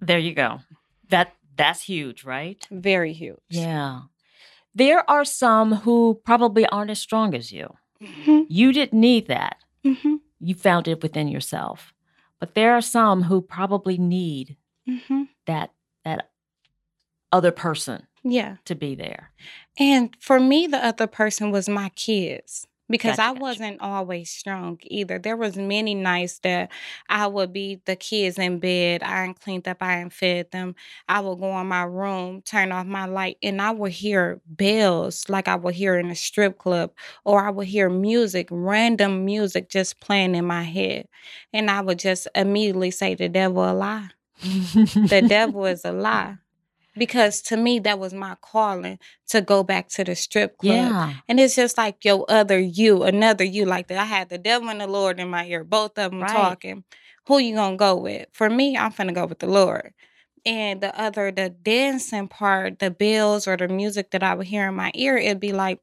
There 0.00 0.18
you 0.18 0.34
go. 0.34 0.60
That 1.08 1.34
that's 1.56 1.82
huge, 1.82 2.24
right? 2.24 2.66
Very 2.70 3.12
huge. 3.12 3.38
Yeah. 3.48 4.02
There 4.74 5.08
are 5.10 5.24
some 5.24 5.72
who 5.76 6.20
probably 6.24 6.66
aren't 6.66 6.90
as 6.90 7.00
strong 7.00 7.34
as 7.34 7.50
you. 7.52 7.74
Mhm, 8.00 8.46
You 8.48 8.72
didn't 8.72 8.98
need 9.00 9.26
that. 9.28 9.56
mhm, 9.84 10.20
You 10.40 10.54
found 10.54 10.88
it 10.88 11.02
within 11.02 11.28
yourself. 11.28 11.92
But 12.38 12.54
there 12.54 12.72
are 12.74 12.80
some 12.82 13.24
who 13.24 13.42
probably 13.42 13.98
need 13.98 14.56
mhm. 14.88 15.28
that 15.46 15.72
that 16.04 16.30
other 17.32 17.52
person 17.52 18.06
Yeah. 18.24 18.56
to 18.64 18.74
be 18.74 18.94
there. 18.94 19.32
And 19.78 20.16
for 20.20 20.40
me, 20.40 20.66
the 20.66 20.82
other 20.84 21.06
person 21.06 21.50
was 21.50 21.68
my 21.68 21.90
kids 21.90 22.66
because 22.90 23.18
Gotcha, 23.18 23.20
I 23.20 23.32
gotcha. 23.32 23.40
wasn't 23.40 23.80
always 23.80 24.30
strong 24.30 24.78
either. 24.84 25.18
There 25.18 25.36
was 25.36 25.56
many 25.56 25.94
nights 25.94 26.40
that 26.40 26.70
I 27.08 27.26
would 27.28 27.52
be 27.52 27.80
the 27.86 27.96
kids 27.96 28.38
in 28.38 28.58
bed. 28.58 29.02
I 29.02 29.24
ain't 29.26 29.40
cleaned 29.40 29.68
up. 29.68 29.78
I 29.82 30.00
ain't 30.00 30.12
fed 30.12 30.50
them. 30.52 30.74
I 31.08 31.20
would 31.20 31.38
go 31.40 31.58
in 31.60 31.68
my 31.68 31.84
room, 31.84 32.42
turn 32.42 32.72
off 32.72 32.86
my 32.86 33.06
light, 33.06 33.38
and 33.42 33.62
I 33.62 33.70
would 33.70 33.92
hear 33.92 34.40
bells 34.46 35.28
like 35.28 35.48
I 35.48 35.56
would 35.56 35.74
hear 35.74 35.98
in 35.98 36.10
a 36.10 36.16
strip 36.16 36.58
club, 36.58 36.92
or 37.24 37.40
I 37.46 37.50
would 37.50 37.68
hear 37.68 37.88
music, 37.90 38.48
random 38.50 39.24
music 39.24 39.68
just 39.70 40.00
playing 40.00 40.34
in 40.34 40.44
my 40.44 40.62
head, 40.64 41.06
and 41.52 41.70
I 41.70 41.80
would 41.80 41.98
just 41.98 42.28
immediately 42.34 42.90
say, 42.90 43.14
"The 43.14 43.28
devil 43.28 43.62
a 43.70 43.72
lie." 43.72 44.08
the 45.04 45.22
devil 45.22 45.64
is 45.66 45.84
a 45.84 45.92
lie. 45.92 46.36
Because 46.96 47.40
to 47.42 47.56
me, 47.56 47.78
that 47.80 47.98
was 47.98 48.12
my 48.12 48.36
calling 48.40 48.98
to 49.28 49.40
go 49.40 49.62
back 49.62 49.88
to 49.90 50.04
the 50.04 50.14
strip 50.14 50.58
club. 50.58 50.72
Yeah. 50.74 51.14
And 51.28 51.38
it's 51.38 51.54
just 51.54 51.78
like 51.78 52.04
your 52.04 52.24
other 52.28 52.58
you, 52.58 53.04
another 53.04 53.44
you 53.44 53.64
like 53.64 53.88
that. 53.88 53.98
I 53.98 54.04
had 54.04 54.28
the 54.28 54.38
devil 54.38 54.68
and 54.68 54.80
the 54.80 54.86
Lord 54.86 55.20
in 55.20 55.28
my 55.28 55.46
ear, 55.46 55.64
both 55.64 55.98
of 55.98 56.10
them 56.10 56.20
Right. 56.20 56.32
talking. 56.32 56.84
Who 57.26 57.38
you 57.38 57.54
gonna 57.54 57.76
go 57.76 57.96
with? 57.96 58.26
For 58.32 58.50
me, 58.50 58.76
I'm 58.76 58.92
finna 58.92 59.14
go 59.14 59.26
with 59.26 59.38
the 59.38 59.46
Lord. 59.46 59.92
And 60.44 60.80
the 60.80 60.98
other, 60.98 61.30
the 61.30 61.50
dancing 61.50 62.26
part, 62.28 62.78
the 62.78 62.90
bills 62.90 63.46
or 63.46 63.56
the 63.56 63.68
music 63.68 64.10
that 64.10 64.22
I 64.22 64.34
would 64.34 64.46
hear 64.46 64.68
in 64.68 64.74
my 64.74 64.90
ear, 64.94 65.16
it'd 65.16 65.38
be 65.38 65.52
like, 65.52 65.80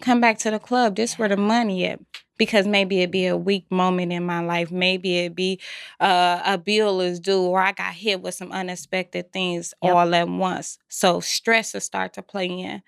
come 0.00 0.20
back 0.20 0.38
to 0.40 0.50
the 0.50 0.58
club. 0.58 0.96
This 0.96 1.18
where 1.18 1.28
the 1.28 1.36
money 1.36 1.84
at. 1.86 2.00
Because 2.38 2.66
maybe 2.66 3.00
it'd 3.00 3.10
be 3.10 3.26
a 3.26 3.36
weak 3.36 3.70
moment 3.70 4.12
in 4.12 4.24
my 4.24 4.40
life. 4.40 4.70
Maybe 4.70 5.18
it'd 5.18 5.34
be 5.36 5.60
uh, 6.00 6.40
a 6.44 6.56
bill 6.56 7.00
is 7.00 7.20
due 7.20 7.42
or 7.42 7.60
I 7.60 7.72
got 7.72 7.92
hit 7.94 8.22
with 8.22 8.34
some 8.34 8.52
unexpected 8.52 9.32
things 9.32 9.74
Yep. 9.82 9.94
all 9.94 10.14
at 10.14 10.28
once. 10.28 10.78
So 10.88 11.20
stress 11.20 11.74
will 11.74 11.80
start 11.80 12.12
to 12.14 12.22
play 12.22 12.46
in. 12.46 12.82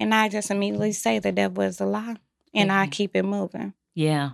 And 0.00 0.14
I 0.14 0.28
just 0.28 0.50
immediately 0.50 0.92
say 0.92 1.18
the 1.20 1.32
devil 1.32 1.62
is 1.62 1.80
a 1.80 1.86
lie. 1.86 2.16
And 2.54 2.70
I 2.72 2.86
Mhm. 2.86 2.90
keep 2.92 3.16
it 3.16 3.22
moving. 3.22 3.72
Yeah. 3.94 4.30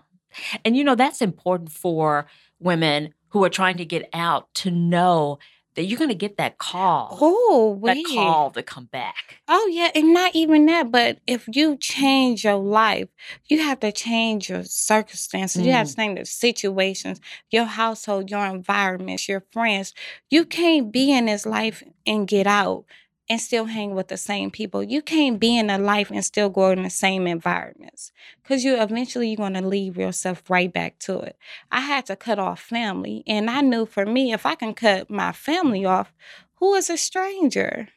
And 0.64 0.76
you 0.76 0.84
know, 0.84 0.94
that's 0.94 1.20
important 1.20 1.70
for 1.70 2.26
women 2.58 3.14
who 3.28 3.44
are 3.44 3.50
trying 3.50 3.76
to 3.78 3.84
get 3.84 4.08
out 4.12 4.52
to 4.54 4.70
know 4.70 5.38
that 5.74 5.84
you're 5.84 5.98
going 5.98 6.10
to 6.10 6.14
get 6.14 6.36
that 6.36 6.58
call. 6.58 7.18
Oh, 7.20 7.80
that 7.84 7.96
call 8.12 8.50
to 8.50 8.62
come 8.62 8.86
back. 8.86 9.40
Oh, 9.48 9.68
yeah. 9.72 9.90
And 9.94 10.12
not 10.12 10.34
even 10.34 10.66
that, 10.66 10.90
but 10.90 11.18
if 11.26 11.48
you 11.52 11.76
change 11.76 12.44
your 12.44 12.56
life, 12.56 13.08
you 13.46 13.62
have 13.62 13.80
to 13.80 13.92
change 13.92 14.50
your 14.50 14.64
circumstances. 14.64 15.64
You 15.64 15.72
have 15.72 15.86
mm. 15.86 15.90
to 15.90 15.96
change 15.96 16.18
the 16.18 16.24
situations, 16.26 17.20
your 17.50 17.64
household, 17.64 18.30
your 18.30 18.44
environments, 18.46 19.28
your 19.28 19.44
friends. 19.52 19.94
You 20.30 20.44
can't 20.44 20.92
be 20.92 21.12
in 21.12 21.26
this 21.26 21.46
life 21.46 21.82
and 22.06 22.28
get 22.28 22.46
out 22.46 22.84
and 23.32 23.40
still 23.40 23.64
hang 23.64 23.94
with 23.94 24.08
the 24.08 24.18
same 24.18 24.50
people. 24.50 24.82
You 24.82 25.00
can't 25.00 25.40
be 25.40 25.56
in 25.56 25.70
a 25.70 25.78
life 25.78 26.10
and 26.10 26.22
still 26.22 26.50
go 26.50 26.68
in 26.68 26.82
the 26.82 26.90
same 26.90 27.26
environments 27.26 28.12
because 28.42 28.62
you 28.62 28.78
eventually 28.78 29.28
you're 29.28 29.38
going 29.38 29.54
to 29.54 29.66
leave 29.66 29.96
yourself 29.96 30.50
right 30.50 30.70
back 30.70 30.98
to 31.00 31.18
it. 31.20 31.38
I 31.70 31.80
had 31.80 32.04
to 32.06 32.16
cut 32.16 32.38
off 32.38 32.60
family, 32.60 33.24
and 33.26 33.48
I 33.48 33.62
knew 33.62 33.86
for 33.86 34.04
me, 34.04 34.34
if 34.34 34.44
I 34.44 34.54
can 34.54 34.74
cut 34.74 35.08
my 35.08 35.32
family 35.32 35.86
off, 35.86 36.12
who 36.56 36.74
is 36.74 36.90
a 36.90 36.98
stranger? 36.98 37.88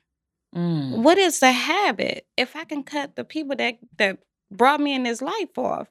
Mm. 0.56 1.04
What 1.04 1.18
is 1.18 1.42
the 1.42 1.52
habit? 1.52 2.26
If 2.38 2.56
I 2.56 2.64
can 2.64 2.84
cut 2.84 3.18
the 3.18 3.26
people 3.26 3.58
that 3.58 3.80
that 3.98 4.20
brought 4.50 4.80
me 4.80 4.96
in 4.96 5.04
this 5.04 5.22
life 5.22 5.58
off, 5.58 5.90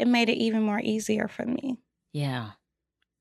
it 0.00 0.08
made 0.08 0.28
it 0.28 0.38
even 0.38 0.62
more 0.62 0.80
easier 0.80 1.28
for 1.28 1.46
me. 1.46 1.78
Yeah. 2.12 2.50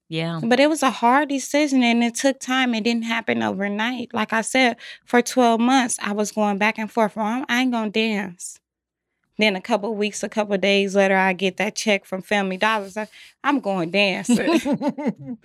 Yeah. 0.09 0.39
But 0.43 0.59
it 0.59 0.69
was 0.69 0.81
a 0.81 0.89
hard 0.89 1.29
decision 1.29 1.83
and 1.83 2.03
it 2.03 2.15
took 2.15 2.39
time. 2.39 2.73
It 2.73 2.83
didn't 2.83 3.03
happen 3.03 3.43
overnight. 3.43 4.11
Like 4.13 4.33
I 4.33 4.41
said, 4.41 4.77
for 5.05 5.21
12 5.21 5.59
months, 5.59 5.97
I 6.01 6.13
was 6.13 6.31
going 6.31 6.57
back 6.57 6.77
and 6.79 6.91
forth. 6.91 7.15
Well, 7.15 7.25
I'm- 7.27 7.45
I 7.47 7.61
ain't 7.61 7.71
gonna 7.71 7.91
dance. 7.91 8.59
Then 9.37 9.55
a 9.55 9.61
couple 9.61 9.93
weeks, 9.95 10.21
a 10.23 10.27
couple 10.27 10.57
days 10.57 10.95
later, 10.95 11.15
I 11.15 11.31
get 11.33 11.57
that 11.57 11.75
check 11.75 12.05
from 12.05 12.21
Family 12.21 12.57
Dollars. 12.57 12.97
I, 12.97 13.07
I'm 13.43 13.59
going 13.61 13.91
dancing. 13.91 14.59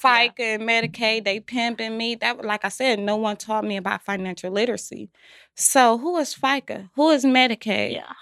FICA 0.00 0.38
and 0.38 0.62
Medicaid, 0.62 1.24
they 1.24 1.40
pimping 1.40 1.98
me. 1.98 2.14
That 2.14 2.44
like 2.44 2.64
I 2.64 2.68
said, 2.68 3.00
no 3.00 3.16
one 3.16 3.36
taught 3.36 3.64
me 3.64 3.76
about 3.76 4.04
financial 4.04 4.52
literacy. 4.52 5.10
So 5.56 5.98
who 5.98 6.16
is 6.18 6.34
FICA? 6.34 6.88
Who 6.94 7.10
is 7.10 7.24
Medicaid? 7.24 7.92
yeah. 7.94 8.12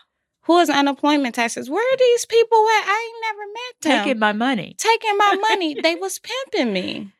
Who 0.50 0.58
is 0.58 0.68
unemployment 0.68 1.36
taxes? 1.36 1.70
Where 1.70 1.94
are 1.94 1.96
these 1.96 2.26
people 2.26 2.58
at? 2.58 2.84
I 2.88 3.12
ain't 3.12 3.22
never 3.22 3.52
met 3.52 3.80
them. 3.82 4.04
Taking 4.04 4.18
my 4.18 4.32
money. 4.32 4.74
Taking 4.78 5.16
my 5.16 5.36
money. 5.48 5.80
they 5.82 5.94
was 5.94 6.18
pimping 6.18 6.72
me. 6.72 7.12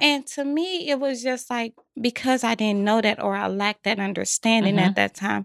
And 0.00 0.26
to 0.28 0.46
me, 0.46 0.88
it 0.88 0.98
was 0.98 1.22
just 1.22 1.50
like 1.50 1.74
because 2.00 2.42
I 2.42 2.54
didn't 2.54 2.82
know 2.82 3.02
that 3.02 3.22
or 3.22 3.36
I 3.36 3.48
lacked 3.48 3.84
that 3.84 4.00
understanding 4.00 4.78
at 4.78 4.84
mm-hmm. 4.84 4.94
that 4.94 5.14
time, 5.14 5.44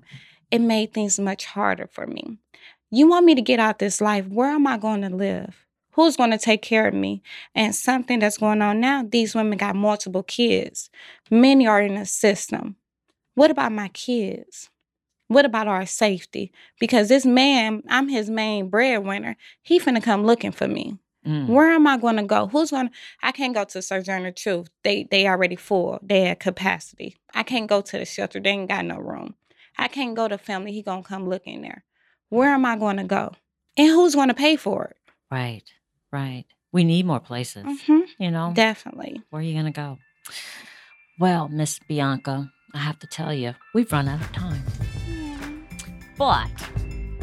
it 0.50 0.60
made 0.60 0.93
things 0.93 1.19
much 1.19 1.43
harder 1.43 1.89
for 1.91 2.08
me. 2.08 2.38
You 2.89 3.10
want 3.10 3.26
me 3.26 3.36
to 3.36 3.41
get 3.41 3.60
out 3.60 3.80
this 3.80 4.00
life? 4.00 4.26
Where 4.28 4.52
am 4.52 4.65
I 4.65 4.78
going 4.78 5.02
to 5.02 5.10
live? 5.10 5.65
Who's 5.91 6.15
going 6.15 6.32
to 6.32 6.38
take 6.38 6.62
care 6.62 6.88
of 6.88 6.93
me? 6.93 7.21
And 7.54 7.76
something 7.76 8.19
that's 8.19 8.38
going 8.38 8.62
on 8.62 8.80
now, 8.80 9.04
these 9.04 9.36
women 9.36 9.58
got 9.58 9.76
multiple 9.76 10.24
kids. 10.24 10.89
Many 11.30 11.67
are 11.67 11.82
in 11.82 11.95
the 11.95 12.06
system. 12.06 12.78
What 13.34 13.52
about 13.52 13.74
my 13.74 13.89
kids? 13.89 14.69
What 15.28 15.46
about 15.46 15.68
our 15.68 15.86
safety? 15.86 16.52
Because 16.80 17.10
this 17.10 17.26
man, 17.26 17.82
I'm 17.90 18.08
his 18.10 18.30
main 18.30 18.70
breadwinner. 18.70 19.38
He 19.62 19.80
finna 19.80 20.02
come 20.04 20.23
looking 20.26 20.52
for 20.52 20.67
me. 20.67 20.98
Mm. 21.26 21.48
Where 21.48 21.71
am 21.71 21.88
I 21.88 21.98
going 21.98 22.17
to 22.17 22.23
go? 22.23 22.48
Who's 22.48 22.69
to? 22.69 22.90
I 23.23 23.32
can't 23.32 23.56
go 23.56 23.63
to 23.63 23.82
Sojourner 23.82 24.32
Truth. 24.32 24.69
They 24.84 25.08
they 25.10 25.28
already 25.28 25.56
full. 25.56 26.00
They 26.04 26.28
at 26.28 26.40
capacity. 26.40 27.17
I 27.34 27.42
can't 27.42 27.67
go 27.67 27.82
to 27.82 27.98
the 27.98 28.06
shelter. 28.06 28.40
They 28.40 28.52
ain't 28.52 28.69
got 28.69 28.86
no 28.86 28.98
room. 28.98 29.34
I 29.78 29.88
can't 29.88 30.15
go 30.15 30.28
to 30.28 30.38
family. 30.38 30.71
He 30.71 30.84
gonna 30.84 31.02
come 31.04 31.28
looking 31.28 31.62
there. 31.62 31.84
Where 32.30 32.50
am 32.50 32.65
I 32.65 32.76
going 32.78 32.98
to 32.98 33.04
go? 33.04 33.34
And 33.78 33.88
who's 33.90 34.15
to 34.30 34.34
pay 34.36 34.56
for 34.56 34.86
it? 34.86 34.98
Right. 35.32 35.63
Right. 36.12 36.46
We 36.71 36.84
need 36.84 37.06
more 37.06 37.19
places. 37.19 37.65
hmm 37.88 38.02
You 38.19 38.32
know, 38.32 38.52
Definitely. 38.54 39.21
where 39.30 39.42
are 39.42 39.46
you 39.46 39.54
to 39.65 39.71
go? 39.71 39.98
Well, 41.19 41.48
Miss 41.48 41.80
Bianca, 41.88 42.52
I 42.73 42.80
have 42.80 43.00
to 43.00 43.08
tell 43.08 43.34
you, 43.34 43.56
we've 43.73 43.92
run 43.92 44.08
out 44.08 44.21
of 44.21 44.32
time. 44.34 44.63
But 46.18 46.50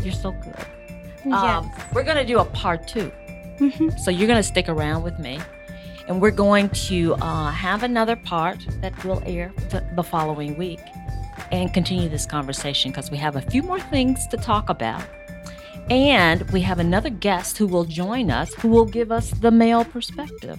you're 0.03 0.12
so 0.12 0.32
good. 0.32 1.32
Um, 1.32 1.70
we're 1.93 2.03
going 2.03 2.16
to 2.16 2.24
do 2.26 2.38
a 2.38 2.45
part 2.45 2.86
two 2.88 3.11
Mhm. 3.59 3.99
So 4.01 4.11
you're 4.11 4.26
going 4.26 4.38
to 4.38 4.43
stick 4.43 4.68
around 4.68 5.03
with 5.05 5.18
me. 5.18 5.38
And 6.09 6.20
we're 6.20 6.32
going 6.32 6.68
to 6.70 7.14
uh, 7.14 7.51
have 7.51 7.84
another 7.84 8.16
part 8.16 8.59
that 8.80 9.05
will 9.05 9.22
air 9.24 9.53
th- 9.70 9.84
the 9.95 10.03
following 10.03 10.57
week 10.59 10.80
and 11.53 11.72
continue 11.72 12.09
this 12.09 12.26
conversation 12.26 12.90
because 12.90 13.11
we 13.11 13.18
have 13.18 13.36
a 13.36 13.40
few 13.40 13.62
more 13.62 13.78
things 13.78 14.26
to 14.28 14.36
talk 14.36 14.68
about. 14.68 15.03
And 15.90 16.48
we 16.52 16.60
have 16.62 16.78
another 16.78 17.10
guest 17.10 17.58
who 17.58 17.66
will 17.66 17.84
join 17.84 18.30
us 18.30 18.54
who 18.54 18.68
will 18.68 18.86
give 18.86 19.12
us 19.12 19.30
the 19.30 19.50
male 19.50 19.84
perspective. 19.84 20.58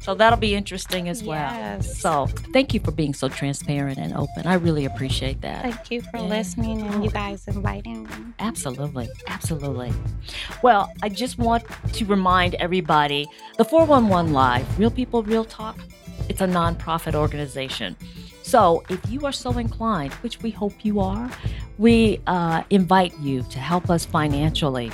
So 0.00 0.14
that'll 0.14 0.38
be 0.38 0.54
interesting 0.54 1.08
as 1.08 1.22
well. 1.24 1.52
Yes. 1.54 1.98
So 2.00 2.26
thank 2.52 2.74
you 2.74 2.80
for 2.80 2.90
being 2.90 3.14
so 3.14 3.28
transparent 3.28 3.98
and 3.98 4.12
open. 4.14 4.46
I 4.46 4.54
really 4.54 4.84
appreciate 4.84 5.40
that. 5.40 5.62
Thank 5.62 5.90
you 5.90 6.02
for 6.02 6.18
Yeah. 6.18 6.24
listening 6.24 6.82
and 6.82 7.04
you 7.04 7.10
guys 7.10 7.46
inviting 7.48 8.04
me. 8.04 8.10
Absolutely. 8.38 9.08
Absolutely. 9.26 9.92
Well, 10.62 10.92
I 11.02 11.08
just 11.08 11.38
want 11.38 11.64
to 11.94 12.04
remind 12.04 12.54
everybody 12.56 13.26
the 13.56 13.64
411 13.64 14.32
Live, 14.32 14.78
Real 14.78 14.90
People, 14.90 15.22
Real 15.22 15.44
Talk, 15.44 15.78
it's 16.28 16.40
a 16.40 16.46
nonprofit 16.46 17.14
organization. 17.14 17.96
So 18.54 18.84
if 18.88 19.00
you 19.10 19.26
are 19.26 19.32
so 19.32 19.58
inclined, 19.58 20.12
which 20.22 20.40
we 20.40 20.52
hope 20.52 20.84
you 20.84 21.00
are, 21.00 21.28
we 21.76 22.20
uh, 22.28 22.62
invite 22.70 23.12
you 23.18 23.42
to 23.42 23.58
help 23.58 23.90
us 23.90 24.06
financially 24.06 24.92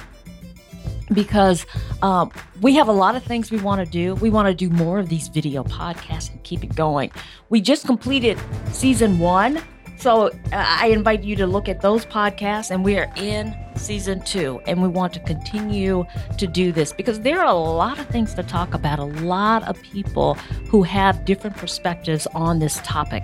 because 1.13 1.67
um, 2.01 2.33
we 2.63 2.75
have 2.77 2.89
a 2.89 2.93
lot 2.93 3.17
of 3.17 3.23
things 3.23 3.51
we 3.51 3.59
want 3.59 3.85
to 3.85 3.93
do. 3.93 4.15
We 4.15 4.31
want 4.31 4.49
to 4.49 4.55
do 4.55 4.71
more 4.71 4.99
of 4.99 5.11
these 5.11 5.29
video 5.29 5.63
podcasts 5.63 6.31
and 6.31 6.43
keep 6.43 6.65
it 6.65 6.75
going. 6.75 7.13
We 7.51 7.61
just 7.61 7.85
completed 7.85 8.39
season 8.73 9.19
one. 9.19 9.61
So 10.01 10.29
uh, 10.29 10.31
I 10.53 10.87
invite 10.87 11.25
you 11.25 11.37
to 11.37 11.47
look 11.47 11.69
at 11.69 11.83
those 11.83 12.07
podcasts, 12.07 12.71
and 12.71 12.83
we 12.83 12.97
are 12.97 13.13
in 13.17 13.55
season 13.77 14.23
two, 14.23 14.59
and 14.67 14.81
we 14.81 14.89
want 14.89 15.13
to 15.13 15.21
continue 15.21 16.07
to 16.39 16.47
do 16.47 16.73
this 16.73 16.91
because 16.91 17.21
there 17.21 17.39
are 17.39 17.45
a 17.45 17.53
lot 17.53 17.99
of 17.99 18.07
things 18.07 18.33
to 18.35 18.43
talk 18.43 18.73
about, 18.73 18.99
a 18.99 19.05
lot 19.05 19.63
of 19.69 19.81
people 19.83 20.35
who 20.71 20.83
have 20.83 21.27
different 21.27 21.55
perspectives 21.55 22.27
on 22.35 22.61
this 22.61 22.81
topic. 22.83 23.23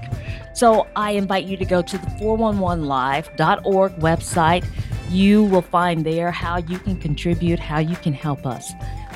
So 0.52 0.86
I 0.94 1.12
invite 1.12 1.46
you 1.46 1.56
to 1.56 1.64
go 1.64 1.80
to 1.80 1.96
the 1.96 2.06
411live.org 2.08 3.92
website. 3.92 4.66
You 5.08 5.44
will 5.44 5.62
find 5.62 6.04
there 6.04 6.30
how 6.30 6.58
you 6.58 6.78
can 6.78 7.00
contribute, 7.00 7.58
how 7.58 7.78
you 7.78 7.96
can 7.96 8.12
help 8.12 8.44
us. 8.44 8.74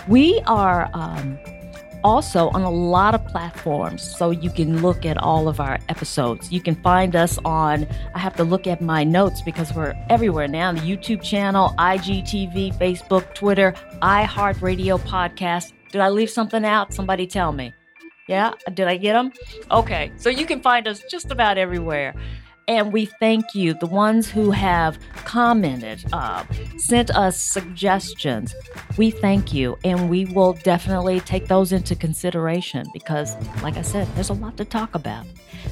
We 0.08 0.40
are 0.46 0.88
um, 0.94 1.38
also 2.04 2.48
on 2.50 2.62
a 2.62 2.70
lot 2.70 3.14
of 3.14 3.24
platforms, 3.26 4.02
so 4.02 4.30
you 4.30 4.50
can 4.50 4.82
look 4.82 5.04
at 5.04 5.18
all 5.18 5.48
of 5.48 5.60
our 5.60 5.78
episodes. 5.88 6.50
You 6.52 6.60
can 6.60 6.74
find 6.76 7.16
us 7.16 7.38
on, 7.44 7.86
I 8.14 8.18
have 8.18 8.36
to 8.36 8.44
look 8.44 8.66
at 8.66 8.80
my 8.80 9.04
notes 9.04 9.42
because 9.42 9.74
we're 9.74 9.94
everywhere 10.08 10.48
now 10.48 10.72
the 10.72 10.80
YouTube 10.80 11.22
channel, 11.22 11.74
IGTV, 11.78 12.76
Facebook, 12.78 13.34
Twitter, 13.34 13.74
iHeartRadio 14.02 15.00
podcast. 15.00 15.72
Did 15.90 16.00
I 16.00 16.08
leave 16.08 16.30
something 16.30 16.64
out? 16.64 16.94
Somebody 16.94 17.26
tell 17.26 17.52
me. 17.52 17.74
Yeah, 18.28 18.52
did 18.74 18.86
I 18.86 18.96
get 18.96 19.14
them? 19.14 19.32
Okay, 19.70 20.12
so 20.16 20.30
you 20.30 20.46
can 20.46 20.62
find 20.62 20.86
us 20.86 21.02
just 21.10 21.32
about 21.32 21.58
everywhere. 21.58 22.14
And 22.70 22.92
we 22.92 23.06
thank 23.06 23.52
you, 23.52 23.74
the 23.74 23.88
ones 23.88 24.30
who 24.30 24.52
have 24.52 24.96
commented, 25.24 26.04
uh, 26.12 26.44
sent 26.76 27.10
us 27.10 27.36
suggestions. 27.36 28.54
We 28.96 29.10
thank 29.10 29.52
you, 29.52 29.76
and 29.82 30.08
we 30.08 30.26
will 30.26 30.52
definitely 30.52 31.18
take 31.18 31.48
those 31.48 31.72
into 31.72 31.96
consideration 31.96 32.86
because, 32.92 33.34
like 33.64 33.76
I 33.76 33.82
said, 33.82 34.06
there's 34.14 34.30
a 34.30 34.34
lot 34.34 34.56
to 34.58 34.64
talk 34.64 34.94
about. 34.94 35.26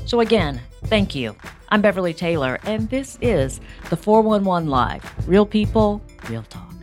So, 0.07 0.19
again, 0.19 0.61
thank 0.87 1.15
you. 1.15 1.37
I'm 1.69 1.83
Beverly 1.83 2.15
Taylor, 2.15 2.59
and 2.65 2.91
this 2.91 3.17
is 3.21 3.61
the 3.91 3.97
411 3.97 4.69
Live 4.69 5.29
Real 5.29 5.47
People, 5.47 6.03
Real 6.29 6.43
Talk. 6.43 6.78